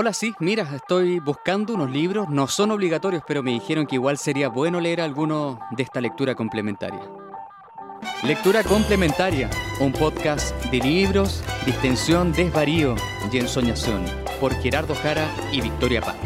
Hola, 0.00 0.12
sí, 0.12 0.32
mira, 0.38 0.76
estoy 0.76 1.18
buscando 1.18 1.74
unos 1.74 1.90
libros, 1.90 2.28
no 2.28 2.46
son 2.46 2.70
obligatorios, 2.70 3.24
pero 3.26 3.42
me 3.42 3.50
dijeron 3.50 3.84
que 3.84 3.96
igual 3.96 4.16
sería 4.16 4.48
bueno 4.48 4.78
leer 4.78 5.00
alguno 5.00 5.58
de 5.72 5.82
esta 5.82 6.00
lectura 6.00 6.36
complementaria. 6.36 7.00
Lectura 8.22 8.62
complementaria, 8.62 9.50
un 9.80 9.92
podcast 9.92 10.54
de 10.66 10.78
libros, 10.78 11.42
distensión, 11.66 12.30
desvarío 12.30 12.94
y 13.32 13.38
ensoñación, 13.38 14.04
por 14.38 14.54
Gerardo 14.54 14.94
Jara 14.94 15.28
y 15.50 15.62
Victoria 15.62 16.00
Paz. 16.00 16.16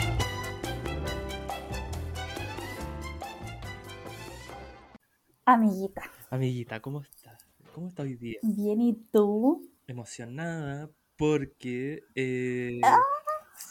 Amiguita, 5.46 6.02
Amiguita, 6.28 6.80
¿cómo 6.80 7.00
estás? 7.00 7.46
¿Cómo 7.74 7.88
estás 7.88 8.04
hoy 8.04 8.16
día? 8.16 8.38
bien, 8.42 8.82
¿y 8.82 8.92
tú? 9.10 9.66
Emocionada 9.86 10.90
porque 11.16 12.02
eh, 12.14 12.80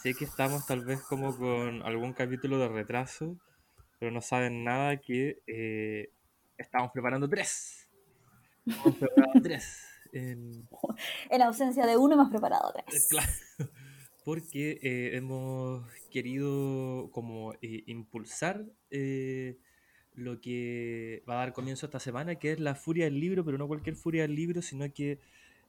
sé 0.02 0.14
que 0.14 0.24
estamos 0.24 0.66
tal 0.66 0.84
vez 0.84 1.00
como 1.02 1.36
con 1.36 1.82
algún 1.82 2.12
capítulo 2.12 2.58
de 2.58 2.68
retraso, 2.68 3.36
pero 3.98 4.10
no 4.10 4.20
saben 4.20 4.64
nada 4.64 4.96
que 4.98 5.42
eh, 5.46 6.10
estamos 6.58 6.90
preparando 6.92 7.28
tres. 7.28 7.88
Estamos 8.66 8.96
preparando 8.96 9.40
tres. 9.42 9.86
En- 10.12 10.68
En 11.30 11.42
ausencia 11.42 11.86
de 11.86 11.96
uno 11.96 12.14
hemos 12.14 12.30
preparado 12.30 12.72
tres. 12.86 13.06
claro, 13.08 13.30
porque 14.24 14.78
eh, 14.82 15.16
hemos 15.16 15.88
querido 16.10 17.10
como 17.12 17.54
eh, 17.54 17.82
impulsar 17.86 18.64
eh, 18.90 19.58
lo 20.14 20.40
que 20.40 21.22
va 21.28 21.34
a 21.34 21.38
dar 21.38 21.52
comienzo 21.54 21.86
esta 21.86 21.98
semana, 22.00 22.34
que 22.36 22.52
es 22.52 22.60
la 22.60 22.74
Furia 22.74 23.04
del 23.06 23.18
Libro, 23.20 23.44
pero 23.44 23.56
no 23.58 23.66
cualquier 23.68 23.96
Furia 23.96 24.22
del 24.22 24.34
Libro, 24.34 24.60
sino 24.62 24.92
que 24.92 25.18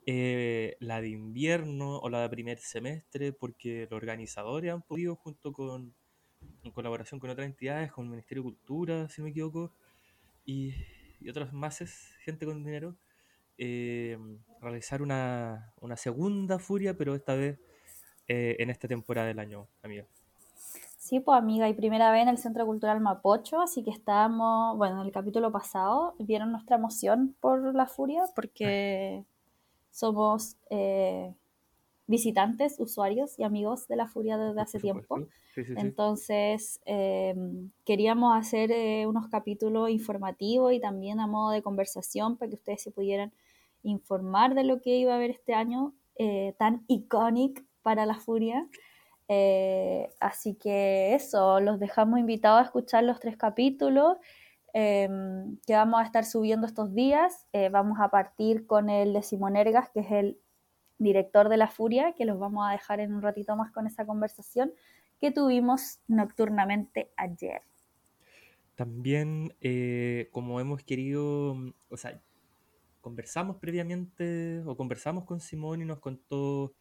eh, 0.06 0.76
la 0.80 1.02
de 1.02 1.10
invierno 1.10 1.98
o 2.00 2.10
la 2.10 2.22
de 2.22 2.30
primer 2.30 2.60
semestre, 2.60 3.32
porque 3.32 3.88
los 3.90 3.98
organizadores 3.98 4.74
han 4.74 4.82
podido, 4.82 5.16
junto 5.16 5.54
con, 5.54 5.94
en 6.64 6.72
colaboración 6.72 7.20
con 7.20 7.30
otras 7.30 7.48
entidades, 7.48 7.92
con 7.92 8.06
el 8.06 8.12
Ministerio 8.12 8.44
de 8.44 8.50
Cultura, 8.50 9.10
si 9.10 9.22
no 9.22 9.26
me 9.26 9.32
equivoco, 9.32 9.72
y, 10.46 10.74
y 11.22 11.30
otras 11.30 11.54
más, 11.54 11.80
gente 12.24 12.46
con 12.46 12.64
dinero, 12.64 12.96
eh, 13.58 14.18
realizar 14.62 15.02
una, 15.02 15.74
una 15.80 15.96
segunda 15.96 16.60
furia, 16.60 16.98
pero 16.98 17.16
esta 17.16 17.36
vez 17.36 17.60
eh, 18.28 18.58
en 18.60 18.70
esta 18.70 18.88
temporada 18.88 19.28
del 19.28 19.40
año, 19.40 19.68
amiga. 19.84 20.06
Sí, 20.98 21.20
pues 21.20 21.38
amiga, 21.38 21.68
y 21.68 21.74
primera 21.74 22.12
vez 22.12 22.24
en 22.24 22.30
el 22.30 22.38
Centro 22.38 22.66
Cultural 22.66 23.02
Mapocho, 23.02 23.62
así 23.62 23.84
que 23.84 23.92
estábamos, 23.92 24.78
bueno, 24.78 25.02
en 25.02 25.08
el 25.08 25.12
capítulo 25.12 25.52
pasado 25.52 26.16
vieron 26.20 26.52
nuestra 26.52 26.78
emoción 26.78 27.36
por 27.42 27.76
la 27.76 27.88
furia, 27.88 28.24
porque 28.36 29.26
somos 29.94 30.58
eh, 30.72 31.36
visitantes, 32.08 32.80
usuarios 32.80 33.38
y 33.40 33.44
amigos 33.44 33.88
de 33.88 33.96
la 33.96 34.08
furia 34.08 34.38
desde 34.38 34.60
hace 34.60 34.80
tiempo. 34.80 35.18
supuesto. 35.18 35.34
Sí, 35.54 35.64
sí, 35.64 35.74
sí. 35.74 35.80
Entonces, 35.80 36.82
eh, 36.86 37.36
queríamos 37.86 38.36
hacer 38.36 38.72
eh, 38.72 39.06
unos 39.08 39.28
capítulos 39.30 39.90
informativos 39.90 40.74
y 40.74 40.80
también 40.80 41.20
a 41.20 41.28
modo 41.28 41.52
de 41.52 41.62
conversación 41.62 42.38
para 42.38 42.50
que 42.50 42.56
ustedes 42.56 42.82
se 42.82 42.92
pudieran 42.92 43.32
informar 43.84 44.56
de 44.56 44.64
lo 44.64 44.82
que 44.82 44.98
iba 44.98 45.14
a 45.14 45.16
haber 45.16 45.30
este 45.30 45.54
año 45.54 45.94
eh, 46.16 46.56
tan 46.58 46.84
icónico 46.88 47.62
para 47.82 48.06
la 48.06 48.16
furia. 48.16 48.68
Así 50.20 50.54
que 50.54 51.16
eso, 51.16 51.60
los 51.60 51.80
dejamos 51.80 52.20
invitados 52.20 52.62
a 52.62 52.66
escuchar 52.66 53.04
los 53.04 53.20
tres 53.20 53.36
capítulos 53.36 54.18
eh, 54.74 55.10
que 55.66 55.74
vamos 55.74 56.02
a 56.02 56.04
estar 56.04 56.26
subiendo 56.26 56.68
estos 56.68 56.94
días. 56.94 57.46
Eh, 57.54 57.70
vamos 57.70 58.00
a 58.00 58.10
partir 58.10 58.66
con 58.66 58.90
el 58.90 59.14
de 59.14 59.22
Simón 59.24 59.56
Ergas, 59.56 59.90
que 59.90 60.02
es 60.02 60.12
el 60.12 60.40
director 60.98 61.50
de 61.50 61.58
La 61.58 61.68
Furia, 61.68 62.14
que 62.14 62.26
los 62.26 62.40
vamos 62.40 62.68
a 62.68 62.72
dejar 62.72 63.00
en 63.00 63.14
un 63.14 63.22
ratito 63.22 63.56
más 63.56 63.72
con 63.72 63.88
esa 63.88 64.06
conversación 64.06 64.74
que 65.20 65.32
tuvimos 65.32 66.00
nocturnamente 66.08 67.12
ayer. 67.18 67.62
También, 68.76 69.54
eh, 69.62 70.30
como 70.32 70.60
hemos 70.60 70.84
querido, 70.84 71.56
o 71.90 71.98
sea, 71.98 72.20
conversamos 73.02 73.58
previamente 73.58 74.62
o 74.66 74.76
conversamos 74.76 75.26
con 75.26 75.40
Simón 75.40 75.82
y 75.82 75.86
nos 75.86 76.00
contó, 76.00 76.74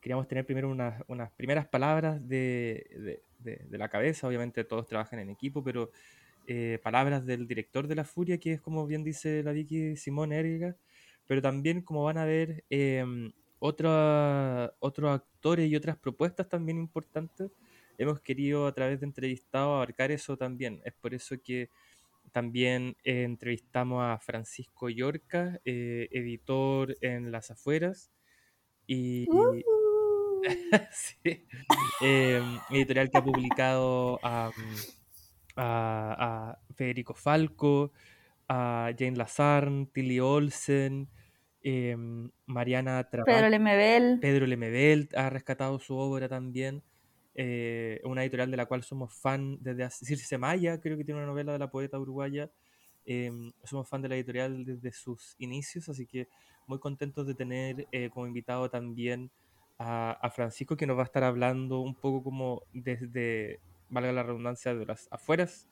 queríamos 0.00 0.28
tener 0.28 0.46
primero 0.46 0.70
unas, 0.70 1.02
unas 1.08 1.30
primeras 1.32 1.66
palabras 1.66 2.26
de, 2.28 2.86
de- 2.96 3.22
de- 3.38 3.66
de 3.68 3.78
la 3.78 3.88
cabeza, 3.88 4.28
obviamente 4.28 4.62
todos 4.64 4.86
trabajan 4.86 5.18
en 5.18 5.30
equipo, 5.30 5.64
pero 5.64 5.90
eh, 6.46 6.78
palabras 6.82 7.26
del 7.26 7.46
director 7.46 7.86
de 7.88 7.94
La 7.96 8.04
Furia, 8.04 8.38
que 8.38 8.52
es 8.54 8.60
como 8.60 8.86
bien 8.86 9.04
dice 9.04 9.42
la 9.42 9.52
Vicky 9.52 9.96
Simón 9.96 10.32
Erga, 10.32 10.76
pero 11.26 11.42
también 11.42 11.82
como 11.82 12.04
van 12.04 12.18
a 12.18 12.24
ver 12.24 12.64
otra- 13.58 14.74
otros 14.80 15.10
actores 15.12 15.70
y 15.70 15.76
otras 15.76 15.96
propuestas 15.96 16.48
también 16.48 16.78
importantes, 16.78 17.50
hemos 17.98 18.20
querido 18.20 18.66
a 18.66 18.72
través 18.72 19.00
de 19.00 19.06
entrevistados 19.06 19.74
abarcar 19.76 20.10
eso 20.10 20.36
también. 20.36 20.80
Es 20.84 20.94
por 20.94 21.14
eso 21.14 21.36
que 21.42 21.70
también 22.32 22.96
eh, 23.04 23.24
entrevistamos 23.24 24.02
a 24.02 24.18
Francisco 24.18 24.88
Yorca, 24.88 25.60
eh, 25.64 26.08
editor 26.12 26.96
en 27.00 27.30
Las 27.32 27.50
Afueras, 27.50 28.10
y 28.86 29.26
Uh, 29.30 29.60
sí, 30.92 31.46
em, 32.00 32.58
editorial 32.70 33.10
que 33.10 33.18
ha 33.18 33.24
publicado 33.24 34.18
a, 34.22 34.50
a- 35.56 36.58
a 36.68 36.74
Federico 36.74 37.14
Falco, 37.14 37.92
a 38.48 38.92
Jane 38.98 39.16
Lazarn, 39.16 39.86
Tilly 39.92 40.20
Olsen, 40.20 41.08
em, 41.62 42.30
Mariana 42.46 43.04
Pedro 43.24 43.48
Trabal, 43.48 43.50
Lemebel. 43.50 44.06
Pedro 44.20 44.46
Lemebel 44.46 45.08
ha 45.16 45.30
rescatado 45.30 45.78
su 45.78 45.96
obra 45.96 46.28
también. 46.28 46.82
eh, 47.34 47.98
una 48.04 48.22
editorial 48.24 48.50
de 48.50 48.58
la 48.58 48.66
cual 48.66 48.82
somos 48.82 49.14
fan 49.14 49.56
desde 49.62 49.84
hace. 49.84 50.04
Circe 50.04 50.36
Maya, 50.36 50.80
creo 50.82 50.98
que 50.98 51.04
tiene 51.04 51.18
una 51.20 51.26
novela 51.28 51.52
de 51.54 51.58
la 51.58 51.70
poeta 51.70 51.98
uruguaya. 51.98 52.50
em, 53.04 53.52
somos 53.64 53.88
fan 53.88 54.02
de 54.02 54.08
la 54.10 54.14
editorial 54.16 54.64
desde 54.64 54.92
sus 54.92 55.34
inicios, 55.38 55.88
así 55.88 56.06
que 56.06 56.28
muy 56.66 56.78
contentos 56.78 57.26
de 57.26 57.34
tener 57.34 57.88
eh, 57.92 58.10
como 58.10 58.26
invitado 58.26 58.70
también 58.70 59.30
a, 59.78 60.12
a 60.12 60.30
Francisco, 60.30 60.76
que 60.76 60.86
nos 60.86 60.96
va 60.98 61.02
a 61.02 61.04
estar 61.06 61.24
hablando 61.24 61.80
un 61.80 61.94
poco 61.96 62.22
como 62.22 62.62
desde, 62.72 63.60
valga 63.92 64.10
la 64.12 64.24
redundancia, 64.24 64.74
de 64.74 64.84
las 64.86 65.06
afueras 65.12 65.68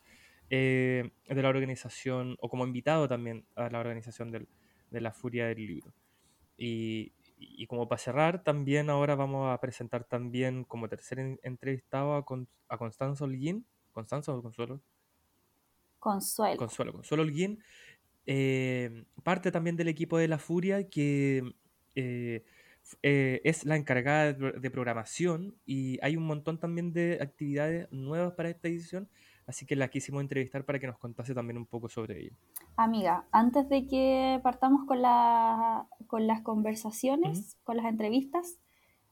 eh, 0.50 1.10
de 1.28 1.42
la 1.42 1.48
organización, 1.48 2.36
o 2.40 2.48
como 2.48 2.64
invitado 2.66 3.08
también 3.08 3.46
a 3.56 3.68
la 3.70 3.80
organización 3.80 4.30
del- 4.30 4.48
de 4.90 5.00
la 5.00 5.12
Furia 5.12 5.46
del 5.46 5.66
Libro. 5.66 5.92
Y, 6.56 7.12
y 7.38 7.66
como 7.66 7.88
para 7.88 7.98
cerrar, 7.98 8.44
también 8.44 8.90
ahora 8.90 9.14
vamos 9.14 9.52
a 9.52 9.60
presentar 9.60 10.04
también 10.04 10.64
como 10.64 10.88
tercer 10.88 11.18
en- 11.20 11.40
entrevistado 11.42 12.14
a, 12.14 12.24
Con- 12.24 12.48
a 12.68 12.78
Constanza 12.78 13.24
Holguín. 13.24 13.64
¿Constanza 13.92 14.32
o 14.34 14.42
Consuelo? 14.42 14.80
Consuelo. 15.98 16.56
Consuelo, 16.56 16.92
Consuelo 16.92 17.22
Holguín. 17.22 17.62
eh, 18.26 19.04
parte 19.24 19.50
también 19.50 19.76
del 19.76 19.88
equipo 19.88 20.18
de 20.18 20.28
La 20.28 20.38
Furia 20.38 20.88
que 20.88 21.54
eh, 21.94 22.44
eh, 23.02 23.40
es 23.44 23.64
la 23.64 23.76
encargada 23.76 24.26
de, 24.26 24.34
pro- 24.34 24.52
de 24.60 24.70
programación 24.70 25.54
y 25.66 25.98
hay 26.02 26.16
un 26.16 26.24
montón 26.26 26.58
también 26.58 26.92
de 26.92 27.18
actividades 27.20 27.88
nuevas 27.90 28.32
para 28.34 28.50
esta 28.50 28.68
edición, 28.68 29.08
así 29.46 29.66
que 29.66 29.76
la 29.76 29.88
quisimos 29.88 30.22
entrevistar 30.22 30.64
para 30.64 30.78
que 30.78 30.86
nos 30.86 30.98
contase 30.98 31.34
también 31.34 31.58
un 31.58 31.66
poco 31.66 31.88
sobre 31.88 32.20
ello. 32.20 32.36
Amiga, 32.76 33.26
antes 33.32 33.68
de 33.68 33.86
que 33.86 34.40
partamos 34.42 34.86
con, 34.86 35.02
la, 35.02 35.86
con 36.06 36.26
las 36.26 36.40
conversaciones, 36.42 37.56
con 37.64 37.76
las 37.76 37.86
entrevistas, 37.86 38.58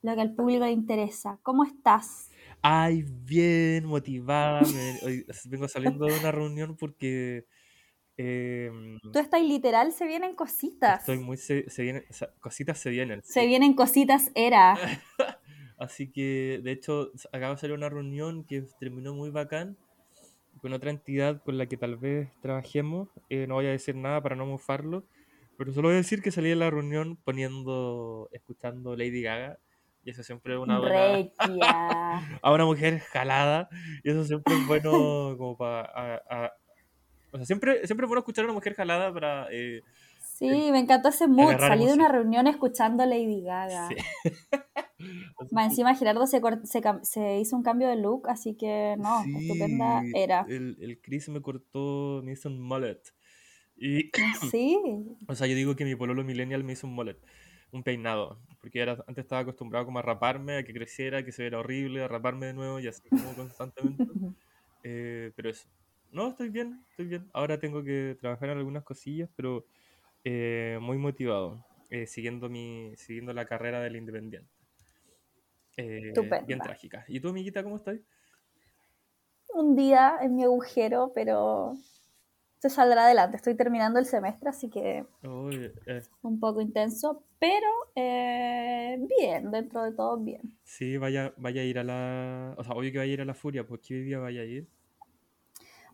lo 0.01 0.15
que 0.15 0.21
al 0.23 0.35
público 0.35 0.65
le 0.65 0.71
interesa, 0.73 1.39
¿cómo 1.43 1.65
estás? 1.65 2.31
Ay, 2.63 3.05
bien 3.07 3.85
motivada. 3.85 4.63
me- 4.63 4.99
hoy 5.05 5.27
vengo 5.47 5.69
saliendo 5.69 6.07
de 6.07 6.19
una 6.21 6.33
reunión 6.33 6.77
porque 6.77 7.47
em, 8.19 8.99
Tú 9.13 9.19
estás 9.19 9.43
literal, 9.43 9.93
se 9.93 10.07
vienen 10.07 10.35
cositas. 10.35 11.01
estoy 11.01 11.19
muy 11.19 11.37
se, 11.37 11.71
se 11.71 11.83
vienen, 11.83 12.05
o 12.11 12.13
sea, 12.13 12.29
cositas 12.41 12.79
se 12.79 12.91
vienen. 12.91 13.23
Se 13.25 13.41
sí. 13.41 13.47
vienen 13.47 13.75
cositas, 13.75 14.31
era. 14.35 14.77
Así 15.79 16.11
que, 16.11 16.61
de 16.63 16.73
hecho, 16.73 17.13
acaba 17.33 17.55
de 17.55 17.61
salir 17.61 17.77
una 17.77 17.89
reunión 17.89 18.45
que 18.45 18.65
terminó 18.81 19.15
muy 19.15 19.31
bacán 19.31 19.77
con 20.59 20.73
otra 20.73 20.91
entidad 20.91 21.41
con 21.43 21.57
la 21.57 21.67
que 21.67 21.77
tal 21.77 21.97
vez 21.97 22.29
trabajemos. 22.43 23.09
Eh, 23.31 23.47
no 23.47 23.55
voy 23.55 23.67
a 23.67 23.71
decir 23.71 23.95
nada 23.95 24.21
para 24.21 24.37
no 24.37 24.45
mofarlo, 24.45 25.05
pero 25.57 25.73
solo 25.73 25.89
voy 25.89 25.95
a 25.95 25.99
decir 25.99 26.21
que 26.21 26.33
salí 26.33 26.49
de 26.51 26.57
la 26.57 26.71
reunión 26.71 27.17
poniendo, 27.25 28.29
escuchando 28.33 28.97
Lady 28.97 29.23
Gaga. 29.23 29.59
Y 30.05 30.11
eso 30.11 30.23
siempre 30.23 30.55
es 30.55 30.61
una 30.61 30.79
buena... 30.79 31.31
A 32.43 32.53
una 32.53 32.65
mujer 32.65 32.99
jalada. 33.01 33.69
Y 34.03 34.11
eso 34.11 34.25
siempre 34.25 34.55
es 34.55 34.67
bueno 34.67 34.91
como 35.37 35.57
para... 35.57 36.53
O 37.39 37.41
sea, 37.41 37.47
siempre, 37.47 37.87
siempre 37.87 38.05
es 38.05 38.09
bueno 38.09 38.21
escuchar 38.21 38.45
a 38.45 38.47
una 38.49 38.55
mujer 38.55 38.75
jalada 38.75 39.13
para... 39.13 39.49
eh, 39.53 39.83
Sí, 40.19 40.49
me 40.71 40.79
encantó 40.79 41.09
ese 41.09 41.27
mood. 41.27 41.59
Salí 41.59 41.87
de 41.87 41.93
una 41.95 42.09
reunión 42.09 42.47
escuchando 42.47 43.05
Lady 43.05 43.43
Gaga. 43.43 43.89
sí. 43.89 43.97
Más 45.53 45.67
encima 45.71 45.95
Gerardo 45.95 46.27
se, 46.27 46.41
se, 46.65 46.83
se 47.03 47.39
hizo 47.39 47.57
un 47.57 47.63
cambio 47.63 47.89
de 47.89 47.97
look, 47.97 48.29
así 48.29 48.57
que 48.57 48.97
no, 48.99 49.23
estupenda 49.25 50.01
Sí, 50.03 50.13
era. 50.15 50.45
El, 50.49 50.77
el 50.81 51.01
Chris 51.01 51.29
me 51.29 51.41
cortó, 51.41 52.21
me 52.25 52.33
hizo 52.33 52.49
un 52.49 52.61
mullet. 52.61 53.01
Y, 53.77 54.11
Sí, 54.51 54.79
o 55.29 55.35
sea, 55.35 55.47
yo 55.47 55.55
digo 55.55 55.77
que 55.77 55.85
mi 55.85 55.95
pololo 55.95 56.25
millennial 56.25 56.65
me 56.65 56.73
hizo 56.73 56.87
un 56.87 56.95
mullet. 56.95 57.17
un 57.73 57.83
peinado, 57.85 58.41
porque 58.61 58.81
era, 58.81 58.93
antes 59.07 59.25
estaba 59.25 59.43
acostumbrado 59.43 59.87
como 59.87 59.99
a 60.01 60.03
raparme, 60.03 60.59
a 60.59 60.65
que 60.65 60.73
creciera, 60.73 61.25
que 61.25 61.33
se 61.33 61.43
viera 61.43 61.59
horrible, 61.61 62.03
a 62.03 62.09
raparme 62.09 62.47
de 62.47 62.55
nuevo 62.55 62.81
y 62.81 62.89
así 62.89 63.09
como 63.09 63.35
constantemente. 63.35 64.05
Eh, 64.85 65.33
pero 65.35 65.51
eso. 65.51 65.69
No, 66.11 66.29
estoy 66.29 66.49
bien, 66.49 66.85
estoy 66.91 67.07
bien. 67.07 67.29
Ahora 67.33 67.59
tengo 67.59 67.83
que 67.83 68.17
trabajar 68.21 68.51
en 68.51 68.59
algunas 68.59 68.85
cosillas, 68.85 69.29
pero 69.37 69.67
eh, 70.25 70.79
muy 70.81 70.99
motivado, 70.99 71.65
eh, 71.91 72.07
siguiendo, 72.07 72.49
mi, 72.49 72.95
siguiendo 72.97 73.33
la 73.33 73.45
carrera 73.45 73.81
del 73.81 73.97
independiente. 73.97 74.51
Eh, 75.77 76.13
bien 76.47 76.61
trágica. 76.61 77.05
¿Y 77.09 77.21
tú, 77.21 77.29
amiguita, 77.29 77.63
cómo 77.63 77.77
estás? 77.77 77.99
Un 79.55 79.77
día 79.77 80.19
en 80.21 80.37
mi 80.37 80.45
agujero, 80.45 81.13
pero 81.15 81.77
se 82.59 82.69
saldrá 82.69 83.05
adelante. 83.05 83.37
Estoy 83.37 83.55
terminando 83.55 83.99
el 83.99 84.07
semestre, 84.07 84.49
así 84.49 84.69
que 84.69 85.07
eh. 85.23 86.03
un 86.23 86.41
poco 86.41 86.61
intenso, 86.61 87.23
pero 87.39 87.69
eh, 87.95 88.99
bien, 89.19 89.51
dentro 89.51 89.85
de 89.85 89.93
todo 89.93 90.19
bien. 90.19 90.59
Sí, 90.65 90.97
vaya, 90.97 91.33
vaya 91.37 91.63
a 91.63 91.65
ir 91.65 91.79
a 91.79 91.85
la... 91.85 92.55
O 92.59 92.65
sea, 92.65 92.75
obvio 92.75 92.91
que 92.91 92.99
vaya 92.99 93.11
a 93.11 93.15
ir 93.15 93.21
a 93.21 93.25
la 93.25 93.35
Furia, 93.35 93.67
¿por 93.67 93.81
qué 93.81 93.95
día 93.95 94.19
vaya 94.19 94.41
a 94.41 94.45
ir? 94.45 94.69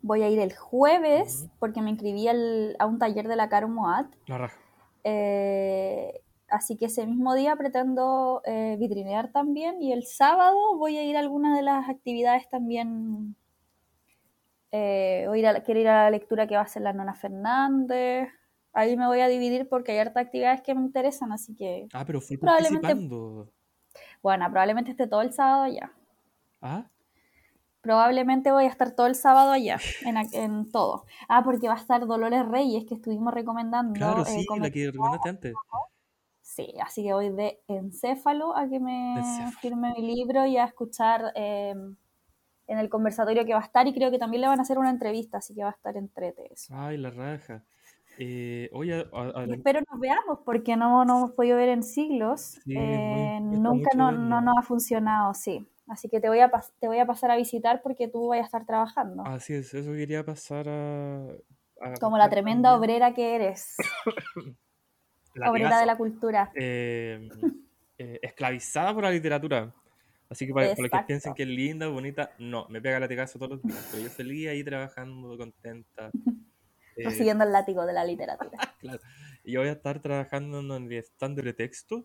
Voy 0.07 0.23
a 0.23 0.29
ir 0.29 0.39
el 0.39 0.55
jueves, 0.55 1.49
porque 1.59 1.81
me 1.81 1.91
inscribí 1.91 2.29
a 2.29 2.87
un 2.87 2.99
taller 2.99 3.27
de 3.27 3.37
la 3.37 3.49
Caro 3.49 3.69
Moat. 3.69 4.07
La 4.27 4.39
raja. 4.39 4.59
Eh, 5.03 6.21
así 6.49 6.77
que 6.77 6.87
ese 6.87 7.07
mismo 7.07 7.35
día 7.35 7.57
pretendo 7.57 8.43
vitrinear 8.79 9.33
también 9.33 9.81
y 9.83 9.93
el 9.93 10.05
sábado 10.05 10.77
voy 10.77 10.99
a 10.99 11.05
ir 11.05 11.17
a 11.17 11.21
algunas 11.21 11.57
de 11.57 11.63
las 11.63 11.89
actividades 11.89 12.49
también 12.51 13.35
eh, 14.77 15.29
ir 15.37 15.47
a, 15.47 15.63
quiero 15.63 15.79
ir 15.79 15.87
a 15.87 16.03
la 16.03 16.11
lectura 16.11 16.49
que 16.49 16.57
va 16.57 16.63
a 16.63 16.65
hacer 16.65 16.83
la 16.83 16.93
Nona 16.93 17.15
Fernández. 17.15 18.29
Ahí 18.73 18.97
me 18.97 19.07
voy 19.07 19.21
a 19.21 19.29
dividir 19.29 19.69
porque 19.69 19.93
hay 19.93 19.99
hartas 19.99 20.25
actividades 20.25 20.63
que 20.63 20.75
me 20.75 20.81
interesan, 20.81 21.31
así 21.31 21.55
que... 21.55 21.87
Ah, 21.93 22.03
pero 22.05 22.21
fui 22.21 22.37
participando. 22.37 23.53
Bueno, 24.21 24.45
probablemente 24.51 24.91
esté 24.91 25.07
todo 25.07 25.23
el 25.23 25.33
sábado 25.33 25.63
allá. 25.63 25.93
¿Ah? 26.61 26.91
Probablemente 27.85 28.51
voy 28.51 28.65
a 28.65 28.69
estar 28.69 28.93
todo 28.93 29.07
el 29.07 29.15
sábado 29.15 29.53
allá, 29.53 29.79
en, 30.05 30.71
todo. 30.71 31.05
Ah, 31.29 31.45
porque 31.45 31.69
va 31.69 31.75
a 31.75 31.79
estar 31.79 32.07
Dolores 32.07 32.47
Reyes, 32.49 32.87
que 32.87 32.95
estuvimos 32.95 33.33
recomendando. 33.33 33.93
Claro, 33.93 34.23
eh, 34.23 34.25
sí, 34.25 34.47
la 34.59 34.71
que 34.71 34.87
recomendaste 34.87 35.29
antes. 35.29 35.55
Sí, 36.41 36.75
así 36.83 37.03
que 37.03 37.13
voy 37.13 37.29
de 37.29 37.61
encéfalo 37.69 38.57
a 38.57 38.69
que 38.69 38.81
me 38.81 39.21
firme 39.61 39.93
mi 39.97 40.15
libro 40.15 40.47
y 40.47 40.57
a 40.57 40.65
escuchar 40.65 41.33
eh, 41.35 41.75
en 42.67 42.79
el 42.79 42.89
conversatorio 42.89 43.45
que 43.45 43.53
va 43.53 43.61
a 43.61 43.65
estar 43.65 43.87
y 43.87 43.93
creo 43.93 44.11
que 44.11 44.19
también 44.19 44.41
le 44.41 44.49
van 44.49 44.59
a 44.59 44.63
hacer 44.63 44.79
una 44.79 44.91
entrevista, 44.91 45.39
así 45.39 45.55
que 45.55 45.63
va 45.63 45.69
a 45.69 45.73
estar 45.73 45.97
entrete 45.97 46.53
eso. 46.53 46.75
Ay, 46.75 46.97
la 46.97 47.11
raja. 47.11 47.65
Eh, 48.19 48.71
espero 49.51 49.81
nos 49.91 50.01
veamos 50.01 50.39
porque 50.45 50.77
no, 50.77 51.05
no 51.05 51.19
hemos 51.19 51.33
podido 51.33 51.57
ver 51.57 51.69
en 51.69 51.83
siglos. 51.83 52.61
Eh, 52.67 53.41
nunca 53.43 53.91
no, 53.97 54.13
no, 54.13 54.41
nos 54.41 54.57
ha 54.57 54.63
funcionado, 54.63 55.35
sí. 55.35 55.67
Así 55.87 56.09
que 56.09 56.21
te 56.21 56.29
voy, 56.29 56.41
a 56.41 56.51
te 56.81 56.89
voy 56.89 56.99
a 56.99 57.07
pasar 57.07 57.31
a 57.31 57.37
visitar 57.37 57.83
porque 57.83 58.09
tú 58.09 58.29
vas 58.29 58.41
a 58.41 58.45
estar 58.45 58.65
trabajando. 58.65 59.23
Así 59.27 59.55
es, 59.55 59.75
eso 59.75 59.93
quería 59.93 60.25
pasar 60.25 60.69
a... 60.69 61.27
Como 62.01 62.17
la 62.17 62.31
tremenda 62.31 62.75
obrera 62.77 63.13
que 63.13 63.35
eres. 63.35 63.77
obrera 65.47 65.79
de 65.81 65.87
la 65.87 65.97
cultura. 65.97 66.51
Eh, 67.97 68.19
esclavizada 68.23 68.93
por 68.93 69.05
la 69.05 69.11
literatura. 69.13 69.73
Así 70.29 70.49
que 70.49 70.53
para, 70.53 70.67
los 70.67 70.77
que 70.77 71.05
piensen 71.07 71.33
que 71.33 71.45
es 71.45 71.49
linda, 71.49 71.87
bonita, 71.87 72.33
no, 72.41 72.67
me 72.69 72.81
pega 72.81 72.99
latigazo 72.99 73.39
todos 73.39 73.53
los 73.53 73.63
días. 73.63 73.89
Pero 73.93 74.03
yo 74.03 74.11
feliz 74.11 74.49
ahí 74.49 74.65
trabajando, 74.65 75.37
contenta. 75.39 76.11
Eh, 76.97 77.11
siguiendo 77.11 77.43
el 77.43 77.51
látigo 77.51 77.85
de 77.87 77.93
la 77.93 78.05
literatura. 78.05 78.57
claro. 78.79 79.01
Y 79.43 79.51
yo 79.51 79.59
voy 79.59 79.69
a 79.69 79.73
estar 79.73 80.01
trabajando 80.01 80.61
en 80.61 80.93
el 80.93 80.99
stand 80.99 81.41
de 81.41 81.53
texto. 81.53 82.05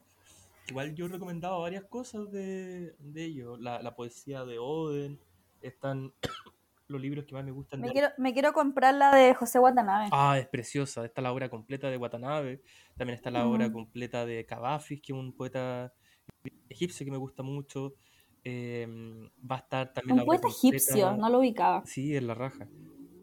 Igual 0.69 0.95
yo 0.95 1.05
he 1.05 1.09
recomendado 1.09 1.61
varias 1.61 1.85
cosas 1.85 2.31
de, 2.31 2.95
de 2.99 3.23
ello. 3.23 3.57
La, 3.57 3.81
la, 3.81 3.95
poesía 3.95 4.45
de 4.45 4.59
Oden. 4.59 5.19
Están 5.61 6.13
los 6.87 7.01
libros 7.01 7.25
que 7.25 7.33
más 7.33 7.43
me 7.43 7.51
gustan. 7.51 7.81
Me, 7.81 7.91
quiero, 7.91 8.09
me 8.17 8.33
quiero 8.33 8.53
comprar 8.53 8.93
la 8.93 9.15
de 9.15 9.33
José 9.33 9.59
Watanabe. 9.59 10.09
Ah, 10.11 10.37
es 10.39 10.47
preciosa. 10.47 11.05
Está 11.05 11.21
la 11.21 11.31
obra 11.31 11.49
completa 11.49 11.89
de 11.89 11.97
Watanabe. 11.97 12.61
También 12.97 13.15
está 13.15 13.31
la 13.31 13.47
obra 13.47 13.71
completa 13.71 14.25
de 14.25 14.45
Cavafis, 14.45 15.01
que 15.01 15.13
es 15.13 15.17
un 15.17 15.33
poeta 15.33 15.93
egipcio 16.69 17.05
que 17.05 17.11
me 17.11 17.17
gusta 17.17 17.43
mucho. 17.43 17.95
Em, 18.43 19.29
va 19.39 19.55
a 19.55 19.59
estar 19.59 19.93
también 19.93 20.19
Un 20.19 20.25
poeta 20.25 20.47
egipcio, 20.47 21.15
no 21.17 21.29
lo 21.29 21.39
ubicaba. 21.39 21.83
Sí, 21.85 22.15
es 22.15 22.23
la 22.23 22.33
raja. 22.33 22.67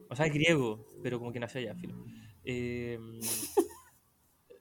O 0.08 0.14
sea, 0.14 0.26
es 0.26 0.32
griego, 0.32 0.86
pero 1.02 1.18
como 1.18 1.32
que 1.32 1.40
nació 1.40 1.60
allá, 1.60 1.74
filo. 1.74 1.94
Em, 2.44 3.18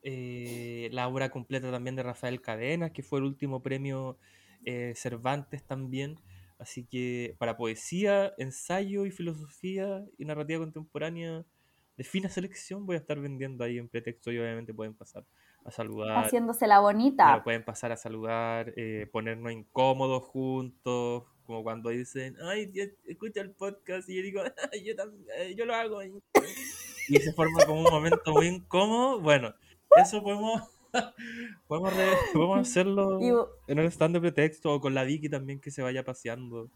eh, 0.07 0.87
la 0.91 1.07
obra 1.07 1.31
completa 1.31 1.71
también 1.71 1.95
de 1.95 2.03
Rafael 2.03 2.39
Cadenas, 2.39 2.91
que 2.91 3.01
fue 3.01 3.17
el 3.17 3.25
último 3.25 3.63
premio 3.63 4.19
eh, 4.63 4.93
Cervantes 4.95 5.63
también. 5.63 6.19
Así 6.59 6.85
que 6.85 7.35
para 7.39 7.57
poesía, 7.57 8.31
ensayo 8.37 9.07
y 9.07 9.11
filosofía 9.11 10.05
y 10.19 10.25
narrativa 10.25 10.59
contemporánea 10.59 11.43
de 11.97 12.03
fina 12.03 12.29
selección 12.29 12.85
voy 12.85 12.97
a 12.97 12.99
estar 12.99 13.19
vendiendo 13.19 13.63
ahí 13.63 13.79
en 13.79 13.89
pretexto 13.89 14.31
y 14.31 14.37
obviamente 14.37 14.75
pueden 14.75 14.93
pasar 14.93 15.25
a 15.63 15.71
saludar. 15.71 16.23
Haciéndose 16.23 16.67
la 16.67 16.79
bonita. 16.79 17.41
pueden 17.43 17.65
pasar 17.65 17.91
a 17.91 17.97
saludar, 17.97 18.73
eh, 18.77 19.09
ponernos 19.11 19.51
incómodos 19.51 20.23
juntos, 20.23 21.23
como 21.45 21.63
cuando 21.63 21.89
dicen, 21.89 22.37
ay, 22.43 22.71
escucha 23.07 23.41
el 23.41 23.51
podcast 23.51 24.07
y 24.07 24.17
yo 24.17 24.21
digo, 24.21 24.43
yo, 24.85 24.95
también, 24.95 25.57
yo 25.57 25.65
lo 25.65 25.73
hago. 25.73 25.99
Y 27.07 27.17
se 27.17 27.33
forma 27.33 27.63
como 27.67 27.81
un 27.81 27.91
momento 27.91 28.33
muy 28.33 28.47
incómodo. 28.47 29.21
Bueno, 29.21 29.53
eso 29.95 30.23
podemos, 30.23 30.61
podemos, 31.67 31.93
podemos 32.33 32.59
hacerlo 32.59 33.19
en 33.67 33.79
el 33.79 33.85
stand 33.87 34.15
de 34.15 34.21
pretexto 34.21 34.73
o 34.73 34.79
con 34.79 34.93
la 34.93 35.03
Vicky 35.03 35.29
también 35.29 35.59
que 35.59 35.71
se 35.71 35.81
vaya 35.81 36.03
paseando 36.03 36.69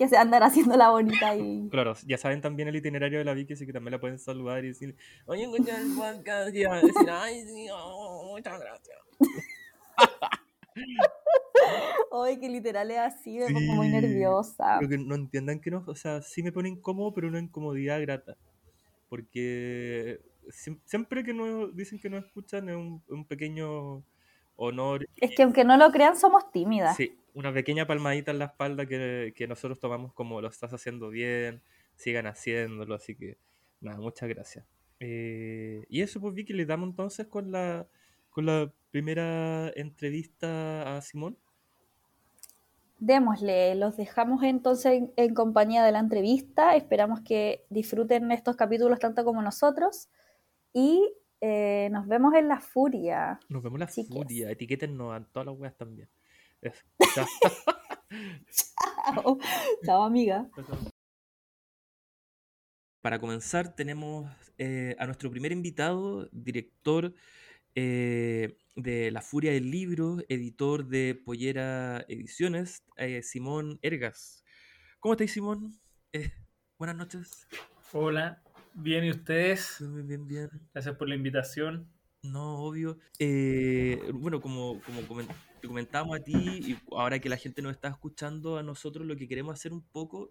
que 0.00 0.08
se 0.08 0.16
andan 0.16 0.42
haciendo 0.42 0.78
la 0.78 0.88
bonita 0.88 1.36
y... 1.36 1.68
Claro, 1.70 1.92
ya 2.06 2.16
saben 2.16 2.40
también 2.40 2.68
el 2.68 2.76
itinerario 2.76 3.18
de 3.18 3.24
la 3.26 3.34
Vicky, 3.34 3.52
así 3.52 3.66
que 3.66 3.72
también 3.74 3.92
la 3.92 4.00
pueden 4.00 4.18
saludar 4.18 4.64
y 4.64 4.68
decir, 4.68 4.96
oye, 5.26 5.42
escucha 5.42 5.78
el 5.78 5.94
podcast, 5.94 6.54
y 6.54 6.64
a 6.64 6.74
decir, 6.76 7.10
ay, 7.10 7.42
sí, 7.46 7.66
oh, 7.70 8.30
muchas 8.30 8.58
gracias. 8.58 8.98
Oye, 12.10 12.40
que 12.40 12.48
literal 12.48 12.90
es 12.90 12.98
así, 12.98 13.38
me 13.38 13.52
pongo 13.52 13.74
muy 13.74 13.88
nerviosa. 13.88 14.78
Pero 14.78 14.88
que 14.88 14.98
no 14.98 15.14
entiendan 15.14 15.60
que 15.60 15.70
no, 15.70 15.84
o 15.86 15.94
sea, 15.94 16.22
sí 16.22 16.42
me 16.42 16.50
pone 16.50 16.70
incómodo, 16.70 17.12
pero 17.12 17.28
una 17.28 17.38
incomodidad 17.38 18.00
grata. 18.00 18.36
Porque 19.10 20.18
siempre 20.50 21.24
que 21.24 21.34
no 21.34 21.68
dicen 21.68 21.98
que 21.98 22.10
no 22.10 22.18
escuchan 22.18 22.68
es 22.68 22.76
un, 22.76 23.02
un 23.08 23.24
pequeño 23.24 24.04
honor. 24.60 25.08
Es 25.16 25.34
que 25.34 25.42
aunque 25.42 25.64
no 25.64 25.76
lo 25.76 25.90
crean, 25.90 26.16
somos 26.16 26.50
tímidas. 26.52 26.96
Sí, 26.96 27.18
una 27.34 27.52
pequeña 27.52 27.86
palmadita 27.86 28.30
en 28.30 28.38
la 28.38 28.46
espalda 28.46 28.86
que, 28.86 29.46
nosotros 29.48 29.80
tomamos 29.80 30.12
como 30.12 30.40
lo 30.40 30.48
estás 30.48 30.72
haciendo 30.72 31.08
bien, 31.10 31.62
sigan 31.96 32.26
haciéndolo, 32.26 32.94
así 32.94 33.14
que 33.16 33.38
nada, 33.80 33.98
muchas 33.98 34.28
gracias. 34.28 34.66
Eh, 35.00 35.84
y 35.88 36.02
eso, 36.02 36.20
pues 36.20 36.34
Vicky, 36.34 36.52
le 36.52 36.66
damos 36.66 36.90
entonces 36.90 37.26
con 37.26 37.50
la, 37.50 37.86
con 38.28 38.46
la 38.46 38.72
primera 38.90 39.70
entrevista 39.74 40.96
a 40.96 41.00
Simón. 41.00 41.38
Démosle, 42.98 43.74
los 43.76 43.96
dejamos 43.96 44.42
entonces 44.42 45.04
en, 45.16 45.34
compañía 45.34 45.82
de 45.82 45.92
la 45.92 46.00
entrevista, 46.00 46.76
esperamos 46.76 47.22
que 47.22 47.64
disfruten 47.70 48.30
estos 48.30 48.56
capítulos 48.56 48.98
tanto 48.98 49.24
como 49.24 49.40
nosotros 49.40 50.10
y 50.72 51.12
eh, 51.40 51.88
nos 51.90 52.06
vemos 52.06 52.34
en 52.34 52.48
la 52.48 52.60
furia. 52.60 53.40
Nos 53.48 53.62
vemos 53.62 53.80
en 53.80 53.80
la 53.80 53.88
furia, 53.88 54.50
etiquétennos 54.50 55.14
a 55.14 55.24
todas 55.24 55.46
las 55.46 55.58
weas 55.58 55.74
también. 55.76 56.08
Chao. 59.84 60.04
amiga. 60.04 60.48
Para 63.00 63.18
comenzar, 63.18 63.74
tenemos 63.74 64.30
eh, 64.58 64.94
a 64.98 65.06
nuestro 65.06 65.30
primer 65.30 65.52
invitado, 65.52 66.28
director 66.32 67.14
eh, 67.74 68.58
de 68.76 69.10
La 69.10 69.22
Furia 69.22 69.52
del 69.52 69.70
Libro, 69.70 70.18
editor 70.28 70.86
de 70.86 71.14
Pollera 71.14 72.04
Ediciones, 72.08 72.84
eh, 72.96 73.22
Simón 73.22 73.78
Ergas. 73.80 74.44
¿Cómo 74.98 75.14
estáis, 75.14 75.32
Simón? 75.32 75.80
buenas 76.76 76.96
noches. 76.96 77.46
Hola, 77.92 78.42
bien, 78.74 79.04
¿y 79.04 79.10
ustedes? 79.10 79.76
Bien, 79.80 80.06
bien, 80.06 80.26
bien. 80.26 80.50
Gracias 80.72 80.96
por 80.96 81.08
la 81.08 81.14
invitación. 81.14 81.88
No, 82.22 82.58
obvio. 82.64 82.98
bueno, 84.12 84.40
como, 84.40 84.80
como 84.82 85.00
te 85.60 85.68
comentamos 85.68 86.18
a 86.18 86.22
ti 86.22 86.34
y 86.34 86.78
ahora 86.92 87.18
que 87.18 87.28
la 87.28 87.36
gente 87.36 87.62
nos 87.62 87.72
está 87.72 87.88
escuchando 87.88 88.58
a 88.58 88.62
nosotros, 88.62 89.06
lo 89.06 89.16
que 89.16 89.28
queremos 89.28 89.54
hacer 89.54 89.72
un 89.72 89.82
poco 89.82 90.30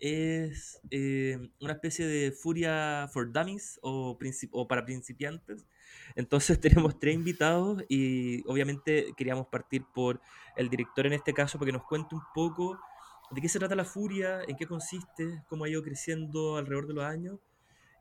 es 0.00 0.80
eh, 0.90 1.38
una 1.60 1.72
especie 1.72 2.06
de 2.06 2.32
furia 2.32 3.08
for 3.12 3.32
dummies 3.32 3.78
o, 3.82 4.18
o 4.52 4.68
para 4.68 4.84
principiantes. 4.84 5.66
Entonces 6.14 6.60
tenemos 6.60 6.98
tres 6.98 7.14
invitados 7.14 7.84
y 7.88 8.42
obviamente 8.48 9.12
queríamos 9.16 9.46
partir 9.48 9.84
por 9.94 10.20
el 10.56 10.68
director 10.68 11.06
en 11.06 11.12
este 11.12 11.32
caso 11.32 11.58
para 11.58 11.68
que 11.68 11.78
nos 11.78 11.84
cuente 11.84 12.14
un 12.14 12.22
poco 12.34 12.78
de 13.30 13.40
qué 13.40 13.48
se 13.48 13.58
trata 13.58 13.74
la 13.74 13.84
furia, 13.84 14.40
en 14.46 14.56
qué 14.56 14.66
consiste, 14.66 15.42
cómo 15.48 15.64
ha 15.64 15.68
ido 15.68 15.82
creciendo 15.82 16.56
alrededor 16.56 16.86
de 16.86 16.94
los 16.94 17.04
años 17.04 17.38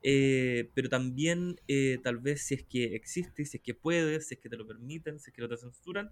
eh, 0.03 0.71
pero 0.73 0.89
también 0.89 1.59
eh, 1.67 1.99
tal 2.03 2.17
vez 2.19 2.41
si 2.41 2.55
es 2.55 2.63
que 2.63 2.95
existe, 2.95 3.45
si 3.45 3.57
es 3.57 3.63
que 3.63 3.73
puede, 3.73 4.21
si 4.21 4.35
es 4.35 4.39
que 4.39 4.49
te 4.49 4.57
lo 4.57 4.67
permiten, 4.67 5.19
si 5.19 5.29
es 5.29 5.35
que 5.35 5.41
no 5.41 5.49
te 5.49 5.57
censuran, 5.57 6.11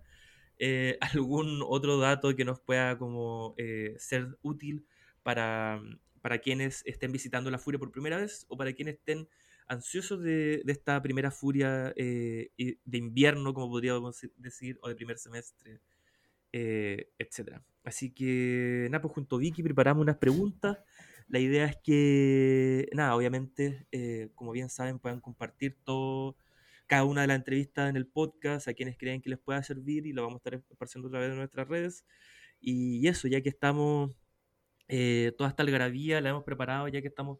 eh, 0.60 0.98
algún 1.15 1.62
otro 1.68 2.00
dato 2.00 2.36
que 2.36 2.46
nos 2.46 2.60
pueda 2.60 2.98
como 2.98 3.56
ser 3.98 4.38
útil 4.42 4.86
para, 5.24 5.82
para 6.22 6.39
quienes 6.39 6.84
estén 6.86 7.12
visitando 7.12 7.51
la 7.51 7.60
furia 7.60 7.80
por 7.80 7.92
primera 7.92 8.18
vez 8.18 8.46
o 8.50 8.58
para 8.58 8.74
quienes 8.74 8.96
estén 8.96 9.27
ansiosos 9.68 10.22
de, 10.22 10.62
de 10.63 10.72
esta 10.72 11.01
primera 11.01 11.32
furia 11.32 11.94
de 11.96 12.77
invierno, 12.92 13.54
como 13.54 13.70
podríamos 13.70 14.22
decir, 14.38 14.77
o 14.82 14.89
de 14.89 14.96
primer 14.96 15.18
semestre, 15.18 15.80
etc. 16.51 17.60
Así 17.84 18.12
que, 18.12 18.88
nada, 18.89 19.01
pues 19.01 19.13
junto 19.13 19.36
a 19.36 19.39
Vicky 19.39 19.63
preparamos 19.63 20.01
unas 20.01 20.18
preguntas 20.18 20.77
la 21.27 21.39
idea 21.39 21.65
es 21.65 21.77
que, 21.77 22.88
nada, 22.94 23.15
obviamente, 23.15 23.88
eh, 23.91 24.29
como 24.36 24.51
bien 24.51 24.70
saben, 24.70 25.00
puedan 25.00 25.22
compartir 25.22 25.77
todo, 25.84 26.38
cada 26.88 27.03
una 27.03 27.22
de 27.22 27.27
las 27.27 27.38
entrevistas 27.38 27.89
en 27.89 27.96
el 27.96 28.08
podcast 28.08 28.67
a 28.67 28.74
quienes 28.74 28.98
creen 28.98 29.22
que 29.22 29.29
les 29.29 29.39
pueda 29.39 29.63
servir 29.63 30.05
y 30.05 30.13
lo 30.13 30.24
vamos 30.24 30.36
a 30.36 30.50
estar 30.50 30.63
esparciendo 30.70 31.08
a 31.08 31.12
través 31.12 31.32
de 31.32 31.36
nuestras 31.36 31.67
redes. 31.67 32.05
Y 32.62 33.08
eso, 33.08 33.27
ya 33.27 33.41
que 33.41 33.50
estamos, 33.50 34.15
eh, 34.88 35.34
toda 35.38 35.50
esta 35.50 35.63
algarabía 35.63 36.22
la 36.22 36.29
hemos 36.29 36.44
preparado, 36.44 36.88
ya 36.88 37.01
que 37.01 37.08
estamos 37.08 37.39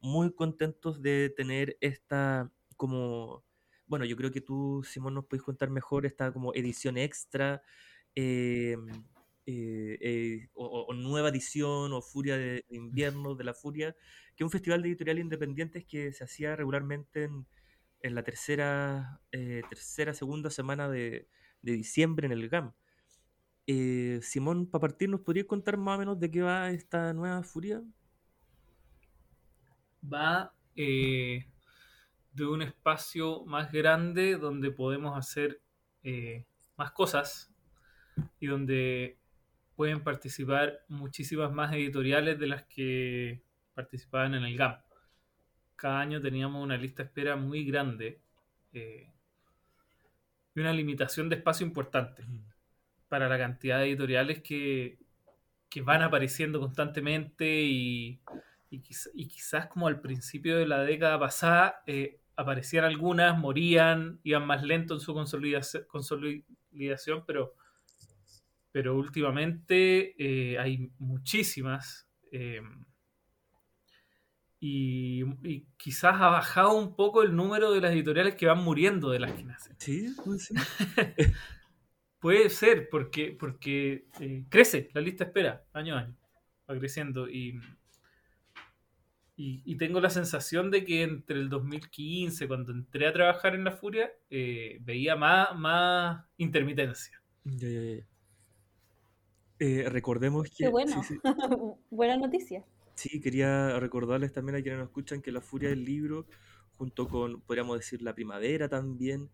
muy 0.00 0.32
contentos 0.34 1.02
de 1.02 1.32
tener 1.36 1.76
esta 1.80 2.52
como, 2.76 3.44
bueno, 3.86 4.04
yo 4.04 4.16
creo 4.16 4.30
que 4.30 4.40
tú, 4.40 4.82
Simón, 4.84 5.14
nos 5.14 5.26
puedes 5.26 5.42
contar 5.44 5.70
mejor 5.70 6.06
esta 6.06 6.32
como 6.32 6.54
edición 6.54 6.98
extra. 6.98 7.62
Eh, 8.14 8.76
eh, 9.46 9.98
eh, 10.00 10.48
o, 10.54 10.94
Nueva 10.94 11.28
Edición 11.28 11.92
o 11.92 12.00
Furia 12.00 12.38
de, 12.38 12.64
Invierno 12.70 13.34
de 13.34 13.44
la 13.44 13.52
Furia, 13.52 13.94
que 14.34 14.42
es 14.42 14.44
un 14.44 14.50
festival 14.50 14.82
de 14.82 14.88
editorial 14.88 15.18
independientes 15.18 15.84
que 15.84 16.12
se 16.12 16.24
hacía 16.24 16.56
regularmente 16.56 17.24
en, 17.24 17.46
en 18.00 18.14
la 18.14 18.22
tercera, 18.22 19.20
eh, 19.32 19.62
tercera, 19.68 20.14
segunda 20.14 20.48
semana 20.48 20.88
de, 20.88 21.28
de, 21.60 21.72
diciembre 21.72 22.26
en 22.26 22.32
el 22.32 22.48
GAM. 22.48 22.72
Simón, 24.22 24.66
para 24.66 24.80
partir, 24.80 25.08
¿nos 25.08 25.20
podrías 25.20 25.46
contar 25.46 25.76
más 25.76 25.96
o 25.96 25.98
menos 25.98 26.20
de 26.20 26.30
qué 26.30 26.42
va 26.42 26.70
esta 26.70 27.12
nueva 27.12 27.42
Furia? 27.42 27.82
Va 30.02 30.54
de 30.74 31.46
un 32.46 32.62
espacio 32.62 33.44
más 33.44 33.70
grande 33.72 34.36
donde 34.36 34.70
podemos 34.70 35.16
hacer 35.16 35.62
más 36.76 36.92
cosas 36.92 37.54
y 38.38 38.46
donde 38.46 39.18
pueden 39.76 40.02
participar 40.02 40.80
muchísimas 40.88 41.52
más 41.52 41.72
editoriales 41.74 42.38
de 42.38 42.46
las 42.46 42.64
que 42.64 43.42
participaban 43.74 44.34
en 44.34 44.44
el 44.44 44.56
GAM. 44.56 44.76
Cada 45.76 46.00
año 46.00 46.20
teníamos 46.20 46.62
una 46.62 46.76
lista 46.76 47.02
de 47.02 47.08
espera 47.08 47.36
muy 47.36 47.64
grande 47.64 48.20
eh, 48.72 49.10
y 50.54 50.60
una 50.60 50.72
limitación 50.72 51.28
de 51.28 51.36
espacio 51.36 51.66
importante 51.66 52.24
para 53.08 53.28
la 53.28 53.38
cantidad 53.38 53.78
de 53.78 53.86
editoriales 53.86 54.42
que, 54.42 54.98
van 55.82 56.02
apareciendo 56.02 56.60
constantemente 56.60 57.46
y, 57.46 58.20
quizás 58.70 59.66
como 59.66 59.88
al 59.88 60.00
principio 60.00 60.56
de 60.56 60.68
la 60.68 60.84
década 60.84 61.18
pasada 61.18 61.82
eh, 61.86 62.20
aparecían 62.36 62.84
algunas, 62.84 63.36
morían, 63.36 64.20
iban 64.22 64.46
más 64.46 64.62
lento 64.62 64.94
en 64.94 65.00
su 65.00 65.14
consolidación, 65.14 67.24
pero 67.26 67.54
pero 68.74 68.96
últimamente 68.96 70.16
eh, 70.18 70.58
hay 70.58 70.90
muchísimas. 70.98 72.08
Eh, 72.32 72.60
y, 74.58 75.22
quizás 75.76 76.20
ha 76.20 76.26
bajado 76.26 76.76
un 76.76 76.96
poco 76.96 77.22
el 77.22 77.36
número 77.36 77.70
de 77.70 77.80
las 77.80 77.92
editoriales 77.92 78.34
que 78.34 78.46
van 78.46 78.64
muriendo 78.64 79.10
de 79.10 79.20
las 79.20 79.30
que 79.30 79.44
nacen. 79.44 79.76
Sí, 79.78 80.12
puede 82.18 82.50
ser, 82.50 82.88
porque, 82.90 83.36
porque 83.38 84.08
eh, 84.18 84.44
crece 84.48 84.90
la 84.92 85.00
lista 85.00 85.22
espera 85.22 85.64
año 85.72 85.94
a 85.94 86.00
año. 86.00 86.16
Va 86.68 86.76
creciendo. 86.76 87.28
Y, 87.28 87.60
y, 89.36 89.76
tengo 89.76 90.00
la 90.00 90.10
sensación 90.10 90.72
de 90.72 90.84
que 90.84 91.04
entre 91.04 91.38
el 91.38 91.48
2015, 91.48 92.48
cuando 92.48 92.72
entré 92.72 93.06
a 93.06 93.12
trabajar 93.12 93.54
en 93.54 93.62
La 93.62 93.70
Furia, 93.70 94.10
veía 94.28 95.14
más, 95.14 95.56
más 95.56 96.24
intermitencia. 96.38 97.22
Ya, 97.44 97.68
ya. 97.68 98.13
Eh, 99.64 99.88
recordemos 99.88 100.50
que... 100.50 100.64
Qué 100.64 100.68
bueno, 100.68 101.02
buena 101.90 102.18
noticia. 102.18 102.66
Sí, 102.96 103.18
quería 103.22 103.80
recordarles 103.80 104.30
también 104.30 104.56
a 104.56 104.62
quienes 104.62 104.78
nos 104.78 104.88
escuchan 104.88 105.22
que 105.22 105.32
La 105.32 105.40
Furia 105.40 105.70
del 105.70 105.86
Libro, 105.86 106.26
junto 106.76 107.08
con, 107.08 107.40
podríamos 107.40 107.78
decir, 107.78 108.02
La 108.02 108.14
Primavera 108.14 108.68
también, 108.68 109.30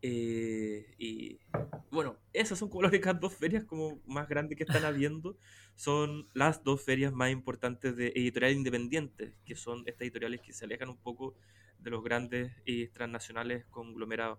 eh, 0.00 0.94
y 0.98 1.40
bueno, 1.90 2.16
esas 2.32 2.60
son 2.60 2.68
como 2.68 2.82
las 2.82 2.92
únicas 2.92 3.18
dos 3.18 3.34
ferias 3.34 3.64
como 3.64 4.00
más 4.06 4.28
grandes 4.28 4.56
que 4.56 4.62
están 4.62 4.84
habiendo. 4.84 5.36
Son 5.74 6.28
las 6.32 6.62
dos 6.62 6.80
ferias 6.80 7.12
más 7.12 7.32
importantes 7.32 7.96
de 7.96 8.12
editoriales 8.14 8.58
independientes, 8.58 9.34
que 9.44 9.56
son 9.56 9.80
estas 9.86 10.02
editoriales 10.02 10.42
que 10.42 10.52
se 10.52 10.64
alejan 10.64 10.90
un 10.90 10.98
poco 10.98 11.34
de 11.80 11.90
los 11.90 12.04
grandes 12.04 12.52
y 12.64 12.86
transnacionales 12.86 13.64
conglomerados. 13.66 14.38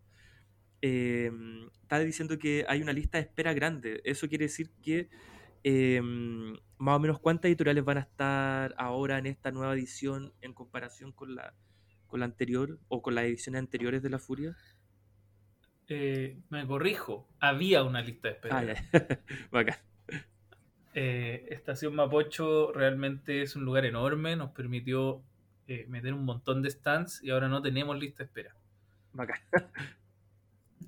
Eh, 0.86 1.32
está 1.82 1.98
diciendo 2.00 2.38
que 2.38 2.66
hay 2.68 2.82
una 2.82 2.92
lista 2.92 3.18
de 3.18 3.24
espera 3.24 3.54
grande. 3.54 4.02
Eso 4.04 4.28
quiere 4.28 4.46
decir 4.46 4.70
que 4.82 5.10
em, 5.64 6.58
más 6.78 6.98
o 6.98 7.00
menos 7.00 7.20
cuántas 7.20 7.48
editoriales 7.48 7.86
van 7.86 8.00
a 8.00 8.02
estar 8.02 8.76
ahora 8.78 9.18
en 9.18 9.28
esta 9.28 9.50
nueva 9.52 9.74
edición 9.76 10.34
en 10.42 10.54
comparación 10.54 11.14
con 11.14 11.36
la, 11.36 11.54
con 12.08 12.20
la 12.20 12.26
anterior 12.26 12.80
o 12.90 13.02
con 13.02 13.16
las 13.16 13.24
ediciones 13.24 13.60
anteriores 13.60 14.04
de 14.04 14.10
La 14.10 14.20
Furia. 14.20 14.58
Eh, 15.88 16.38
me 16.50 16.68
corrijo, 16.68 17.30
había 17.40 17.84
una 17.84 18.02
lista 18.02 18.28
de 18.28 18.34
espera. 18.34 18.76
Ah, 19.54 19.64
eh, 20.96 21.48
Estación 21.50 21.96
Mapocho 21.96 22.74
realmente 22.74 23.42
es 23.42 23.56
un 23.56 23.64
lugar 23.64 23.86
enorme, 23.86 24.36
nos 24.36 24.52
permitió 24.52 25.24
eh, 25.70 25.86
meter 25.88 26.14
un 26.14 26.26
montón 26.26 26.62
de 26.62 26.72
stands 26.72 27.24
y 27.24 27.30
ahora 27.30 27.48
no 27.48 27.62
tenemos 27.62 27.98
lista 27.98 28.24
de 28.24 28.26
espera. 28.26 28.56
Bacán. 29.14 29.40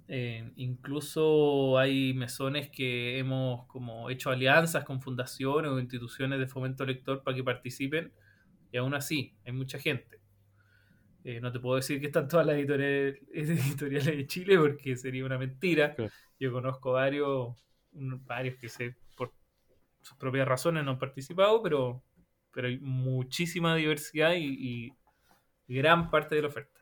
Eh, 0.08 0.52
incluso 0.56 1.78
hay 1.78 2.14
mesones 2.14 2.70
que 2.70 3.18
hemos 3.18 3.66
como 3.68 4.10
hecho 4.10 4.30
alianzas 4.30 4.84
con 4.84 5.02
fundaciones 5.02 5.72
o 5.72 5.80
instituciones 5.80 6.40
de 6.40 6.48
fomento 6.48 6.86
lector 6.86 7.24
para 7.24 7.36
que 7.36 7.44
participen 7.44 8.14
y 8.72 8.78
aún 8.78 8.94
así 8.94 9.36
hay 9.46 9.52
mucha 9.54 9.80
gente. 9.80 10.20
Eh, 11.24 11.40
no 11.42 11.52
te 11.52 11.60
puedo 11.60 11.78
decir 11.78 12.00
que 12.00 12.08
están 12.08 12.28
todas 12.28 12.46
las 12.46 12.56
editoriales, 12.56 13.20
editoriales 13.34 14.18
de 14.18 14.28
Chile 14.28 14.58
porque 14.58 14.96
sería 14.96 15.26
una 15.26 15.38
mentira. 15.38 15.96
Yo 16.40 16.52
conozco 16.52 16.92
varios, 16.94 17.56
varios 17.92 18.56
que 18.58 18.70
sé 18.70 18.96
por 19.16 19.34
sus 20.02 20.18
propias 20.18 20.48
razones 20.48 20.84
no 20.84 20.92
han 20.92 21.00
participado, 21.00 21.64
pero, 21.64 22.04
pero 22.52 22.68
hay 22.68 22.80
muchísima 22.80 23.76
diversidad 23.76 24.34
y 24.36 24.94
gran 25.68 26.12
parte 26.12 26.36
de 26.36 26.42
la 26.42 26.48
oferta. 26.50 26.76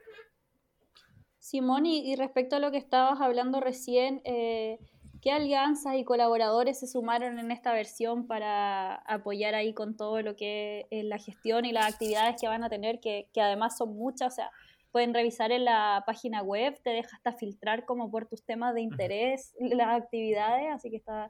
Simón, 1.43 1.85
y, 1.85 2.15
respecto 2.15 2.55
a 2.55 2.59
lo 2.59 2.71
que 2.71 2.77
estabas 2.77 3.19
hablando 3.19 3.59
recién, 3.59 4.21
eh, 4.23 4.79
¿qué 5.21 5.33
alianzas 5.33 5.95
y 5.97 6.05
colaboradores 6.05 6.79
se 6.79 6.88
sumaron 6.88 7.38
en 7.38 7.51
esta 7.51 7.73
versión 7.73 8.27
para 8.27 8.95
apoyar 8.95 9.53
ahí 9.53 9.73
con 9.73 9.97
todo 9.97 10.21
lo 10.21 10.38
que 10.38 10.88
es 10.89 11.03
la 11.03 11.17
gestión 11.17 11.65
y 11.65 11.73
las 11.73 11.93
actividades 11.93 12.38
que 12.39 12.47
van 12.47 12.63
a 12.63 12.69
tener, 12.69 13.01
que, 13.01 13.27
además 13.35 13.77
son 13.77 13.93
muchas? 13.93 14.31
O 14.31 14.35
sea, 14.38 14.51
pueden 14.93 15.13
revisar 15.13 15.51
en 15.51 15.65
la 15.65 16.03
página 16.07 16.41
web, 16.41 16.79
te 16.81 16.91
deja 16.91 17.13
hasta 17.13 17.33
filtrar 17.33 17.83
como 17.83 18.09
por 18.09 18.25
tus 18.25 18.45
temas 18.45 18.73
de 18.73 18.79
interés 18.79 19.53
las 19.59 20.01
actividades, 20.01 20.71
así 20.73 20.89
que 20.89 20.95
está 20.95 21.29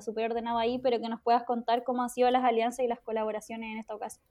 súper 0.00 0.32
ordenado 0.32 0.58
ahí, 0.58 0.80
pero 0.80 1.00
que 1.00 1.08
nos 1.08 1.22
puedas 1.22 1.44
contar 1.44 1.84
cómo 1.84 2.02
han 2.02 2.10
sido 2.10 2.28
las 2.32 2.42
alianzas 2.42 2.84
y 2.84 2.88
las 2.88 2.98
colaboraciones 2.98 3.70
en 3.70 3.78
esta 3.78 3.94
ocasión. 3.94 4.26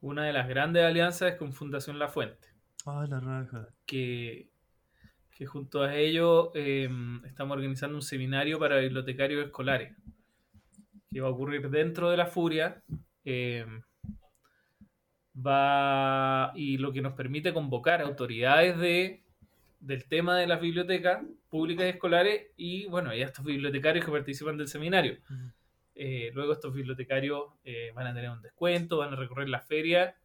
Una 0.00 0.24
de 0.24 0.32
las 0.32 0.48
grandes 0.48 0.82
alianzas 0.84 1.30
es 1.30 1.36
con 1.36 1.52
Fundación 1.52 2.00
La 2.00 2.08
Fuente. 2.08 2.47
Ah, 2.90 3.06
la 3.06 3.20
raja. 3.20 3.68
Que, 3.84 4.48
que 5.30 5.44
junto 5.44 5.82
a 5.82 5.94
ello 5.94 6.50
em, 6.54 7.22
estamos 7.26 7.56
organizando 7.56 7.96
un 7.96 8.02
seminario 8.02 8.58
para 8.58 8.78
bibliotecarios 8.78 9.44
escolares 9.44 9.94
que 11.10 11.20
va 11.20 11.28
a 11.28 11.30
ocurrir 11.30 11.68
dentro 11.68 12.10
de 12.10 12.16
la 12.16 12.26
Furia. 12.26 12.82
Em, 13.24 13.82
va 15.36 16.52
y 16.56 16.78
lo 16.78 16.90
que 16.92 17.02
nos 17.02 17.12
permite 17.12 17.52
convocar 17.52 18.00
autoridades 18.00 18.78
de, 18.78 19.22
del 19.80 20.08
tema 20.08 20.38
de 20.38 20.46
las 20.46 20.60
bibliotecas 20.60 21.22
públicas 21.50 21.86
y 21.86 21.90
escolares 21.90 22.46
y 22.56 22.86
bueno, 22.86 23.14
y 23.14 23.20
estos 23.20 23.44
bibliotecarios 23.44 24.04
que 24.04 24.10
participan 24.12 24.56
del 24.56 24.68
seminario. 24.68 25.18
Eh, 25.94 26.30
luego 26.32 26.54
estos 26.54 26.72
bibliotecarios 26.72 27.52
eh, 27.64 27.92
van 27.94 28.06
a 28.06 28.14
tener 28.14 28.30
un 28.30 28.40
descuento, 28.40 28.98
van 28.98 29.12
a 29.12 29.16
recorrer 29.16 29.50
la 29.50 29.60
feria 29.60 30.16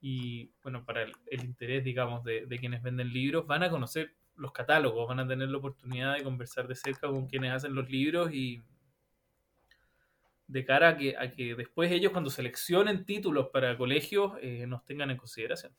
y 0.00 0.50
bueno, 0.62 0.84
para 0.84 1.02
el, 1.02 1.44
interés, 1.44 1.84
digamos, 1.84 2.24
de, 2.24 2.46
quienes 2.60 2.82
venden 2.82 3.12
libros, 3.12 3.46
van 3.46 3.62
a 3.62 3.70
conocer 3.70 4.14
los 4.36 4.52
catálogos, 4.52 5.08
van 5.08 5.20
a 5.20 5.28
tener 5.28 5.48
la 5.48 5.58
oportunidad 5.58 6.14
de 6.14 6.22
conversar 6.22 6.68
de 6.68 6.74
cerca 6.74 7.08
con 7.08 7.26
quienes 7.26 7.52
hacen 7.52 7.74
los 7.74 7.88
libros 7.88 8.32
y, 8.32 8.62
de 10.48 10.64
cara 10.64 10.90
a 10.90 10.96
que, 10.96 11.16
a 11.16 11.32
que 11.32 11.54
después 11.54 11.90
ellos 11.90 12.12
cuando 12.12 12.30
seleccionen 12.30 13.04
títulos 13.04 13.48
para 13.52 13.76
colegios 13.76 14.34
eh, 14.40 14.66
nos 14.66 14.84
tengan 14.84 15.10
en 15.10 15.16
consideración. 15.16 15.72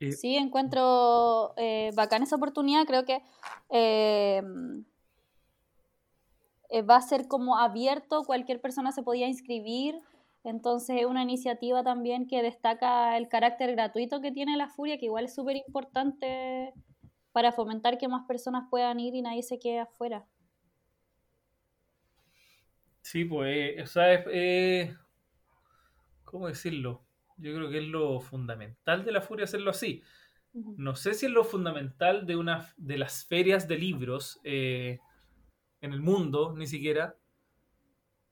Eh, 0.00 0.12
sí, 0.12 0.36
encuentro 0.36 1.54
eh, 1.56 1.90
bacán 1.94 2.22
esa 2.22 2.36
oportunidad, 2.36 2.84
creo 2.84 3.04
que 3.04 3.22
eh, 3.70 4.42
va 6.82 6.96
a 6.96 7.02
ser 7.02 7.28
como 7.28 7.58
abierto, 7.58 8.24
cualquier 8.24 8.60
persona 8.60 8.92
se 8.92 9.02
podía 9.02 9.28
inscribir, 9.28 9.96
entonces 10.44 11.00
es 11.00 11.06
una 11.06 11.22
iniciativa 11.22 11.82
también 11.82 12.26
que 12.28 12.42
destaca 12.42 13.16
el 13.16 13.28
carácter 13.28 13.72
gratuito 13.72 14.20
que 14.20 14.30
tiene 14.30 14.56
la 14.56 14.68
Furia, 14.68 14.98
que 14.98 15.06
igual 15.06 15.24
es 15.24 15.34
súper 15.34 15.56
importante 15.56 16.72
para 17.32 17.50
fomentar 17.50 17.98
que 17.98 18.08
más 18.08 18.26
personas 18.26 18.68
puedan 18.70 19.00
ir 19.00 19.14
y 19.14 19.22
nadie 19.22 19.42
se 19.42 19.58
quede 19.58 19.80
afuera. 19.80 20.26
Sí, 23.00 23.24
pues, 23.24 23.82
o 23.82 23.86
sea, 23.86 24.12
es, 24.12 24.94
¿cómo 26.24 26.46
decirlo? 26.48 27.04
Yo 27.36 27.54
creo 27.54 27.70
que 27.70 27.78
es 27.78 27.84
lo 27.84 28.20
fundamental 28.20 29.04
de 29.04 29.12
la 29.12 29.20
furia 29.20 29.44
hacerlo 29.44 29.70
así. 29.70 30.02
No 30.52 30.94
sé 30.94 31.14
si 31.14 31.26
es 31.26 31.32
lo 31.32 31.42
fundamental 31.42 32.26
de 32.26 32.36
una 32.36 32.72
de 32.76 32.96
las 32.96 33.24
ferias 33.24 33.66
de 33.66 33.76
libros 33.76 34.40
eh, 34.44 35.00
en 35.80 35.92
el 35.92 36.00
mundo, 36.00 36.54
ni 36.56 36.68
siquiera, 36.68 37.16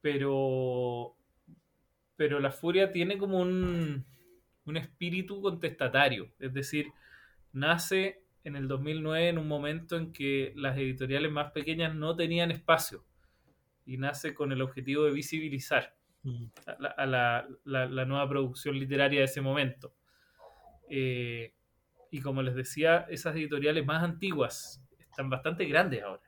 pero, 0.01 1.17
pero 2.23 2.39
la 2.39 2.53
furia 2.53 2.93
tiene 2.93 3.19
como 3.19 3.41
un, 3.41 4.05
un 4.65 4.77
espíritu 4.77 5.43
contestatario, 5.43 6.33
es 6.39 6.55
decir, 6.55 6.87
nace 7.53 8.23
en 8.45 8.55
el 8.55 8.69
2009 8.69 9.31
en 9.31 9.39
un 9.39 9.49
momento 9.49 9.97
en 9.97 10.13
que 10.13 10.53
las 10.55 10.79
editoriales 10.79 11.33
más 11.33 11.51
pequeñas 11.51 11.97
no 11.97 12.15
tenían 12.15 12.53
espacio 12.53 13.05
y 13.85 13.97
nace 13.97 14.35
con 14.35 14.53
el 14.53 14.63
objetivo 14.63 15.03
de 15.03 15.11
visibilizar 15.11 15.97
mm. 16.23 16.45
a, 16.97 17.07
la, 17.07 17.49
la, 17.65 18.05
nueva 18.05 18.29
producción 18.29 18.79
literaria 18.79 19.19
de 19.19 19.25
ese 19.25 19.41
momento. 19.41 19.93
Eh, 20.89 21.53
y 22.13 22.21
como 22.21 22.41
les 22.41 22.55
decía, 22.55 23.05
esas 23.11 23.35
editoriales 23.35 23.85
más 23.85 24.01
antiguas 24.05 24.81
están 24.97 25.29
bastante 25.29 25.65
grandes 25.65 26.05
ahora. 26.05 26.23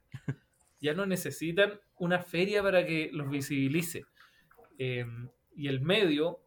Ya 0.81 0.93
no 0.93 1.07
necesitan 1.07 1.75
una 1.99 2.19
feria 2.19 2.65
para 2.65 2.85
que 2.85 3.11
los 3.13 3.31
visibilice. 3.31 4.07
Eh, 4.77 5.07
y 5.57 5.69
el 5.69 5.81
medio, 5.81 6.41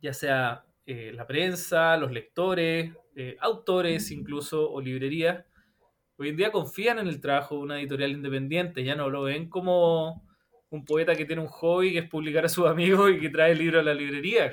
ya 0.00 0.12
sea 0.12 0.64
eh, 0.86 1.12
la 1.14 1.26
prensa, 1.26 1.96
los 1.96 2.12
lectores, 2.12 2.92
autores 3.40 4.10
incluso 4.10 4.70
o 4.70 4.78
librerías, 4.78 5.46
hoy 6.18 6.28
en 6.28 6.36
día 6.36 6.52
confían 6.52 6.98
en 6.98 7.08
el 7.08 7.18
trabajo 7.18 7.56
de 7.56 7.62
una 7.62 7.80
editorial 7.80 8.10
independiente, 8.10 8.84
ya 8.84 8.94
no 8.94 9.08
lo 9.08 9.22
ven 9.22 9.48
como 9.48 10.22
un 10.70 10.84
poeta 10.84 11.14
que 11.14 11.24
tiene 11.24 11.42
un 11.42 11.48
hobby 11.48 11.92
que 11.92 12.00
es 12.00 12.08
publicar 12.08 12.44
a 12.44 12.48
sus 12.48 12.66
amigos 12.66 13.10
y 13.12 13.20
que 13.20 13.30
trae 13.30 13.52
el 13.52 13.58
libro 13.58 13.80
a 13.80 13.82
la 13.82 13.94
librería. 13.94 14.52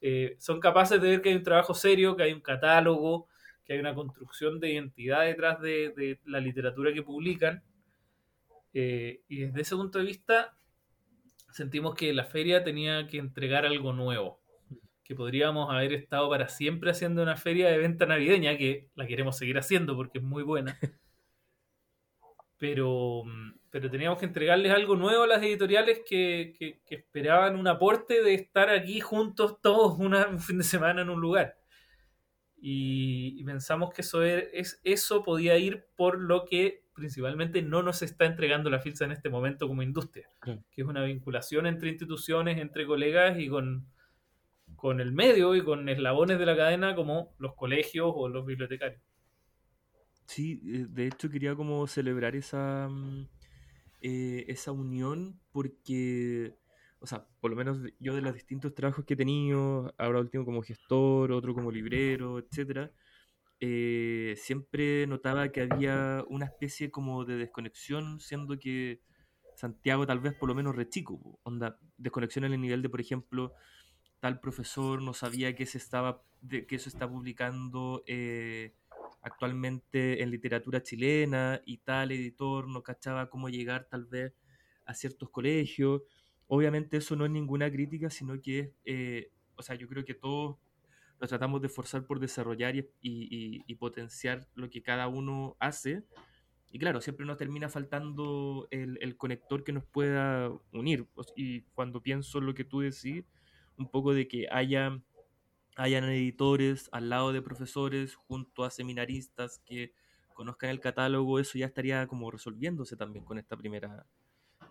Eh, 0.00 0.36
son 0.38 0.60
capaces 0.60 1.00
de 1.00 1.08
ver 1.08 1.22
que 1.22 1.30
hay 1.30 1.36
un 1.36 1.42
trabajo 1.42 1.74
serio, 1.74 2.16
que 2.16 2.24
hay 2.24 2.32
un 2.32 2.40
catálogo, 2.40 3.28
que 3.64 3.74
hay 3.74 3.78
una 3.78 3.94
construcción 3.94 4.60
de 4.60 4.72
identidad 4.72 5.24
detrás 5.24 5.60
de, 5.60 6.20
la 6.24 6.40
literatura 6.40 6.92
que 6.92 7.02
publican. 7.02 7.62
Eh, 8.72 9.22
y 9.28 9.38
desde 9.40 9.62
ese 9.62 9.76
punto 9.76 9.98
de 9.98 10.04
vista, 10.04 10.56
sentimos 11.50 11.94
que 11.94 12.12
la 12.12 12.24
feria 12.24 12.64
tenía 12.64 13.06
que 13.06 13.18
entregar 13.18 13.66
algo 13.66 13.92
nuevo, 13.92 14.40
que 15.04 15.14
podríamos 15.14 15.72
haber 15.72 15.92
estado 15.92 16.28
para 16.28 16.48
siempre 16.48 16.90
haciendo 16.90 17.22
una 17.22 17.36
feria 17.36 17.68
de 17.68 17.78
venta 17.78 18.06
navideña, 18.06 18.56
que 18.56 18.90
la 18.94 19.06
queremos 19.06 19.36
seguir 19.36 19.58
haciendo 19.58 19.96
porque 19.96 20.18
es 20.18 20.24
muy 20.24 20.42
buena. 20.42 20.78
pero, 22.58 23.22
pero 23.70 23.90
teníamos 23.90 24.18
que 24.18 24.26
entregarles 24.26 24.72
algo 24.72 24.96
nuevo 24.96 25.24
a 25.24 25.26
las 25.26 25.42
editoriales 25.42 26.00
que, 26.08 26.54
que, 26.58 26.94
esperaban 26.94 27.56
un 27.56 27.68
aporte 27.68 28.22
de 28.22 28.34
estar 28.34 28.70
aquí 28.70 29.00
juntos 29.00 29.60
todos 29.60 29.98
un 29.98 30.40
fin 30.40 30.58
de 30.58 30.64
semana 30.64 31.02
en 31.02 31.10
un 31.10 31.20
lugar. 31.20 31.58
Y, 32.58 33.44
pensamos 33.44 33.92
que 33.92 34.00
eso, 34.02 34.22
es, 34.22 34.80
eso 34.82 35.22
podía 35.22 35.56
ir 35.58 35.86
por 35.94 36.20
lo 36.20 36.44
que 36.44 36.85
principalmente 36.96 37.60
no 37.62 37.82
nos 37.82 38.02
está 38.02 38.24
entregando 38.24 38.70
la 38.70 38.80
FILSA 38.80 39.04
en 39.04 39.12
este 39.12 39.28
momento 39.28 39.68
como 39.68 39.82
industria, 39.82 40.28
que 40.42 40.80
es 40.80 40.86
una 40.86 41.04
vinculación 41.04 41.66
entre 41.66 41.90
instituciones, 41.90 42.58
entre 42.58 42.86
colegas 42.86 43.38
y 43.38 43.48
con, 43.48 43.86
con 44.76 45.00
el 45.00 45.12
medio 45.12 45.54
y 45.54 45.62
con 45.62 45.88
eslabones 45.90 46.38
de 46.38 46.46
la 46.46 46.56
cadena 46.56 46.96
como 46.96 47.34
los 47.38 47.54
colegios 47.54 48.10
o 48.12 48.28
los 48.28 48.46
bibliotecarios. 48.46 49.02
Sí, 50.24 50.62
eh, 50.64 50.86
de 50.88 51.06
hecho 51.06 51.28
quería 51.28 51.54
como 51.54 51.86
celebrar 51.86 52.34
esa, 52.34 52.88
mm, 52.90 53.28
eh, 54.00 54.44
esa 54.48 54.72
unión 54.72 55.38
porque, 55.52 56.56
o 56.98 57.06
sea, 57.06 57.26
por 57.40 57.50
lo 57.50 57.56
menos 57.58 57.78
yo 58.00 58.14
de 58.14 58.22
los 58.22 58.32
distintos 58.32 58.74
trabajos 58.74 59.04
que 59.04 59.14
he 59.14 59.18
tenido, 59.18 59.94
ahora 59.98 60.20
último 60.20 60.46
como 60.46 60.62
gestor, 60.62 61.30
otro 61.30 61.54
como 61.54 61.70
librero, 61.70 62.38
etcétera, 62.38 62.90
eh, 63.60 64.34
siempre 64.36 65.06
notaba 65.06 65.50
que 65.50 65.62
había 65.62 66.24
una 66.28 66.46
especie 66.46 66.90
como 66.90 67.24
de 67.24 67.36
desconexión, 67.36 68.20
siendo 68.20 68.58
que 68.58 69.00
Santiago 69.54 70.06
tal 70.06 70.20
vez 70.20 70.34
por 70.34 70.48
lo 70.48 70.54
menos 70.54 70.76
rechico, 70.76 71.38
onda, 71.42 71.78
desconexión 71.96 72.44
en 72.44 72.52
el 72.52 72.60
nivel 72.60 72.82
de, 72.82 72.88
por 72.88 73.00
ejemplo, 73.00 73.54
tal 74.20 74.40
profesor 74.40 75.02
no 75.02 75.14
sabía 75.14 75.54
que 75.54 75.66
se 75.66 75.78
estaba, 75.78 76.22
de, 76.40 76.66
eso 76.70 76.88
está 76.88 77.08
publicando 77.08 78.02
actualmente 79.26 80.22
en 80.22 80.30
literatura 80.30 80.82
chilena 80.82 81.60
y 81.64 81.78
tal 81.78 82.12
editor 82.12 82.68
no 82.68 82.82
cachaba 82.82 83.28
cómo 83.28 83.48
llegar 83.48 83.88
tal 83.90 84.06
vez 84.06 84.32
a 84.84 84.94
ciertos 84.94 85.30
colegios. 85.30 86.02
Obviamente 86.46 86.98
eso 86.98 87.16
no 87.16 87.24
es 87.24 87.32
ninguna 87.32 87.70
crítica, 87.70 88.08
sino 88.08 88.40
que 88.40 88.58
es, 88.60 88.70
eh, 88.84 89.32
o 89.56 89.62
sea, 89.62 89.74
yo 89.74 89.88
creo 89.88 90.04
que 90.04 90.14
todos 90.14 90.58
lo 91.18 91.26
tratamos 91.26 91.62
de 91.62 91.68
forzar 91.68 92.06
por 92.06 92.20
desarrollar 92.20 92.74
y, 93.00 93.74
potenciar 93.74 94.46
lo 94.54 94.70
que 94.70 94.82
cada 94.82 95.08
uno 95.08 95.56
hace. 95.60 96.04
Y 96.72 96.78
claro, 96.78 97.00
siempre 97.00 97.24
nos 97.24 97.36
termina 97.36 97.68
faltando 97.68 98.68
el, 98.70 98.98
el, 99.00 99.16
conector 99.16 99.64
que 99.64 99.72
nos 99.72 99.84
pueda 99.84 100.50
unir. 100.72 101.06
Y 101.36 101.62
cuando 101.74 102.02
pienso 102.02 102.38
en 102.38 102.46
lo 102.46 102.54
que 102.54 102.64
tú 102.64 102.80
decís, 102.80 103.24
un 103.76 103.88
poco 103.90 104.12
de 104.12 104.28
que 104.28 104.48
haya 104.50 105.00
hayan 105.76 106.04
editores 106.04 106.88
al 106.90 107.10
lado 107.10 107.32
de 107.32 107.42
profesores 107.42 108.14
junto 108.14 108.64
a 108.64 108.70
seminaristas 108.70 109.60
que 109.64 109.92
conozcan 110.32 110.70
el 110.70 110.80
catálogo, 110.80 111.38
eso 111.38 111.58
ya 111.58 111.66
estaría 111.66 112.06
como 112.06 112.30
resolviéndose 112.30 112.96
también 112.96 113.24
con 113.24 113.38
esta 113.38 113.56
primera 113.56 114.06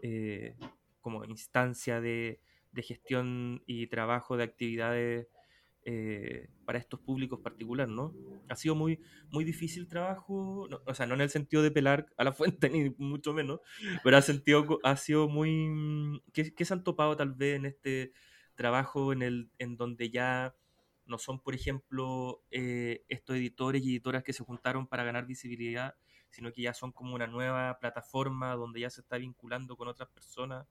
eh, 0.01 0.55
como 0.99 1.23
instancia 1.25 2.01
de, 2.01 2.39
gestión 2.77 3.63
y 3.65 3.87
trabajo 3.87 4.35
de 4.35 4.43
actividades 4.43 5.27
eh, 5.87 6.49
para 6.65 6.79
estos 6.79 6.99
públicos 6.99 7.39
particulares, 7.41 7.93
¿no? 7.93 8.11
Ha 8.49 8.55
sido 8.55 8.73
muy, 8.73 8.99
muy 9.29 9.43
difícil 9.43 9.87
trabajo, 9.87 10.67
o 10.85 10.93
sea, 10.95 11.05
no 11.05 11.13
en 11.13 11.21
el 11.21 11.29
sentido 11.29 11.61
de 11.61 11.69
pelar 11.69 12.07
a 12.17 12.23
la 12.23 12.33
fuente, 12.33 12.69
ni 12.69 12.89
mucho 12.97 13.33
menos, 13.33 13.59
pero 14.03 14.17
ha, 14.17 14.21
sentido, 14.21 14.79
ha 14.83 14.97
sido 14.97 15.29
muy... 15.29 16.21
¿Qué, 16.33 16.53
¿Qué, 16.55 16.65
se 16.65 16.73
han 16.73 16.83
topado 16.83 17.15
tal 17.15 17.33
vez 17.33 17.57
en 17.57 17.65
este 17.65 18.13
trabajo 18.55 19.13
en, 19.13 19.21
el, 19.21 19.51
en 19.59 19.77
donde 19.77 20.09
ya 20.09 20.55
no 21.05 21.19
son, 21.19 21.39
por 21.39 21.53
ejemplo, 21.53 22.43
eh, 22.49 23.05
estos 23.07 23.35
editores 23.35 23.83
y 23.83 23.91
editoras 23.91 24.23
que 24.23 24.33
se 24.33 24.43
juntaron 24.43 24.87
para 24.87 25.03
ganar 25.03 25.27
visibilidad, 25.27 25.95
sino 26.29 26.51
que 26.51 26.63
ya 26.63 26.73
son 26.73 26.91
como 26.91 27.13
una 27.13 27.27
nueva 27.27 27.77
plataforma 27.79 28.55
donde 28.55 28.79
ya 28.79 28.89
se 28.89 29.01
está 29.01 29.17
vinculando 29.17 29.77
con 29.77 29.87
otras 29.87 30.09
personas 30.09 30.67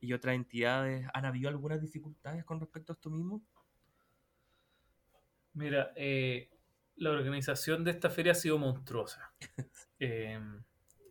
y 0.00 0.12
otras 0.12 0.36
entidades. 0.36 1.06
¿Han 1.14 1.24
habido 1.24 1.48
algunas 1.48 1.80
dificultades 1.80 2.44
con 2.44 2.60
respecto 2.60 2.92
a 2.92 2.94
esto 2.94 3.10
mismo? 3.10 3.42
Mira, 5.54 5.92
eh, 5.96 6.50
la 6.96 7.10
organización 7.10 7.84
de 7.84 7.92
esta 7.92 8.10
feria 8.10 8.32
ha 8.32 8.36
sido 8.36 8.58
monstruosa. 8.58 9.34
Em, 10.04 10.64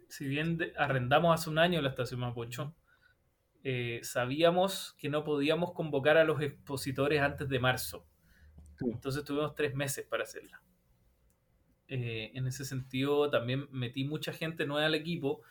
si 0.09 0.27
bien 0.27 0.57
arrendamos 0.75 1.33
hace 1.33 1.49
un 1.49 1.57
año 1.57 1.81
la 1.81 1.87
estación 1.87 2.19
Mapocho, 2.19 2.75
eh, 3.63 4.01
sabíamos 4.03 4.93
que 4.97 5.07
no 5.07 5.23
podíamos 5.23 5.71
convocar 5.71 6.17
a 6.17 6.25
los 6.25 6.41
expositores 6.41 7.21
antes 7.21 7.47
de 7.47 7.59
marzo 7.59 8.05
entonces 8.89 9.23
tuvimos 9.23 9.55
tres 9.55 9.75
meses 9.75 10.05
para 10.05 10.23
hacerla. 10.23 10.61
Eh, 11.87 12.31
en 12.33 12.47
ese 12.47 12.65
sentido, 12.65 13.29
también 13.29 13.67
metí 13.71 14.05
mucha 14.05 14.31
gente 14.31 14.65
nueva 14.65 14.87
al 14.87 14.95
equipo, 14.95 15.41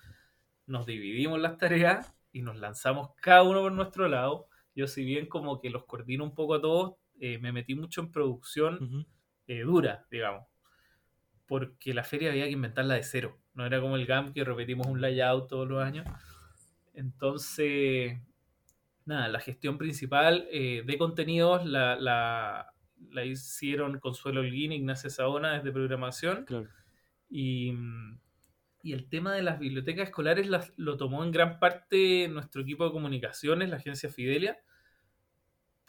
nos 0.67 0.87
dividimos 0.87 1.39
las 1.41 1.59
tareas 1.59 2.15
y 2.33 2.43
nos 2.43 2.57
lanzamos 2.57 3.11
cada 3.21 3.43
uno 3.43 3.63
por 3.63 3.73
nuestro 3.73 4.09
lado. 4.09 4.49
Yo, 4.75 4.87
si 4.87 5.05
bien 5.05 5.27
como 5.27 5.61
que 5.61 5.71
los 5.71 5.85
coordino 5.85 6.25
un 6.25 6.35
poco 6.35 6.55
a 6.55 6.61
todos, 6.61 6.95
eh, 7.21 7.39
me 7.39 7.53
metí 7.53 7.75
mucho 7.75 8.01
en 8.01 8.11
producción 8.11 9.07
eh, 9.47 9.61
dura, 9.61 10.07
digamos. 10.11 10.47
Porque 11.47 11.95
la 11.95 12.05
feria 12.05 12.31
había 12.31 12.47
que 12.47 12.51
inventarla 12.51 12.95
de 12.95 13.03
cero. 13.03 13.39
No 13.55 13.67
era 13.67 13.81
como 13.81 13.97
el 13.97 14.07
GAM 14.07 14.33
que 14.33 14.45
repetimos 14.45 14.87
un 14.87 15.01
layout 15.01 15.49
todos 15.49 15.69
los 15.69 15.83
años. 15.83 16.07
Entonces, 16.95 18.19
nada, 19.05 19.29
la 19.29 19.41
gestión 19.41 19.79
principal 19.79 20.49
de 20.51 20.97
contenidos 20.99 21.67
la, 21.67 21.97
la 23.09 23.25
hicieron 23.25 23.99
Consuelo 23.99 24.41
Holguín, 24.41 24.73
Ignacia 24.73 25.11
Saona 25.11 25.55
desde 25.55 25.73
programación. 25.73 26.47
Y, 27.29 27.75
y 28.83 28.93
el 28.93 29.09
tema 29.09 29.35
de 29.35 29.43
las 29.43 29.59
bibliotecas 29.59 30.09
escolares 30.09 30.49
lo 30.77 30.97
tomó 30.97 31.25
en 31.25 31.31
gran 31.31 31.59
parte 31.59 32.29
nuestro 32.29 32.63
equipo 32.63 32.85
de 32.85 32.93
comunicaciones, 32.93 33.71
la 33.71 33.77
agencia 33.77 34.11
Fidelia, 34.11 34.59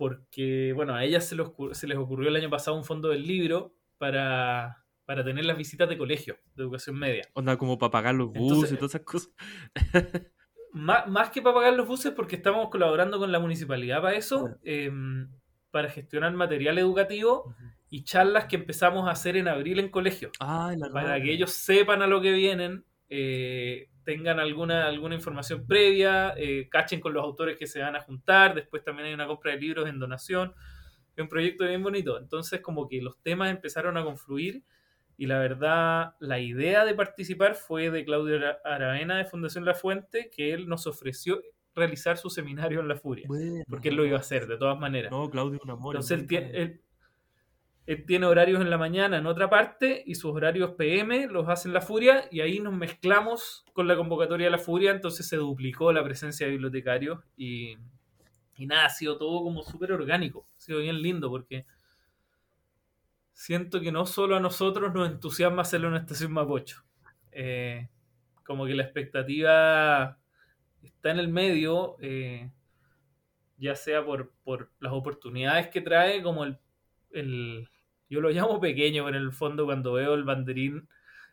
porque, 0.02 0.74
bueno, 0.74 0.96
a 0.96 1.04
ellas 1.04 1.28
se, 1.28 1.38
se 1.74 1.88
les 1.88 1.96
ocurrió 1.96 2.30
el 2.30 2.36
año 2.36 2.50
pasado 2.50 2.76
un 2.76 2.84
fondo 2.84 3.10
del 3.10 3.22
libro 3.22 3.76
para, 4.00 4.84
para 5.06 5.24
tener 5.24 5.46
las 5.46 5.56
visitas 5.56 5.88
de 5.88 5.96
colegio, 5.96 6.40
de 6.56 6.64
educación 6.64 6.98
media. 6.98 7.22
Onda 7.36 7.56
como 7.56 7.78
para 7.78 7.92
pagar 7.92 8.16
los 8.16 8.34
buses 8.34 8.72
y 8.72 8.78
todas 8.78 8.96
esas 8.96 9.06
cosas. 9.06 9.32
más, 10.74 11.08
más, 11.08 11.30
que 11.30 11.44
para 11.44 11.54
pagar 11.54 11.74
los 11.74 11.88
buses, 11.88 12.14
porque 12.14 12.36
estamos 12.36 12.72
colaborando 12.72 13.20
con 13.20 13.32
la 13.32 13.38
municipalidad 13.38 14.02
para 14.02 14.18
eso, 14.18 14.50
em, 14.64 15.30
para 15.70 15.88
gestionar 15.92 16.34
material 16.34 16.80
educativo 16.80 17.54
y 17.92 18.04
charlas 18.04 18.46
que 18.46 18.56
empezamos 18.56 19.08
a 19.08 19.12
hacer 19.12 19.38
en 19.38 19.48
abril 19.48 19.80
en 19.80 19.90
colegio. 19.90 20.32
para 20.92 21.22
que 21.22 21.32
ellos 21.32 21.52
sepan 21.52 22.02
a 22.02 22.08
lo 22.08 22.22
que 22.22 22.32
vienen, 22.32 22.86
eh, 23.08 23.91
tengan 24.04 24.40
alguna, 24.40 24.88
alguna 24.88 25.16
información 25.16 25.66
previa, 25.68 26.34
eh, 26.38 26.68
cachen 26.70 27.00
con 27.00 27.14
los 27.14 27.24
autores 27.24 27.58
que 27.58 27.68
se 27.68 27.82
van 27.82 27.96
a 27.96 28.02
juntar, 28.02 28.56
después 28.56 28.84
también 28.84 29.08
hay 29.08 29.14
una 29.14 29.28
compra 29.28 29.52
de 29.52 29.60
libros 29.60 29.88
en 29.88 30.00
donación. 30.00 30.54
Es 31.16 31.22
un 31.22 31.30
proyecto 31.30 31.66
bien 31.66 31.84
bonito. 31.84 32.18
Entonces 32.18 32.62
como 32.62 32.88
que 32.88 33.02
los 33.02 33.22
temas 33.22 33.52
empezaron 33.52 33.98
a 33.98 34.04
confluir 34.04 34.64
y 35.18 35.28
la 35.28 35.40
verdad 35.40 36.16
la 36.20 36.40
idea 36.40 36.86
de 36.86 36.96
participar 36.96 37.56
fue 37.56 37.92
de 37.92 38.04
Claudio 38.06 38.40
Aravena 38.64 39.18
de 39.18 39.26
Fundación 39.26 39.66
La 39.66 39.76
Fuente, 39.76 40.32
que 40.36 40.54
él 40.54 40.68
nos 40.68 40.88
ofreció 40.88 41.42
realizar 41.76 42.18
su 42.18 42.30
seminario 42.30 42.80
en 42.80 42.88
La 42.88 42.96
Furia, 42.96 43.28
porque 43.68 43.90
él 43.90 43.96
lo 43.96 44.06
iba 44.06 44.18
a 44.18 44.22
hacer 44.22 44.48
de 44.48 44.58
todas 44.58 44.80
maneras. 44.80 45.12
No, 45.12 45.30
Claudio 45.30 45.60
un 45.64 45.70
amor. 45.70 45.96
Entonces 45.96 46.26
él, 46.30 46.52
él 46.54 46.82
tiene 48.08 48.26
horarios 48.26 48.62
en 48.62 48.70
la 48.70 48.78
mañana 48.78 49.18
en 49.18 49.26
otra 49.26 49.50
parte 49.50 50.04
y 50.06 50.16
sus 50.16 50.34
horarios 50.34 50.72
PM 50.72 51.28
los 51.28 51.50
hace 51.50 51.68
en 51.68 51.74
La 51.74 51.82
Furia 51.82 52.26
y 52.32 52.42
ahí 52.42 52.60
nos 52.60 52.74
mezclamos 52.74 53.66
con 53.74 53.88
la 53.88 53.96
convocatoria 53.96 54.48
de 54.48 54.52
La 54.52 54.58
Furia, 54.60 54.92
entonces 54.92 55.28
se 55.28 55.38
duplicó 55.38 55.92
la 55.92 56.04
presencia 56.04 56.46
de 56.46 56.54
bibliotecarios 56.54 57.20
y, 57.36 57.78
y 58.56 58.66
nada, 58.68 58.86
ha 58.86 58.90
sido 58.90 59.18
todo 59.18 59.44
como 59.44 59.64
súper 59.64 59.92
orgánico, 59.92 60.48
ha 60.58 60.62
sido 60.62 60.80
bien 60.80 61.02
lindo 61.02 61.30
porque 61.30 61.66
siento 63.34 63.82
que 63.82 63.92
no 63.92 64.06
solo 64.06 64.36
a 64.36 64.40
nosotros 64.40 64.94
nos 64.94 65.10
entusiasma 65.10 65.64
hacerlo 65.64 65.90
en 65.90 65.96
Estación 65.96 66.32
Mapocho, 66.32 66.84
eh, 67.32 67.90
como 68.46 68.66
que 68.66 68.76
la 68.76 68.84
expectativa 68.84 70.20
está 70.84 71.12
en 71.12 71.20
el 71.20 71.28
medio, 71.28 71.98
eh, 72.00 72.52
ya 73.58 73.76
sea 73.76 74.06
por, 74.06 74.32
por 74.44 74.72
las 74.80 74.94
oportunidades 74.94 75.70
que 75.70 75.82
trae 75.82 76.22
como 76.22 76.44
el 76.44 76.58
el, 77.14 77.68
yo 78.10 78.22
lo 78.22 78.30
llamo 78.30 78.60
pequeño, 78.60 79.06
pero 79.06 79.18
en 79.18 79.24
el 79.24 79.32
fondo 79.32 79.66
cuando 79.66 79.94
veo 79.94 80.14
el 80.14 80.24
banderín 80.24 80.88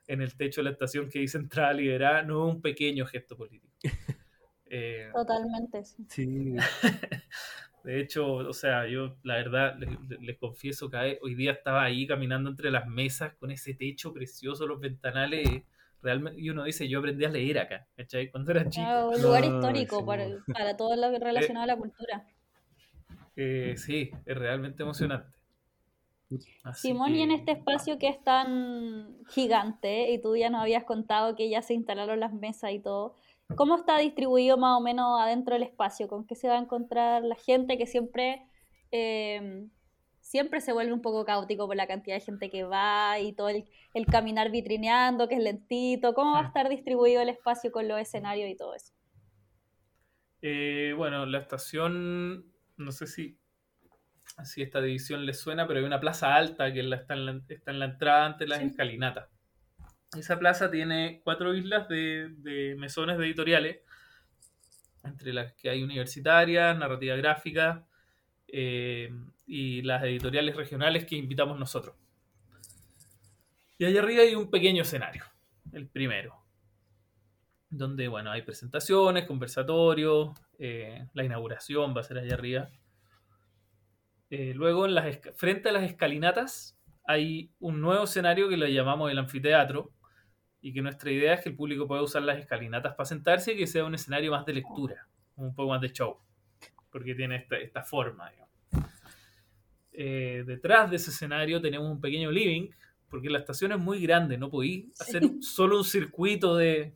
en 0.06 0.22
el 0.22 0.36
techo 0.36 0.60
de 0.60 0.66
la 0.66 0.70
estación 0.70 1.10
que 1.10 1.18
dice 1.18 1.38
entrada 1.38 1.72
liberada, 1.72 2.22
no 2.22 2.48
es 2.48 2.54
un 2.54 2.62
pequeño 2.62 3.06
gesto 3.06 3.36
político. 3.36 3.68
Eh, 4.70 5.08
Totalmente, 5.14 5.82
sí. 5.82 6.54
De 7.84 8.00
hecho, 8.00 8.34
o 8.34 8.52
sea, 8.52 8.86
yo 8.86 9.16
la 9.22 9.36
verdad 9.36 9.78
les, 10.20 10.36
confieso 10.36 10.90
que 10.90 11.18
hoy 11.22 11.34
día 11.34 11.52
estaba 11.52 11.84
ahí 11.84 12.06
caminando 12.06 12.50
entre 12.50 12.70
las 12.70 12.86
mesas 12.86 13.32
con 13.36 13.50
ese 13.50 13.72
techo 13.72 14.12
precioso, 14.12 14.66
los 14.66 14.78
ventanales. 14.78 15.62
Realmente, 16.02 16.38
y 16.38 16.50
uno 16.50 16.64
dice, 16.64 16.86
yo 16.86 16.98
aprendí 16.98 17.24
a 17.24 17.30
leer 17.30 17.60
acá, 17.60 17.86
¿cachai? 17.96 18.30
Cuando 18.30 18.50
era 18.50 18.68
chico. 18.68 19.08
un 19.08 19.22
lugar 19.22 19.42
histórico 19.46 20.04
para, 20.04 20.26
para, 20.52 20.76
todo 20.76 20.94
lo 20.96 21.18
relacionado 21.18 21.64
a 21.64 21.66
la 21.66 21.76
cultura. 21.78 22.26
Eh, 23.36 23.72
sí, 23.78 24.10
es 24.26 24.36
realmente 24.36 24.82
emocionante. 24.82 25.37
Simón, 26.74 27.14
y 27.14 27.22
en 27.22 27.30
este 27.30 27.52
espacio 27.52 27.98
que 27.98 28.08
es 28.08 28.22
tan 28.22 29.24
gigante, 29.28 30.10
y 30.10 30.20
tú 30.20 30.36
ya 30.36 30.50
nos 30.50 30.62
habías 30.62 30.84
contado 30.84 31.34
que 31.34 31.48
ya 31.48 31.62
se 31.62 31.74
instalaron 31.74 32.20
las 32.20 32.32
mesas 32.32 32.72
y 32.72 32.80
todo, 32.80 33.14
¿cómo 33.56 33.76
está 33.76 33.98
distribuido 33.98 34.58
más 34.58 34.76
o 34.76 34.80
menos 34.82 35.20
adentro 35.20 35.54
del 35.54 35.62
espacio? 35.62 36.08
¿Con 36.08 36.26
qué 36.26 36.34
se 36.34 36.48
va 36.48 36.56
a 36.56 36.62
encontrar 36.62 37.24
la 37.24 37.36
gente 37.36 37.78
que 37.78 37.86
siempre, 37.86 38.42
em, 38.90 39.70
siempre 40.20 40.60
se 40.60 40.72
vuelve 40.72 40.92
un 40.92 41.00
poco 41.00 41.24
caótico 41.24 41.66
por 41.66 41.76
la 41.76 41.86
cantidad 41.86 42.16
de 42.16 42.20
gente 42.20 42.50
que 42.50 42.64
va 42.64 43.18
y 43.18 43.32
todo 43.32 43.48
el, 43.48 43.64
caminar 44.10 44.50
vitrineando, 44.50 45.28
que 45.28 45.36
es 45.36 45.42
lentito? 45.42 46.14
¿Cómo 46.14 46.32
va 46.32 46.40
a 46.40 46.46
estar 46.46 46.68
distribuido 46.68 47.22
el 47.22 47.30
espacio 47.30 47.72
con 47.72 47.88
los 47.88 47.98
escenarios 47.98 48.50
y 48.50 48.56
todo 48.56 48.74
eso? 48.74 48.92
Eh, 50.42 50.92
bueno, 50.96 51.26
la 51.26 51.38
estación, 51.38 52.52
no 52.76 52.92
sé 52.92 53.06
si 53.06 53.38
si 54.44 54.62
esta 54.62 54.80
división 54.80 55.26
les 55.26 55.40
suena, 55.40 55.66
pero 55.66 55.80
hay 55.80 55.86
una 55.86 56.00
plaza 56.00 56.34
alta 56.34 56.72
que 56.72 56.80
está 56.80 57.14
en 57.14 57.26
la, 57.26 57.40
está 57.48 57.70
en 57.70 57.78
la 57.78 57.84
entrada 57.86 58.26
ante 58.26 58.46
las 58.46 58.60
escalinatas. 58.60 59.28
Esa 60.16 60.38
plaza 60.38 60.70
tiene 60.70 61.20
cuatro 61.22 61.54
islas 61.54 61.88
de, 61.88 62.74
mesones 62.78 63.18
de 63.18 63.26
editoriales, 63.26 63.78
entre 65.04 65.32
las 65.32 65.52
que 65.54 65.70
hay 65.70 65.82
universitarias, 65.82 66.76
narrativa 66.78 67.16
gráfica 67.16 67.86
eh, 68.46 69.10
y 69.46 69.82
las 69.82 70.02
editoriales 70.04 70.56
regionales 70.56 71.04
que 71.04 71.16
invitamos 71.16 71.58
nosotros. 71.58 71.96
Y 73.76 73.84
allá 73.84 74.00
arriba 74.00 74.22
hay 74.22 74.34
un 74.34 74.50
pequeño 74.50 74.82
escenario, 74.82 75.24
el 75.72 75.86
primero, 75.86 76.42
donde 77.70 78.08
bueno, 78.08 78.30
hay 78.30 78.42
presentaciones, 78.42 79.26
conversatorios, 79.26 80.30
eh, 80.58 81.06
la 81.12 81.24
inauguración 81.24 81.94
va 81.94 82.00
a 82.00 82.04
ser 82.04 82.18
allá 82.18 82.34
arriba. 82.34 82.70
Eh, 84.30 84.52
luego, 84.54 84.86
en 84.86 84.94
las, 84.94 85.18
frente 85.36 85.68
a 85.68 85.72
las 85.72 85.84
escalinatas, 85.84 86.78
hay 87.04 87.50
un 87.58 87.80
nuevo 87.80 88.04
escenario 88.04 88.48
que 88.48 88.56
le 88.56 88.72
llamamos 88.72 89.10
el 89.10 89.18
anfiteatro 89.18 89.92
y 90.60 90.72
que 90.72 90.82
nuestra 90.82 91.10
idea 91.10 91.34
es 91.34 91.40
que 91.40 91.48
el 91.48 91.56
público 91.56 91.86
pueda 91.86 92.02
usar 92.02 92.22
las 92.22 92.38
escalinatas 92.38 92.94
para 92.94 93.06
sentarse 93.06 93.52
y 93.52 93.56
que 93.56 93.66
sea 93.66 93.84
un 93.84 93.94
escenario 93.94 94.32
más 94.32 94.44
de 94.44 94.54
lectura, 94.54 95.06
un 95.36 95.54
poco 95.54 95.70
más 95.70 95.80
de 95.80 95.92
show, 95.92 96.18
porque 96.90 97.14
tiene 97.14 97.46
esta, 97.50 97.82
forma. 97.82 98.30
Eh, 99.92 100.44
detrás 100.46 100.90
de 100.90 100.96
ese 100.96 101.10
escenario 101.10 101.60
tenemos 101.60 101.90
un 101.90 102.00
pequeño 102.00 102.30
living, 102.30 102.68
porque 103.08 103.30
la 103.30 103.38
estación 103.38 103.72
es 103.72 103.78
muy 103.78 104.02
grande, 104.02 104.36
no 104.36 104.50
podéis 104.50 105.00
hacer 105.00 105.22
solo 105.40 105.78
un 105.78 105.84
circuito 105.84 106.56
de, 106.56 106.94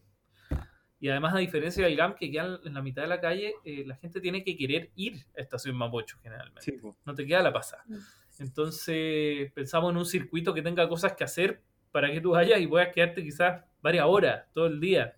y 1.03 1.09
además, 1.09 1.35
a 1.35 1.38
diferencia 1.38 1.85
del 1.85 1.97
GAM 1.97 2.15
que 2.15 2.31
queda 2.31 2.61
en 2.65 2.75
la 2.75 2.81
mitad 2.81 3.03
de 3.03 3.09
la 3.09 3.21
calle, 3.21 3.57
eh, 3.65 3.83
la 3.85 3.97
gente 3.97 4.21
tiene 4.21 4.45
que 4.45 4.57
querer 4.57 4.93
ir 4.95 5.17
a 5.37 5.41
Estación 5.41 5.75
Mapocho 5.75 6.17
generalmente. 6.23 6.81
No 7.05 7.12
te 7.12 7.27
queda 7.27 7.43
la 7.43 7.53
pasada. 7.53 7.83
Mm. 7.88 7.97
Entonces, 8.38 9.51
pensamos 9.53 9.91
en 9.91 9.97
un 9.97 10.07
circuito 10.07 10.55
que 10.55 10.62
tenga 10.62 10.88
cosas 10.88 11.15
que 11.15 11.25
hacer 11.25 11.61
para 11.91 12.09
que 12.12 12.21
tú 12.21 12.31
vayas 12.31 12.61
y 12.61 12.69
puedas 12.69 12.95
quedarte 12.95 13.21
quizás 13.21 13.65
varias 13.83 14.07
horas, 14.07 14.45
todo 14.55 14.67
el 14.67 14.79
día. 14.79 15.17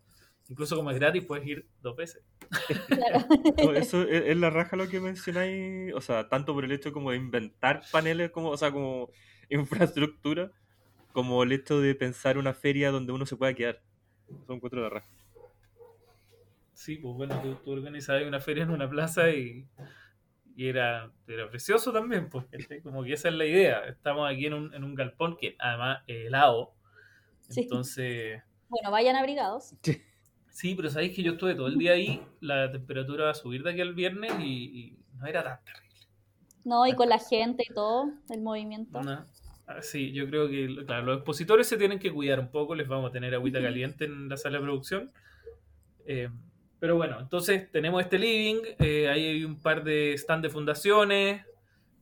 Incluso 0.49 0.75
como 0.75 0.90
es 0.90 0.99
gratis, 0.99 1.23
puedes 1.27 1.47
ir 1.47 1.66
dos 1.83 1.94
veces. 1.94 2.25
Claro. 2.87 3.27
Eso 3.77 4.09
es, 4.09 4.35
la 4.38 4.49
raja 4.49 4.77
lo 4.77 4.88
que 4.88 5.01
mencionáis, 5.01 5.92
o 5.92 6.01
sea, 6.01 6.31
tanto 6.31 6.55
por 6.55 6.64
el 6.64 6.73
hecho 6.73 6.94
como 6.94 7.11
de 7.11 7.18
inventar 7.18 7.83
paneles, 7.92 8.31
como, 8.31 8.49
o 8.49 8.57
sea, 8.57 8.73
como 8.73 9.11
infraestructura, 9.51 10.51
como 11.12 11.42
el 11.42 11.53
hecho 11.53 11.79
de 11.79 11.94
pensar 11.94 12.38
una 12.38 12.55
feria 12.55 12.90
donde 12.90 13.12
uno 13.12 13.27
se 13.27 13.37
pueda 13.37 13.53
quedar. 13.53 13.83
Son 14.47 14.61
cuatro 14.61 14.83
de 14.83 14.88
raja. 14.88 15.11
Sí, 16.75 16.97
pues 16.97 17.15
bueno, 17.15 17.41
tú, 17.65 17.71
organizabas 17.71 18.25
una 18.25 18.41
feria 18.41 18.65
en 18.65 18.71
una 18.71 18.91
plaza 18.91 19.31
y, 19.31 19.67
era, 20.57 21.11
era, 21.27 21.49
precioso 21.49 21.93
también, 21.93 22.29
porque 22.29 22.59
como 22.83 23.03
que 23.05 23.13
esa 23.13 23.29
es 23.29 23.35
la 23.35 23.47
idea. 23.47 23.87
Estamos 23.87 24.31
aquí 24.31 24.47
en 24.47 24.55
un, 24.55 24.75
en 24.75 24.85
un 24.85 24.95
galpón 24.95 25.37
que 25.37 25.57
además 25.59 26.03
es 26.07 26.27
helado. 26.27 26.75
Entonces. 27.57 28.43
Bueno, 28.69 28.91
vayan 28.91 29.17
abrigados. 29.17 29.75
Sí. 30.51 30.75
pero 30.75 30.91
sabéis 30.91 31.15
que 31.15 31.23
yo 31.23 31.33
estuve 31.33 31.55
todo 31.55 31.69
el 31.69 31.79
día 31.79 31.93
ahí, 31.93 32.23
la 32.41 32.71
temperatura 32.71 33.27
va 33.27 33.31
a 33.31 33.35
subir 33.35 33.63
de 33.63 33.71
aquí 33.71 33.81
al 33.81 33.95
viernes 33.95 34.33
y, 34.41 34.99
no 35.15 35.27
era 35.27 35.45
tan 35.45 35.65
terrible. 35.65 35.85
No, 36.65 36.87
y 36.87 36.95
con 36.95 37.09
la 37.09 37.19
gente 37.19 37.65
y 37.69 37.73
todo, 37.73 38.11
el 38.31 38.41
movimiento. 38.41 39.01
Ah, 39.67 39.81
sí, 39.81 40.13
yo 40.13 40.27
creo 40.29 40.49
que 40.49 40.85
claro, 40.85 41.07
los 41.07 41.17
expositores 41.19 41.67
se 41.67 41.77
tienen 41.77 41.99
que 41.99 42.13
cuidar 42.13 42.41
un 42.41 42.51
poco, 42.51 42.75
les 42.75 42.89
vamos 42.89 43.11
a 43.11 43.13
tener 43.13 43.35
agüita 43.35 43.63
caliente 43.63 44.07
en 44.07 44.29
la 44.29 44.37
sala 44.37 44.59
de 44.59 44.65
producción. 44.65 45.13
Eh, 46.07 46.29
pero 46.85 46.97
bueno, 46.97 47.18
entonces 47.18 47.73
tenemos 47.73 48.03
este 48.03 48.18
living, 48.18 48.61
eh, 48.79 49.09
ahí 49.09 49.25
hay 49.25 49.44
un 49.47 49.59
par 49.59 49.85
de 49.85 50.12
stand 50.18 50.42
de 50.42 50.51
fundaciones, 50.51 51.42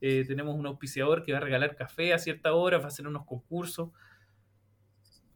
eh, 0.01 0.25
tenemos 0.27 0.55
un 0.55 0.65
auspiciador 0.67 1.23
que 1.23 1.31
va 1.31 1.37
a 1.37 1.41
regalar 1.41 1.77
café 1.77 2.13
a 2.13 2.19
cierta 2.19 2.51
hora, 2.51 2.79
va 2.79 2.83
a 2.83 2.87
hacer 2.87 3.07
unos 3.07 3.25
concursos. 3.25 3.91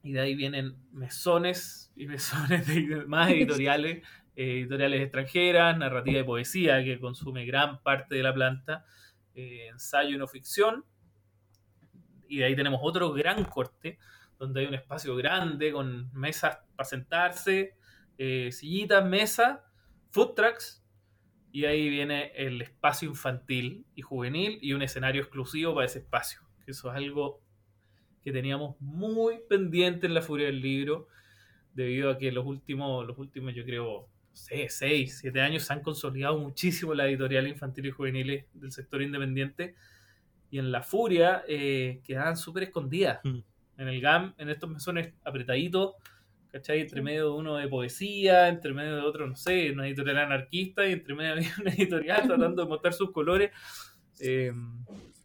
Y 0.04 0.12
de 0.12 0.20
ahí 0.20 0.36
vienen 0.36 0.76
mesones 0.92 1.94
y 1.96 2.08
mesones 2.08 2.68
de 2.68 3.06
más 3.06 3.32
editoriales, 3.32 4.06
eh, 4.36 4.60
editoriales 4.60 5.00
extranjeras, 5.00 5.78
narrativa 5.78 6.18
de 6.18 6.26
poesía 6.26 6.84
que 6.84 7.00
consume 7.00 7.46
gran 7.46 7.82
parte 7.82 8.16
de 8.16 8.24
la 8.24 8.34
planta, 8.34 8.84
ensayo 9.34 10.14
y 10.14 10.18
no 10.18 10.28
ficción. 10.28 10.84
Y 12.28 12.40
de 12.40 12.44
ahí 12.48 12.56
tenemos 12.58 12.82
otro 12.84 13.14
gran 13.14 13.46
corte, 13.46 13.98
donde 14.38 14.60
hay 14.60 14.68
un 14.68 14.74
espacio 14.74 15.16
grande 15.16 15.72
con 15.72 16.12
mesas 16.12 16.60
para 16.76 16.90
sentarse, 16.90 17.78
eh, 18.18 18.52
sillitas, 18.52 19.06
mesa, 19.06 19.66
food 20.10 20.34
trucks, 20.34 20.84
y 21.52 21.66
ahí 21.66 21.90
viene 21.90 22.32
el 22.36 22.62
espacio 22.62 23.10
infantil 23.10 23.86
y 23.96 24.02
juvenil 24.02 24.60
y 24.62 24.74
un 24.74 24.82
escenario 24.82 25.22
exclusivo 25.22 25.74
para 25.74 25.86
ese 25.86 26.00
espacio. 26.00 26.42
Eso 26.68 26.90
es 26.92 26.96
algo 26.98 27.42
que 28.22 28.32
teníamos 28.32 28.76
muy 28.82 29.40
pendiente 29.50 30.06
en 30.06 30.14
la 30.14 30.22
Furia 30.22 30.48
del 30.48 30.62
Libro, 30.62 31.08
debido 31.74 32.10
a 32.10 32.18
que 32.18 32.32
los 32.32 32.46
últimos, 32.46 33.08
los 33.08 33.18
últimos 33.18 33.56
yo 33.56 33.64
creo, 33.64 34.10
no 34.30 34.36
sé, 34.36 34.68
6, 34.68 35.20
7 35.22 35.42
años 35.42 35.64
se 35.64 35.74
han 35.74 35.82
consolidado 35.82 36.38
muchísimo 36.38 36.94
la 36.94 37.08
editorial 37.08 37.48
infantil 37.48 37.86
y 37.86 37.92
juvenil 37.92 38.46
del 38.54 38.72
sector 38.72 39.02
independiente 39.02 39.76
y 40.50 40.60
en 40.60 40.72
la 40.72 40.82
furia 40.82 41.44
eh, 41.48 42.02
quedaban 42.04 42.38
súper 42.38 42.64
escondidas. 42.64 43.20
Mm. 43.24 43.40
En 43.78 43.88
el 43.88 44.02
GAM, 44.02 44.34
en 44.38 44.50
estos 44.50 44.70
mesones 44.70 45.14
apretaditos, 45.24 45.94
¿cachai? 46.52 46.82
Entre 46.82 47.02
medio 47.02 47.32
de 47.32 47.38
uno 47.38 47.56
de 47.56 47.68
poesía, 47.68 48.48
entre 48.48 48.74
medio 48.74 48.96
de 48.96 49.02
otro, 49.02 49.28
no 49.28 49.36
sé, 49.36 49.72
una 49.72 49.88
editorial 49.88 50.18
anarquista 50.18 50.88
y 50.88 50.94
entre 50.94 51.16
medio 51.16 51.36
de 51.36 51.48
una 51.62 51.74
editorial 51.74 52.28
tratando 52.28 52.64
de 52.64 52.70
mostrar 52.70 52.94
sus 52.94 53.12
colores. 53.12 53.52
Eh, 54.20 54.52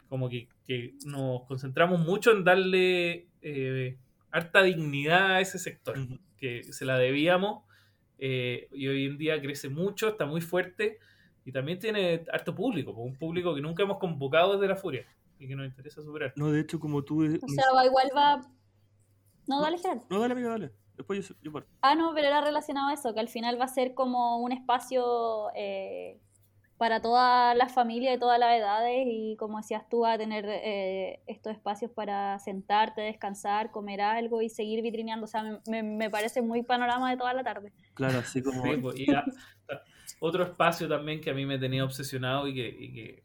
como 0.09 0.29
que, 0.29 0.49
que, 0.67 0.95
nos 1.07 1.45
concentramos 1.45 2.01
mucho 2.01 2.33
en 2.33 2.45
darle 2.45 3.29
eh, 3.41 3.97
harta 4.31 4.63
dignidad 4.63 5.37
a 5.37 5.41
ese 5.41 5.59
sector, 5.59 5.97
que 6.37 6.65
se 6.65 6.85
la 6.85 6.99
debíamos 6.99 7.65
eh, 8.19 8.69
y 8.73 8.89
hoy 8.89 9.07
en 9.07 9.19
día 9.19 9.41
crece 9.41 9.69
mucho, 9.69 10.11
está 10.11 10.27
muy 10.27 10.41
fuerte 10.41 10.99
y 11.45 11.51
también 11.51 11.79
tiene 11.79 12.25
harto 12.33 12.55
público, 12.55 12.93
un 12.93 13.17
público 13.17 13.55
que 13.55 13.61
nunca 13.61 13.83
hemos 13.83 13.99
convocado 13.99 14.53
desde 14.53 14.69
la 14.69 14.77
furia 14.77 15.07
y 15.39 15.49
que 15.49 15.57
nos 15.57 15.67
interesa 15.67 16.03
superar. 16.03 16.33
No, 16.37 16.53
de 16.53 16.61
hecho, 16.61 16.79
como 16.79 17.03
tú... 17.03 17.25
O 17.25 17.49
sea, 17.49 17.65
va, 17.75 17.85
igual 17.85 18.11
va... 18.15 18.49
No, 19.49 19.61
dale, 19.61 19.79
Gerardo. 19.79 20.07
No, 20.09 20.21
dale, 20.21 20.35
amiga, 20.35 20.51
dale. 20.51 20.73
Después 20.97 21.29
yo, 21.29 21.35
yo 21.43 21.53
parto. 21.53 21.69
Ah, 21.83 21.95
no, 21.95 22.13
pero 22.15 22.29
era 22.29 22.41
relacionado 22.41 22.89
a 22.89 22.95
eso, 22.95 23.13
que 23.15 23.21
al 23.21 23.29
final 23.29 23.61
va 23.61 23.65
a 23.65 23.69
ser 23.69 23.95
como 23.95 24.39
un 24.39 24.53
espacio 24.53 25.49
eh, 25.55 26.19
para 26.79 27.01
toda 27.01 27.55
la 27.55 27.69
familia 27.69 28.11
de 28.11 28.19
todas 28.19 28.39
las 28.39 28.57
edades 28.59 29.05
y 29.07 29.37
como 29.37 29.59
decías 29.59 29.89
tú, 29.89 30.01
va 30.01 30.13
a 30.15 30.19
tener 30.19 30.45
eh, 30.49 31.21
estos 31.27 31.53
espacios 31.53 31.91
para 31.93 32.39
sentarte, 32.41 33.01
descansar, 33.03 33.71
comer 33.71 34.01
algo 34.01 34.43
y 34.43 34.49
seguir 34.49 34.83
vitrineando. 34.83 35.25
O 35.25 35.29
sea, 35.29 35.43
me, 35.43 35.61
me- 35.67 35.83
me 35.83 36.11
parece 36.11 36.43
muy 36.43 36.63
panorama 36.63 37.11
de 37.11 37.17
toda 37.17 37.35
la 37.35 37.45
tarde. 37.45 37.73
Claro, 37.95 38.19
así 38.19 38.43
como... 38.45 38.63
Sí, 38.65 38.77
pues, 38.81 38.99
y 38.99 39.11
a- 39.13 39.25
otro 40.21 40.45
espacio 40.45 40.89
también 40.89 41.21
que 41.21 41.31
a 41.31 41.35
mí 41.35 41.47
me 41.47 41.59
tenía 41.59 41.85
obsesionado 41.85 42.47
y 42.49 42.55
que, 42.55 42.69
y 42.69 42.93
que 42.93 43.23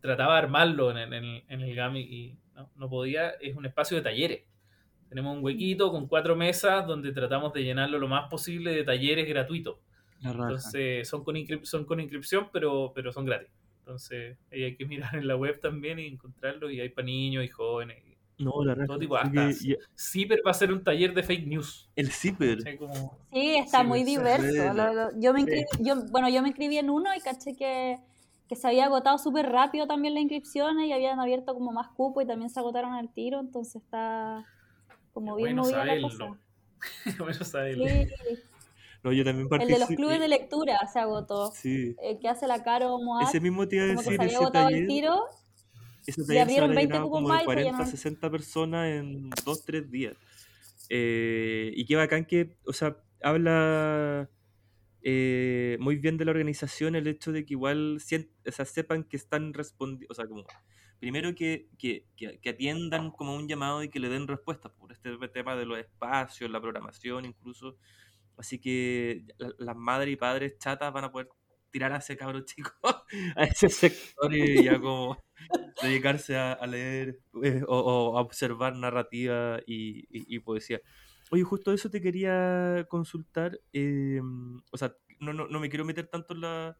trataba 0.00 0.34
de 0.34 0.38
armarlo 0.40 0.90
en, 0.90 0.96
el- 0.98 1.12
en 1.12 1.24
el, 1.24 1.44
en 1.48 1.60
el 1.60 1.74
GAMI 1.74 2.00
y 2.00 2.38
no, 2.54 2.70
no 2.76 2.88
podía, 2.88 3.30
es 3.40 3.56
un 3.56 3.66
espacio 3.66 3.96
de 3.96 4.02
talleres. 4.02 4.42
Tenemos 5.12 5.36
un 5.36 5.44
huequito 5.44 5.90
con 5.90 6.06
cuatro 6.08 6.34
mesas 6.36 6.86
donde 6.86 7.12
tratamos 7.12 7.52
de 7.52 7.62
llenarlo 7.64 7.98
lo 7.98 8.08
más 8.08 8.28
posible 8.30 8.72
de 8.72 8.82
talleres 8.84 9.28
gratuitos. 9.28 9.76
Entonces 10.44 11.08
son 11.08 11.24
con, 11.24 11.36
inscrip- 11.36 11.64
son 11.64 11.84
con 11.84 12.00
inscripción, 12.00 12.48
pero, 12.52 12.92
pero 12.94 13.12
son 13.12 13.24
gratis. 13.24 13.48
Entonces 13.80 14.38
ahí 14.52 14.62
hay 14.62 14.76
que 14.76 14.86
mirar 14.86 15.16
en 15.16 15.26
la 15.26 15.36
web 15.36 15.60
también 15.60 15.98
y 15.98 16.06
encontrarlo. 16.06 16.70
Y 16.70 16.80
hay 16.80 16.88
para 16.88 17.06
niños 17.06 17.44
y 17.44 17.48
jóvenes. 17.48 18.02
no, 18.38 18.64
la 18.64 18.74
raja. 18.74 18.86
todo 18.86 18.98
tipo, 18.98 19.16
hasta- 19.16 19.30
que 20.36 20.42
va 20.42 20.50
a 20.50 20.54
ser 20.54 20.72
un 20.72 20.82
taller 20.82 21.12
de 21.14 21.22
fake 21.22 21.46
news. 21.46 21.90
el. 21.94 22.76
Como- 22.78 23.18
Sí, 23.32 23.54
está 23.56 23.82
Sí, 23.82 23.86
muy 23.86 24.02
diverso. 24.04 24.46
buena. 24.46 24.92
Lo- 24.92 24.94
lo- 25.10 25.20
yo 25.20 25.32
me 25.32 25.40
inscribí, 25.40 25.64
yo, 25.80 25.94
bueno, 26.10 26.28
yo 26.28 26.42
me 26.42 26.48
inscribí 26.48 26.76
en 26.78 26.90
uno 26.90 27.10
y 27.16 27.20
caché 27.20 27.54
que, 27.54 27.98
que 28.48 28.56
se 28.56 28.66
había 28.66 28.86
agotado 28.86 29.18
súper 29.18 29.46
rápido 29.50 29.86
también 29.86 30.14
las 30.14 30.22
inscripciones 30.22 30.86
y 30.88 30.92
habían 30.92 31.20
abierto 31.20 31.54
como 31.54 31.70
más 31.72 31.88
cupo 31.88 32.20
y 32.20 32.26
también 32.26 32.50
se 32.50 32.58
agotaron 32.58 32.94
al 32.94 33.12
tiro, 33.12 33.38
entonces 33.40 33.76
está 33.82 34.44
como 35.12 35.36
Qué 35.36 35.42
bien 35.44 35.56
bueno 35.56 35.62
movida 35.62 35.84
la 35.84 35.96
saberlo. 35.96 36.08
cosa. 36.08 36.40
bueno 37.18 37.44
saberlo. 37.44 37.86
Sí, 37.86 38.06
No, 39.02 39.12
yo 39.12 39.24
también 39.24 39.48
el 39.58 39.70
de 39.70 39.78
los 39.78 39.90
participé. 39.90 39.96
clubes 39.96 40.20
de 40.20 40.28
lectura 40.28 40.78
se 40.92 40.98
agotó. 41.00 41.52
Sí. 41.52 41.96
El 42.02 42.18
que 42.20 42.28
hace 42.28 42.46
la 42.46 42.62
Caro 42.62 42.98
Moat, 42.98 43.28
Ese 43.28 43.40
mismo 43.40 43.66
te 43.68 43.76
iba 43.76 43.84
a 43.86 43.88
como 43.88 44.02
que 44.02 44.10
decir, 44.10 44.18
se 44.18 44.22
había 44.22 44.36
ese 44.36 44.36
agotado 44.36 44.70
taller, 44.70 44.74
el 44.74 44.86
tiro. 44.86 45.26
ese 46.06 46.24
taller 46.24 46.50
se 46.50 46.56
abrieron 46.56 46.70
habrá 46.70 46.74
20 46.74 46.82
llenado 46.82 47.04
cupos 47.04 47.22
como 47.22 47.30
de 47.32 47.44
y 47.44 47.48
se 47.48 47.52
40, 47.52 47.62
llenaron. 47.62 47.86
60 47.86 48.30
personas 48.30 48.88
en 48.88 49.30
2, 49.44 49.64
3 49.64 49.90
días. 49.90 50.16
Eh, 50.88 51.72
y 51.74 51.84
qué 51.86 51.96
bacán 51.96 52.24
que, 52.26 52.58
o 52.66 52.72
sea, 52.72 52.96
habla 53.22 54.30
eh, 55.02 55.76
muy 55.80 55.96
bien 55.96 56.16
de 56.18 56.24
la 56.24 56.30
organización 56.32 56.94
el 56.96 57.06
hecho 57.08 57.32
de 57.32 57.44
que 57.44 57.54
igual 57.54 57.96
o 57.98 58.52
sea, 58.52 58.64
sepan 58.66 59.04
que 59.04 59.16
están 59.16 59.54
respondiendo, 59.54 60.12
o 60.12 60.14
sea, 60.14 60.26
como 60.26 60.44
primero 61.02 61.34
que, 61.34 61.68
que, 61.78 62.06
que- 62.16 62.50
atiendan 62.50 63.10
como 63.10 63.34
un 63.34 63.48
llamado 63.48 63.82
y 63.82 63.88
que 63.90 63.98
le 63.98 64.08
den 64.08 64.28
respuestas 64.28 64.70
por 64.78 64.92
este 64.92 65.10
tema 65.30 65.56
de 65.56 65.66
los 65.66 65.76
espacios, 65.78 66.48
la 66.48 66.60
programación 66.60 67.24
incluso. 67.24 67.76
Así 68.36 68.60
que 68.60 69.24
la- 69.38 69.52
las 69.58 69.76
madres 69.76 70.12
y 70.14 70.16
padres 70.16 70.58
chatas 70.58 70.92
van 70.92 71.04
a 71.04 71.10
poder 71.12 71.28
tirar 71.72 71.92
a 71.92 71.96
ese 71.98 72.16
cabro 72.16 72.42
chico 72.44 72.70
a 73.36 73.44
ese 73.44 73.68
sector 73.68 74.32
y 74.32 74.62
ya 74.62 74.78
como 74.80 75.18
dedicarse 75.82 76.36
a, 76.36 76.64
leer 76.68 77.18
eh, 77.42 77.62
o, 77.66 78.16
a 78.16 78.20
observar 78.20 78.76
narrativa 78.76 79.58
y 79.66 80.38
poesía. 80.40 80.80
Oye, 81.32 81.42
justo 81.42 81.72
eso 81.72 81.90
te 81.90 82.00
quería 82.00 82.86
consultar. 82.88 83.58
eh, 83.72 84.20
o 84.70 84.78
sea, 84.78 84.94
no, 85.18 85.32
no, 85.32 85.48
no 85.48 85.60
me 85.60 85.68
quiero 85.70 85.84
meter 85.84 86.06
tanto 86.08 86.34
en 86.34 86.42
la... 86.42 86.78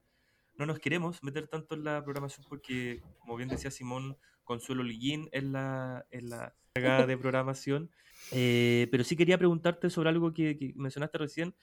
No 0.56 0.66
nos 0.66 0.78
queremos 0.78 1.22
meter 1.22 1.48
tanto 1.48 1.74
en 1.74 1.84
la 1.84 2.02
programación 2.04 2.46
porque, 2.48 3.00
como 3.18 3.36
bien 3.36 3.48
decía 3.48 3.70
Simón, 3.70 4.16
Consuelo 4.44 4.82
Liguín 4.82 5.28
es 5.32 5.44
la, 5.44 6.06
es 6.10 6.22
la 6.24 6.54
de 6.74 7.18
programación. 7.18 7.90
Eh, 8.30 8.88
pero 8.90 9.04
sí 9.04 9.16
quería 9.16 9.38
preguntarte 9.38 9.90
sobre 9.90 10.08
algo 10.08 10.32
que, 10.32 10.56
que 10.56 10.72
mencionaste 10.76 11.18
recién 11.18 11.54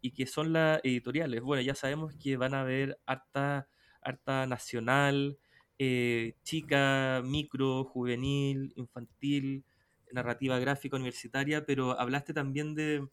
y 0.00 0.12
que 0.12 0.26
son 0.26 0.52
las 0.52 0.80
editoriales. 0.82 1.40
Bueno, 1.42 1.62
ya 1.62 1.74
sabemos 1.74 2.14
que 2.14 2.36
van 2.36 2.54
a 2.54 2.62
haber 2.62 2.98
harta, 3.06 3.68
harta 4.02 4.46
nacional, 4.46 5.38
eh, 5.78 6.34
chica, 6.42 7.22
micro, 7.24 7.84
juvenil, 7.84 8.72
infantil, 8.76 9.64
narrativa 10.12 10.58
gráfica 10.58 10.96
universitaria, 10.96 11.64
pero 11.64 11.98
hablaste 11.98 12.32
también 12.34 12.74
de, 12.74 13.06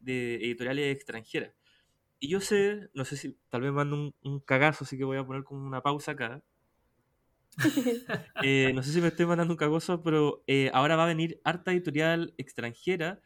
de 0.00 0.36
editoriales 0.36 0.94
extranjeras. 0.94 1.54
Y 2.20 2.28
yo 2.28 2.40
sé, 2.40 2.90
no 2.94 3.04
sé 3.04 3.16
si 3.16 3.36
tal 3.50 3.62
vez 3.62 3.72
mando 3.72 3.96
un, 3.96 4.14
un 4.22 4.40
cagazo, 4.40 4.84
así 4.84 4.96
que 4.98 5.04
voy 5.04 5.18
a 5.18 5.26
poner 5.26 5.44
como 5.44 5.66
una 5.66 5.82
pausa 5.82 6.12
acá. 6.12 6.42
Eh, 8.40 8.72
no 8.74 8.82
sé 8.82 8.92
si 8.92 9.00
me 9.00 9.08
estoy 9.08 9.26
mandando 9.26 9.52
un 9.54 9.58
cagazo, 9.58 10.02
pero 10.02 10.42
eh, 10.46 10.70
ahora 10.72 10.96
va 10.96 11.04
a 11.04 11.06
venir 11.08 11.40
harta 11.44 11.72
editorial 11.72 12.34
extranjera 12.38 13.20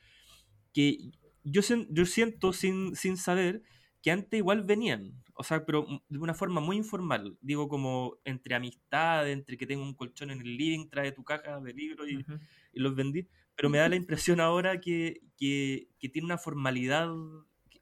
que 0.74 0.98
yo, 1.44 1.62
yo 1.90 2.06
siento 2.06 2.52
sin, 2.52 2.96
sin 2.96 3.16
saber 3.16 3.62
que 4.02 4.10
antes 4.12 4.38
igual 4.38 4.64
venían, 4.64 5.22
o 5.34 5.44
sea, 5.44 5.66
pero 5.66 5.86
de 6.08 6.18
una 6.18 6.34
forma 6.34 6.60
muy 6.60 6.76
informal, 6.76 7.38
digo 7.42 7.68
como 7.68 8.18
entre 8.24 8.54
amistad, 8.56 9.30
entre 9.30 9.56
que 9.58 9.66
tengo 9.66 9.82
un 9.84 9.94
colchón 9.94 10.30
en 10.30 10.40
el 10.40 10.56
living, 10.56 10.88
trae 10.90 11.12
tu 11.12 11.24
caja 11.24 11.60
de 11.60 11.74
libros 11.74 12.08
y, 12.10 12.16
Ujú. 12.18 12.38
y 12.72 12.80
los 12.80 12.94
vendí, 12.96 13.28
pero 13.56 13.70
me 13.70 13.78
da 13.78 13.88
la 13.88 13.96
impresión 13.96 14.40
ahora 14.40 14.80
que, 14.80 15.22
que, 15.36 15.88
que 16.00 16.08
tiene 16.08 16.26
una 16.26 16.38
formalidad, 16.38 17.10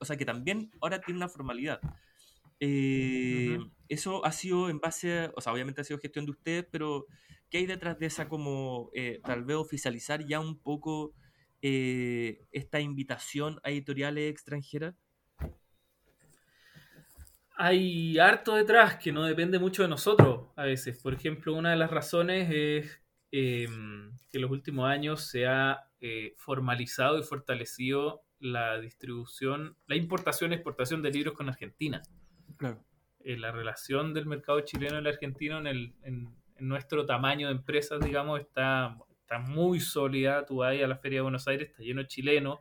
o 0.00 0.04
sea, 0.04 0.16
que 0.16 0.24
también 0.24 0.70
ahora 0.80 1.00
tiene 1.00 1.18
una 1.18 1.28
formalidad. 1.28 1.80
Eh. 2.60 3.58
Eso 3.88 4.24
ha 4.24 4.32
sido 4.32 4.70
en 4.70 4.80
base, 4.80 5.18
a- 5.20 5.32
o 5.36 5.40
sea, 5.40 5.52
obviamente 5.52 5.80
ha 5.80 5.84
sido 5.84 5.98
gestión 6.00 6.24
de 6.26 6.32
ustedes, 6.32 6.66
pero 6.70 7.06
¿qué 7.50 7.58
hay 7.58 7.66
detrás 7.66 7.98
de 7.98 8.06
esa 8.06 8.28
como 8.28 8.90
eh, 8.94 9.20
tal 9.24 9.44
vez 9.44 9.56
oficializar 9.56 10.24
ya 10.26 10.40
un 10.40 10.58
poco 10.60 11.14
eh, 11.62 12.46
esta 12.52 12.80
invitación 12.80 13.60
a 13.64 13.70
editoriales 13.70 14.30
extranjeras? 14.30 14.94
Hay 17.56 18.18
harto 18.18 18.54
detrás 18.54 18.96
que 18.96 19.12
no 19.12 19.24
depende 19.24 19.58
mucho 19.58 19.82
de 19.82 19.88
nosotros 19.88 20.48
a 20.56 20.64
veces. 20.64 20.98
Por 21.02 21.12
ejemplo, 21.12 21.54
una 21.54 21.70
de 21.70 21.76
las 21.76 21.90
razones 21.90 22.48
es 22.50 23.02
eh, 23.32 23.68
que 24.30 24.38
en 24.38 24.42
los 24.42 24.50
últimos 24.50 24.88
años 24.88 25.26
se 25.28 25.46
ha 25.46 25.86
formalizado 26.36 27.18
y 27.18 27.22
fortalecido 27.22 28.22
la 28.40 28.80
distribución, 28.80 29.76
la 29.86 29.96
importación 29.96 30.50
y 30.50 30.56
exportación 30.56 31.02
de 31.02 31.10
libros 31.10 31.34
con 31.34 31.48
Argentina. 31.48 32.02
Claro. 32.56 32.82
Eh, 33.20 33.36
la 33.36 33.52
relación 33.52 34.14
del 34.14 34.26
mercado 34.26 34.60
chileno 34.62 34.96
y 34.96 34.98
el 34.98 35.06
argentino 35.06 35.58
en, 35.58 35.66
el, 35.66 35.94
en, 36.02 36.34
en 36.56 36.68
nuestro 36.68 37.06
tamaño 37.06 37.48
de 37.48 37.52
empresas, 37.52 38.00
digamos, 38.00 38.40
está, 38.40 38.96
está 39.20 39.38
muy 39.38 39.78
sólida. 39.78 40.46
Tú 40.46 40.56
vas 40.56 40.72
a 40.72 40.86
la 40.86 40.96
Feria 40.96 41.18
de 41.18 41.22
Buenos 41.22 41.46
Aires, 41.46 41.68
está 41.68 41.82
lleno 41.82 42.00
de 42.00 42.08
chilenos. 42.08 42.58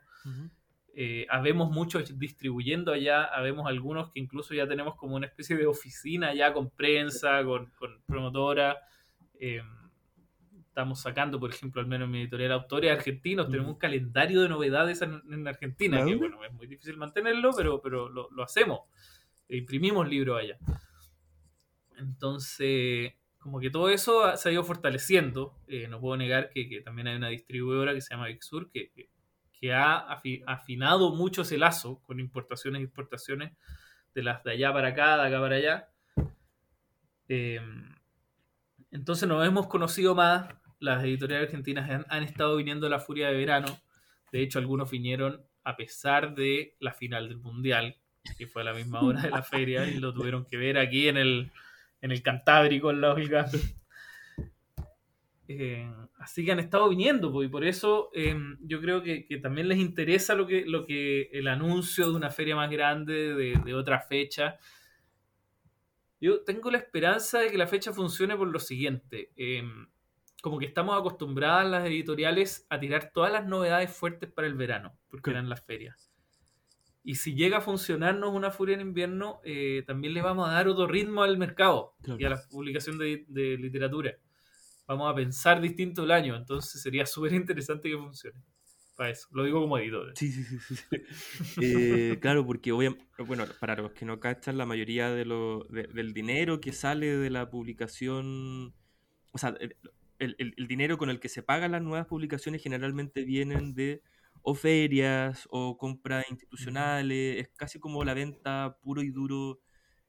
Eh, 0.93 1.25
habemos 1.29 1.71
muchos 1.71 2.19
distribuyendo 2.19 2.91
allá, 2.91 3.23
habemos 3.23 3.67
algunos 3.67 4.11
que 4.11 4.19
incluso 4.19 4.53
ya 4.53 4.67
tenemos 4.67 4.95
como 4.95 5.15
una 5.15 5.27
especie 5.27 5.55
de 5.55 5.65
oficina 5.65 6.33
ya 6.33 6.51
con 6.51 6.69
prensa, 6.69 7.41
con, 7.45 7.67
con 7.77 8.01
promotora. 8.05 8.77
Eh, 9.39 9.61
estamos 10.79 11.01
sacando, 11.01 11.41
por 11.41 11.49
ejemplo, 11.49 11.81
al 11.81 11.87
menos 11.87 12.05
en 12.05 12.11
mi 12.11 12.21
editorial 12.21 12.53
Autores 12.53 12.89
Argentinos, 12.89 13.49
tenemos 13.49 13.73
un 13.73 13.77
calendario 13.77 14.41
de 14.41 14.47
novedades 14.47 15.01
en, 15.01 15.21
en 15.29 15.45
Argentina, 15.45 15.97
que 16.05 16.15
bueno, 16.15 16.41
es 16.45 16.53
muy 16.53 16.67
difícil 16.67 16.95
mantenerlo, 16.95 17.51
pero, 17.53 17.81
pero 17.81 18.07
lo, 18.07 18.29
lo 18.31 18.43
hacemos. 18.43 18.81
Imprimimos 19.49 20.07
libros 20.07 20.41
allá. 20.41 20.57
Entonces, 21.97 23.13
como 23.39 23.59
que 23.59 23.69
todo 23.69 23.89
eso 23.89 24.37
se 24.37 24.47
ha 24.47 24.51
ido 24.53 24.63
fortaleciendo. 24.63 25.53
Eh, 25.67 25.89
no 25.89 25.99
puedo 25.99 26.15
negar 26.15 26.49
que, 26.49 26.69
que 26.69 26.79
también 26.79 27.07
hay 27.09 27.17
una 27.17 27.27
distribuidora 27.27 27.93
que 27.93 27.99
se 27.99 28.13
llama 28.13 28.27
Vixur 28.27 28.71
que, 28.71 28.89
que, 28.91 29.09
que 29.51 29.73
ha 29.73 30.07
afi- 30.07 30.43
afinado 30.47 31.13
mucho 31.13 31.41
ese 31.41 31.57
lazo 31.57 32.01
con 32.05 32.21
importaciones 32.21 32.79
y 32.79 32.85
exportaciones 32.85 33.51
de 34.15 34.23
las 34.23 34.45
de 34.45 34.51
allá 34.51 34.71
para 34.71 34.87
acá, 34.87 35.17
de 35.17 35.27
acá 35.27 35.41
para 35.41 35.55
allá. 35.57 35.89
Eh, 37.27 37.59
entonces 38.91 39.27
nos 39.27 39.45
hemos 39.45 39.67
conocido 39.67 40.15
más. 40.15 40.49
Las 40.79 41.03
editoriales 41.03 41.47
argentinas 41.47 42.05
han, 42.07 42.23
estado 42.23 42.55
viniendo 42.55 42.87
a 42.87 42.89
la 42.89 42.99
furia 42.99 43.29
de 43.29 43.37
verano. 43.37 43.79
De 44.31 44.41
hecho, 44.41 44.59
algunos 44.59 44.89
vinieron 44.89 45.43
a 45.63 45.75
pesar 45.75 46.35
de 46.35 46.75
la 46.79 46.93
final 46.93 47.27
del 47.27 47.37
Mundial, 47.37 47.97
que 48.37 48.47
fue 48.47 48.61
a 48.61 48.65
la 48.65 48.73
misma 48.73 49.01
hora 49.01 49.21
de 49.21 49.29
la 49.29 49.43
feria 49.43 49.87
y 49.87 49.99
lo 49.99 50.13
tuvieron 50.13 50.45
que 50.45 50.57
ver 50.57 50.77
aquí 50.77 51.07
en 51.07 51.17
el, 51.17 51.51
en 52.01 52.11
el 52.11 52.23
Cantábrico, 52.23 52.91
en 52.91 53.01
la 53.01 53.13
Olga. 53.13 53.45
Eh, 55.51 55.91
así 56.19 56.45
que 56.45 56.51
han 56.51 56.59
estado 56.59 56.87
viniendo, 56.89 57.31
pues, 57.31 57.47
y 57.47 57.51
por 57.51 57.65
eso 57.65 58.11
eh, 58.13 58.37
yo 58.61 58.79
creo 58.79 59.01
que, 59.01 59.25
que, 59.25 59.37
también 59.37 59.67
les 59.67 59.79
interesa 59.79 60.35
lo 60.35 60.45
que, 60.45 60.63
lo 60.63 60.85
que 60.85 61.27
el 61.33 61.47
anuncio 61.47 62.07
de 62.07 62.15
una 62.15 62.29
feria 62.29 62.55
más 62.55 62.69
grande, 62.69 63.33
de, 63.33 63.73
otra 63.73 63.99
fecha. 63.99 64.59
Yo 66.21 66.43
tengo 66.43 66.69
la 66.69 66.77
esperanza 66.77 67.39
de 67.39 67.49
que 67.49 67.57
la 67.57 67.65
fecha 67.65 67.91
funcione 67.91 68.37
por 68.37 68.47
lo 68.47 68.59
siguiente. 68.59 69.31
Eh, 69.35 69.63
como 70.41 70.57
que 70.57 70.65
estamos 70.65 70.97
acostumbradas 70.97 71.69
las 71.69 71.85
editoriales 71.85 72.65
a 72.69 72.79
tirar 72.79 73.11
todas 73.13 73.31
las 73.31 73.45
novedades 73.45 73.91
fuertes 73.91 74.31
para 74.31 74.47
el 74.47 74.55
verano, 74.55 74.97
porque 75.09 75.31
eran 75.31 75.49
las 75.49 75.61
ferias. 75.61 76.11
Y 77.03 77.15
si 77.15 77.33
llega 77.33 77.57
a 77.57 77.61
funcionarnos 77.61 78.33
una 78.33 78.51
furia 78.51 78.75
en 78.75 78.81
invierno, 78.81 79.39
eh, 79.43 79.83
también 79.87 80.13
le 80.13 80.21
vamos 80.21 80.47
a 80.49 80.53
dar 80.53 80.67
otro 80.67 80.87
ritmo 80.87 81.23
al 81.23 81.37
mercado 81.37 81.95
claro. 82.01 82.19
y 82.19 82.25
a 82.25 82.29
la 82.29 82.41
publicación 82.49 82.97
de, 82.97 83.25
de, 83.27 83.57
literatura. 83.57 84.17
Vamos 84.87 85.11
a 85.11 85.15
pensar 85.15 85.61
distinto 85.61 86.03
el 86.03 86.11
año, 86.11 86.35
entonces 86.35 86.81
sería 86.81 87.05
súper 87.05 87.33
interesante 87.33 87.89
que 87.89 87.97
funcione. 87.97 88.39
Para 88.95 89.11
eso, 89.11 89.29
lo 89.31 89.45
digo 89.45 89.61
como 89.61 89.77
editor. 89.77 90.11
Sí, 90.15 90.29
sí, 90.29 90.43
sí. 90.43 90.75
sí. 90.75 90.85
eh, 91.61 92.17
claro, 92.19 92.45
porque 92.45 92.73
obviamente, 92.73 93.05
bueno, 93.25 93.45
para 93.61 93.77
los 93.77 93.93
que 93.93 94.03
no 94.03 94.19
cachan, 94.19 94.57
la 94.57 94.65
mayoría 94.65 95.09
de 95.09 95.23
lo, 95.23 95.63
de, 95.69 95.83
del 95.83 96.13
dinero 96.13 96.59
que 96.59 96.73
sale 96.73 97.17
de 97.17 97.29
la 97.29 97.49
publicación, 97.49 98.73
o 99.31 99.37
sea, 99.37 99.57
el, 100.19 100.35
el, 100.37 100.53
el, 100.57 100.67
dinero 100.67 100.97
con 100.97 101.09
el 101.09 101.19
que 101.19 101.29
se 101.29 101.43
pagan 101.43 101.71
las 101.71 101.81
nuevas 101.81 102.07
publicaciones 102.07 102.61
generalmente 102.61 103.23
vienen 103.23 103.73
de 103.73 104.01
o 104.41 104.55
ferias 104.55 105.47
o 105.51 105.77
compras 105.77 106.25
institucionales, 106.29 107.37
es 107.41 107.49
casi 107.55 107.79
como 107.79 108.03
la 108.03 108.13
venta 108.13 108.77
puro 108.81 109.01
y 109.01 109.09
duro 109.09 109.59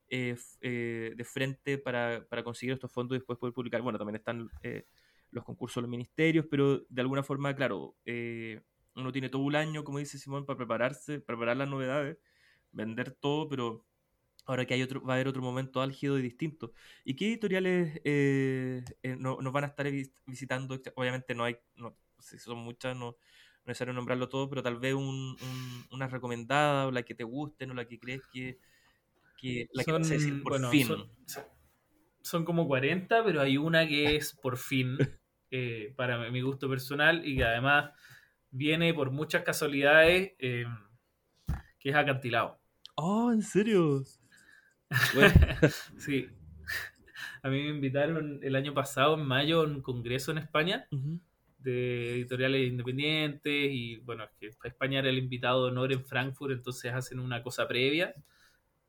eh, 0.09 0.37
eh, 0.61 1.13
de 1.17 1.25
frente 1.25 1.79
para, 1.79 2.27
para, 2.29 2.43
conseguir 2.43 2.75
estos 2.75 2.93
fondos 2.93 3.17
y 3.17 3.19
después 3.21 3.39
poder 3.39 3.55
publicar. 3.55 3.83
Bueno, 3.83 3.99
también 3.99 4.17
están 4.17 4.51
eh, 4.63 4.87
los 5.31 5.45
concursos 5.45 5.77
de 5.77 5.83
los 5.83 5.91
ministerios, 5.91 6.47
pero 6.51 6.81
de 6.89 7.01
alguna 7.01 7.23
forma, 7.23 7.55
claro, 7.55 7.97
uno 8.97 9.13
tiene 9.13 9.29
todo 9.29 9.43
un 9.43 9.55
año, 9.55 9.85
como 9.85 9.99
dice 9.99 10.19
Simón, 10.19 10.47
para 10.47 10.57
prepararse, 10.57 11.21
preparar 11.21 11.57
las 11.57 11.69
novedades, 11.69 12.19
vender 12.73 13.13
todo, 13.13 13.49
pero 13.49 13.87
ahora 14.51 14.67
que 14.67 14.75
hay 14.75 14.83
otro, 14.83 15.03
va 15.03 15.15
a 15.15 15.17
haber 15.17 15.29
otro 15.29 15.43
momento 15.43 15.81
álgido 15.81 16.19
y 16.19 16.23
distinto. 16.23 16.73
¿Y 17.05 17.15
qué 17.15 17.29
editoriales 17.29 18.01
eh, 18.05 18.83
eh, 19.03 19.17
no, 19.17 19.39
nos 19.41 19.53
van 19.53 19.65
a 19.65 19.69
estar 19.69 19.87
visitando? 20.27 20.81
Obviamente 20.97 21.37
no 21.37 21.45
hay, 21.45 21.57
no, 21.77 21.97
si 22.19 22.37
son 22.39 22.59
muchas, 22.59 22.97
no, 22.97 23.13
no 23.13 23.17
es 23.61 23.67
necesario 23.67 23.95
nombrarlo 23.95 24.29
todo, 24.29 24.49
pero 24.49 24.63
tal 24.63 24.77
vez 24.79 24.95
un, 24.95 25.05
un, 25.05 25.85
una 25.93 26.09
recomendada 26.09 26.89
o 26.89 26.91
la 26.91 27.05
que 27.05 27.15
te 27.15 27.23
gusten 27.23 27.71
o 27.71 27.75
la 27.75 27.85
que 27.85 28.01
crees 28.01 28.23
que, 28.33 28.59
que 29.37 29.69
la 29.73 29.85
son, 29.85 29.95
que 29.95 29.99
vas 30.01 30.11
a 30.11 30.15
decir 30.15 30.43
por 30.43 30.53
bueno, 30.53 30.71
fin. 30.71 30.87
Son, 30.87 31.45
son, 32.23 32.45
como 32.45 32.67
40, 32.67 33.23
pero 33.23 33.41
hay 33.41 33.57
una 33.57 33.87
que 33.87 34.17
es 34.17 34.33
por 34.35 34.57
fin, 34.57 34.99
eh, 35.53 35.95
para 35.97 36.29
mi 36.29 36.41
gusto 36.41 36.69
personal 36.69 37.25
y 37.25 37.37
que 37.37 37.45
además 37.45 37.93
viene 38.51 38.93
por 38.95 39.13
muchas 39.13 39.45
casualidades, 39.45 40.33
eh, 40.41 40.65
que 41.79 41.91
es 41.91 41.95
acantilado. 41.95 42.61
Oh, 42.97 43.31
¿en 43.31 43.43
serio? 43.43 44.03
Bueno. 45.15 45.35
sí. 45.99 46.29
A 47.43 47.49
mí 47.49 47.63
me 47.63 47.71
invitaron 47.71 48.41
el 48.43 48.57
año 48.57 48.75
pasado, 48.75 49.15
en 49.15 49.25
mayo, 49.25 49.63
a 49.63 49.65
un 49.65 49.81
congreso 49.81 50.31
en 50.31 50.39
España 50.39 50.87
uh 50.91 50.97
-huh. 50.97 51.21
de 51.59 52.15
editoriales 52.15 52.69
independientes 52.69 53.71
y 53.73 53.97
bueno, 53.99 54.25
es 54.41 54.57
que 54.57 54.69
España 54.69 54.99
era 54.99 55.09
el 55.09 55.19
invitado 55.19 55.65
de 55.65 55.73
honor 55.73 55.93
en 55.93 56.05
Frankfurt, 56.05 56.53
entonces 56.53 56.93
hacen 56.93 57.19
una 57.19 57.43
cosa 57.43 57.67
previa 57.67 58.15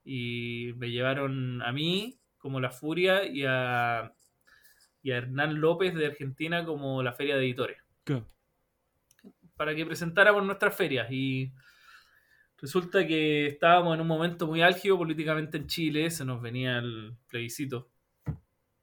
y 0.03 0.73
me 0.77 0.89
llevaron 0.89 1.61
a 1.61 1.71
mí 1.71 2.19
como 2.37 2.59
La 2.59 2.71
Furia 2.71 3.25
y 3.25 3.45
a, 3.47 4.13
y 5.03 5.11
a 5.11 5.17
Hernán 5.17 5.61
López 5.61 5.93
de 5.93 6.07
Argentina 6.07 6.65
como 6.65 7.03
la 7.03 7.13
Feria 7.13 7.37
de 7.37 7.43
Editores. 7.43 7.77
¿Qué? 8.03 8.23
Para 9.55 9.75
que 9.75 9.85
presentáramos 9.85 10.43
nuestras 10.43 10.75
ferias 10.75 11.07
y 11.11 11.53
Resulta 12.61 13.07
que 13.07 13.47
estábamos 13.47 13.95
en 13.95 14.01
un 14.01 14.07
momento 14.07 14.45
muy 14.45 14.61
álgido 14.61 14.97
políticamente 14.97 15.57
en 15.57 15.65
Chile, 15.65 16.11
se 16.11 16.23
nos 16.23 16.41
venía 16.41 16.77
el 16.77 17.15
plebiscito. 17.27 17.89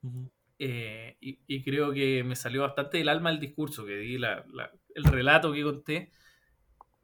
Uh 0.03 0.09
-huh. 0.09 0.31
eh, 0.59 1.17
y, 1.21 1.39
y, 1.47 1.63
creo 1.63 1.93
que 1.93 2.25
me 2.25 2.35
salió 2.35 2.63
bastante 2.63 2.99
del 2.99 3.09
alma 3.09 3.31
el 3.31 3.39
discurso 3.39 3.85
que 3.85 3.97
di, 3.97 4.19
la, 4.19 4.45
la, 4.53 4.73
el 4.95 5.05
relato 5.05 5.53
que 5.53 5.63
conté. 5.63 6.13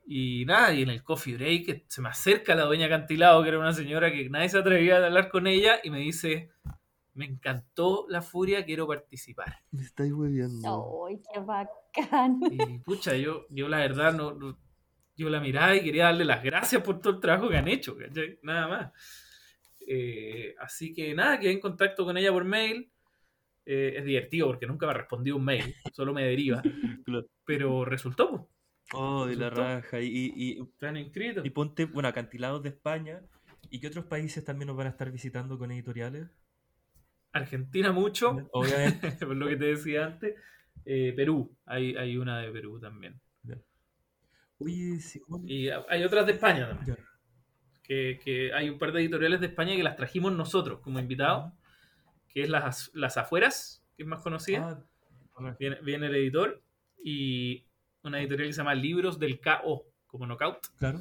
Y 0.06 0.44
nada, 0.46 0.74
y 0.74 0.82
en 0.82 0.90
el 0.90 1.02
coffee 1.02 1.36
break 1.36 1.84
se 1.88 2.02
me 2.02 2.08
acerca 2.08 2.54
la 2.54 2.64
dueña 2.64 2.88
Cantilado, 2.88 3.42
que 3.42 3.48
era 3.50 3.58
una 3.58 3.72
señora 3.72 4.12
que 4.12 4.28
nadie 4.28 4.48
se 4.48 4.58
atrevía 4.58 4.98
a 4.98 5.06
hablar 5.06 5.28
con 5.28 5.46
ella, 5.46 5.78
y 5.82 5.90
me 5.90 6.00
dice, 6.00 6.50
me 7.14 7.24
encantó 7.24 8.06
la 8.08 8.20
furia, 8.20 8.64
quiero 8.64 8.86
participar. 8.86 9.60
Me 9.70 9.82
estáis 9.82 10.12
hueviando. 10.12 11.06
¡Ay, 11.06 11.20
qué 11.32 11.40
bacán! 11.40 12.40
Y 12.50 12.78
pucha, 12.80 13.16
yo, 13.16 13.46
yo 13.48 13.68
la 13.68 13.78
verdad 13.78 14.12
no, 14.12 14.34
no 14.34 14.58
yo 15.16 15.30
la 15.30 15.40
miraba 15.40 15.74
y 15.76 15.82
quería 15.82 16.04
darle 16.04 16.24
las 16.24 16.42
gracias 16.42 16.82
por 16.82 17.00
todo 17.00 17.14
el 17.14 17.20
trabajo 17.20 17.48
que 17.48 17.56
han 17.56 17.68
hecho, 17.68 17.96
¿cachai? 17.96 18.38
Nada 18.42 18.68
más. 18.68 18.92
Eh, 19.86 20.54
así 20.58 20.92
que 20.92 21.14
nada, 21.14 21.38
quedé 21.38 21.52
en 21.52 21.60
contacto 21.60 22.04
con 22.04 22.16
ella 22.16 22.32
por 22.32 22.44
mail. 22.44 22.90
Eh, 23.66 23.94
es 23.96 24.04
divertido 24.04 24.48
porque 24.48 24.66
nunca 24.66 24.86
me 24.86 24.92
ha 24.92 24.96
respondido 24.96 25.36
un 25.36 25.44
mail, 25.44 25.74
solo 25.94 26.12
me 26.12 26.24
deriva. 26.24 26.62
Pero 27.44 27.84
resultó. 27.84 28.30
Pues. 28.30 29.02
Oh, 29.02 29.26
de 29.26 29.36
la 29.36 29.50
raja. 29.50 30.00
Y, 30.00 30.32
y, 30.36 30.60
Están 30.60 30.96
inscritos. 30.96 31.44
Y 31.44 31.50
ponte, 31.50 31.86
bueno, 31.86 32.08
acantilados 32.08 32.62
de 32.62 32.70
España. 32.70 33.22
¿Y 33.70 33.80
qué 33.80 33.86
otros 33.88 34.04
países 34.04 34.44
también 34.44 34.68
nos 34.68 34.76
van 34.76 34.86
a 34.86 34.90
estar 34.90 35.10
visitando 35.10 35.58
con 35.58 35.70
editoriales? 35.70 36.28
Argentina 37.32 37.92
mucho, 37.92 38.48
obviamente. 38.52 39.10
por 39.26 39.36
lo 39.36 39.48
que 39.48 39.56
te 39.56 39.64
decía 39.66 40.06
antes. 40.06 40.36
Eh, 40.84 41.12
Perú, 41.16 41.56
hay, 41.64 41.96
hay 41.96 42.16
una 42.16 42.40
de 42.40 42.50
Perú 42.52 42.78
también. 42.78 43.20
Oye, 44.58 45.00
sí, 45.00 45.20
Y 45.46 45.68
hay 45.68 46.04
otras 46.04 46.26
de 46.26 46.32
España 46.32 46.68
también. 46.68 46.96
Que, 47.82 48.18
que, 48.22 48.52
hay 48.54 48.70
un 48.70 48.78
par 48.78 48.92
de 48.92 49.00
editoriales 49.00 49.40
de 49.40 49.46
España 49.46 49.76
que 49.76 49.82
las 49.82 49.96
trajimos 49.96 50.32
nosotros 50.32 50.80
como 50.80 50.98
invitados, 50.98 51.52
que 52.28 52.42
es 52.42 52.48
las, 52.48 52.90
las 52.94 53.16
Afueras, 53.18 53.84
que 53.96 54.04
es 54.04 54.08
más 54.08 54.22
conocida. 54.22 54.82
Ah, 55.36 55.56
viene, 55.58 55.76
viene, 55.82 56.06
el 56.06 56.14
editor 56.14 56.62
y 57.02 57.66
una 58.02 58.20
editorial 58.20 58.48
que 58.48 58.52
se 58.52 58.58
llama 58.58 58.74
Libros 58.74 59.18
del 59.18 59.40
KO, 59.40 59.86
como 60.06 60.26
Knockout. 60.26 60.58
Claro. 60.78 61.00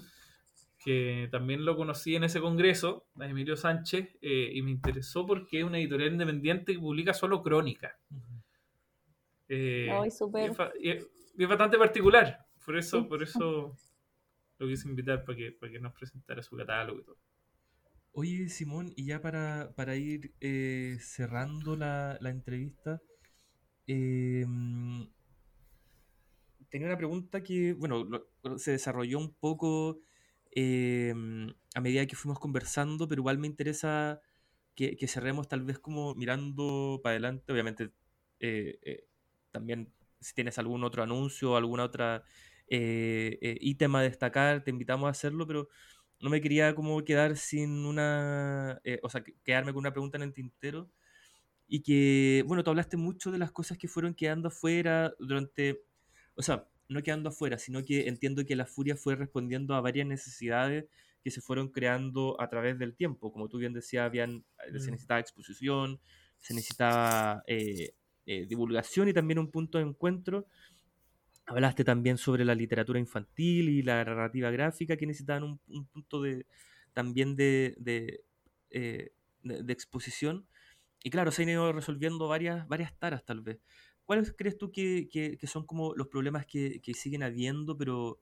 Que 0.83 1.29
también 1.31 1.63
lo 1.63 1.77
conocí 1.77 2.15
en 2.15 2.25
ese 2.25 2.41
congreso, 2.41 3.05
de 3.15 3.27
Emilio 3.27 3.55
Sánchez, 3.55 4.17
eh, 4.21 4.51
y 4.53 4.61
me 4.61 4.71
interesó 4.71 5.25
porque 5.25 5.59
es 5.59 5.63
una 5.63 5.77
editorial 5.77 6.11
independiente 6.11 6.73
que 6.73 6.79
publica 6.79 7.13
solo 7.13 7.41
crónica. 7.41 7.97
Uh 8.09 8.15
-huh. 8.15 8.43
eh, 9.47 9.89
Ay, 9.89 10.11
super. 10.11 10.51
y, 10.81 10.89
es, 10.89 11.07
y 11.37 11.43
es 11.43 11.49
bastante 11.49 11.77
particular. 11.77 12.45
Por 12.65 12.77
eso, 12.77 13.07
por 13.07 13.21
eso 13.21 13.77
lo 14.57 14.67
quise 14.67 14.87
invitar 14.87 15.23
para 15.25 15.37
que, 15.37 15.51
para 15.51 15.71
que 15.71 15.79
nos 15.79 15.93
presentara 15.93 16.41
su 16.41 16.55
catálogo 16.55 16.99
y 16.99 17.03
todo. 17.03 17.17
Oye, 18.13 18.47
Simón, 18.49 18.93
y 18.95 19.05
ya 19.05 19.21
para, 19.21 19.73
para 19.75 19.95
ir 19.95 20.33
eh, 20.39 20.97
cerrando 20.99 21.75
la, 21.75 22.17
la 22.21 22.29
entrevista, 22.29 23.01
eh, 23.87 24.45
tenía 26.69 26.87
una 26.87 26.97
pregunta 26.97 27.43
que, 27.43 27.73
bueno, 27.73 28.03
lo, 28.03 28.57
se 28.57 28.71
desarrolló 28.71 29.19
un 29.19 29.33
poco 29.33 29.99
eh, 30.55 31.13
a 31.75 31.81
medida 31.81 32.05
que 32.05 32.15
fuimos 32.15 32.39
conversando, 32.39 33.07
pero 33.07 33.21
igual 33.21 33.39
me 33.39 33.47
interesa 33.47 34.21
que, 34.75 34.95
que 34.95 35.07
cerremos 35.07 35.47
tal 35.47 35.63
vez 35.63 35.79
como 35.79 36.15
mirando 36.15 36.99
para 37.03 37.13
adelante, 37.13 37.51
obviamente 37.51 37.91
eh, 38.39 38.79
eh, 38.81 39.07
también 39.51 39.93
si 40.19 40.33
tienes 40.33 40.57
algún 40.57 40.83
otro 40.83 41.03
anuncio 41.03 41.51
o 41.51 41.57
alguna 41.57 41.83
otra 41.83 42.23
eh, 42.67 43.37
eh, 43.41 43.57
ítem 43.61 43.95
a 43.95 44.01
destacar, 44.01 44.63
te 44.63 44.71
invitamos 44.71 45.07
a 45.07 45.11
hacerlo, 45.11 45.47
pero 45.47 45.67
no 46.21 46.29
me 46.29 46.41
quería 46.41 46.73
como 46.75 47.03
quedar 47.03 47.37
sin 47.37 47.85
una, 47.85 48.79
eh, 48.83 48.99
o 49.03 49.09
sea, 49.09 49.23
quedarme 49.43 49.73
con 49.73 49.81
una 49.81 49.91
pregunta 49.91 50.17
en 50.17 50.23
el 50.23 50.33
tintero. 50.33 50.89
Y 51.67 51.81
que, 51.81 52.43
bueno, 52.47 52.63
tú 52.63 52.69
hablaste 52.71 52.97
mucho 52.97 53.31
de 53.31 53.37
las 53.39 53.51
cosas 53.51 53.77
que 53.77 53.87
fueron 53.87 54.13
quedando 54.13 54.49
afuera 54.49 55.13
durante, 55.19 55.81
o 56.35 56.41
sea, 56.41 56.67
no 56.89 57.01
quedando 57.03 57.29
afuera, 57.29 57.57
sino 57.57 57.83
que 57.83 58.07
entiendo 58.07 58.45
que 58.45 58.55
la 58.55 58.65
furia 58.65 58.95
fue 58.95 59.15
respondiendo 59.15 59.73
a 59.75 59.81
varias 59.81 60.07
necesidades 60.07 60.85
que 61.23 61.31
se 61.31 61.41
fueron 61.41 61.69
creando 61.69 62.39
a 62.39 62.49
través 62.49 62.77
del 62.77 62.95
tiempo. 62.95 63.31
Como 63.31 63.47
tú 63.47 63.57
bien 63.57 63.73
decías, 63.73 64.05
habían, 64.05 64.45
mm. 64.71 64.79
se 64.79 64.91
necesitaba 64.91 65.19
exposición, 65.19 65.99
se 66.39 66.53
necesitaba 66.53 67.43
eh, 67.47 67.95
eh, 68.25 68.45
divulgación 68.45 69.07
y 69.07 69.13
también 69.13 69.39
un 69.39 69.49
punto 69.49 69.77
de 69.77 69.85
encuentro. 69.85 70.47
Hablaste 71.45 71.83
también 71.83 72.17
sobre 72.17 72.45
la 72.45 72.55
literatura 72.55 72.99
infantil 72.99 73.69
y 73.69 73.81
la 73.83 74.03
narrativa 74.03 74.49
gráfica 74.51 74.95
que 74.97 75.05
necesitaban 75.05 75.43
un, 75.43 75.61
un 75.67 75.85
punto 75.87 76.21
de, 76.21 76.45
también 76.93 77.35
de, 77.35 77.75
de, 77.77 78.23
eh, 78.69 79.11
exposición. 79.67 80.47
Y 81.03 81.09
claro, 81.09 81.31
se 81.31 81.43
han 81.43 81.49
ido 81.49 81.73
resolviendo 81.73 82.27
varias, 82.27 82.67
varias 82.67 82.97
taras 82.97 83.25
tal 83.25 83.41
vez. 83.41 83.59
¿Cuáles 84.05 84.33
crees 84.37 84.57
tú 84.57 84.71
que, 84.71 85.09
que, 85.09 85.47
son 85.47 85.65
como 85.65 85.93
los 85.95 86.07
problemas 86.07 86.45
que, 86.45 86.81
que 86.81 86.93
siguen 86.93 87.23
habiendo, 87.23 87.77
pero 87.77 88.19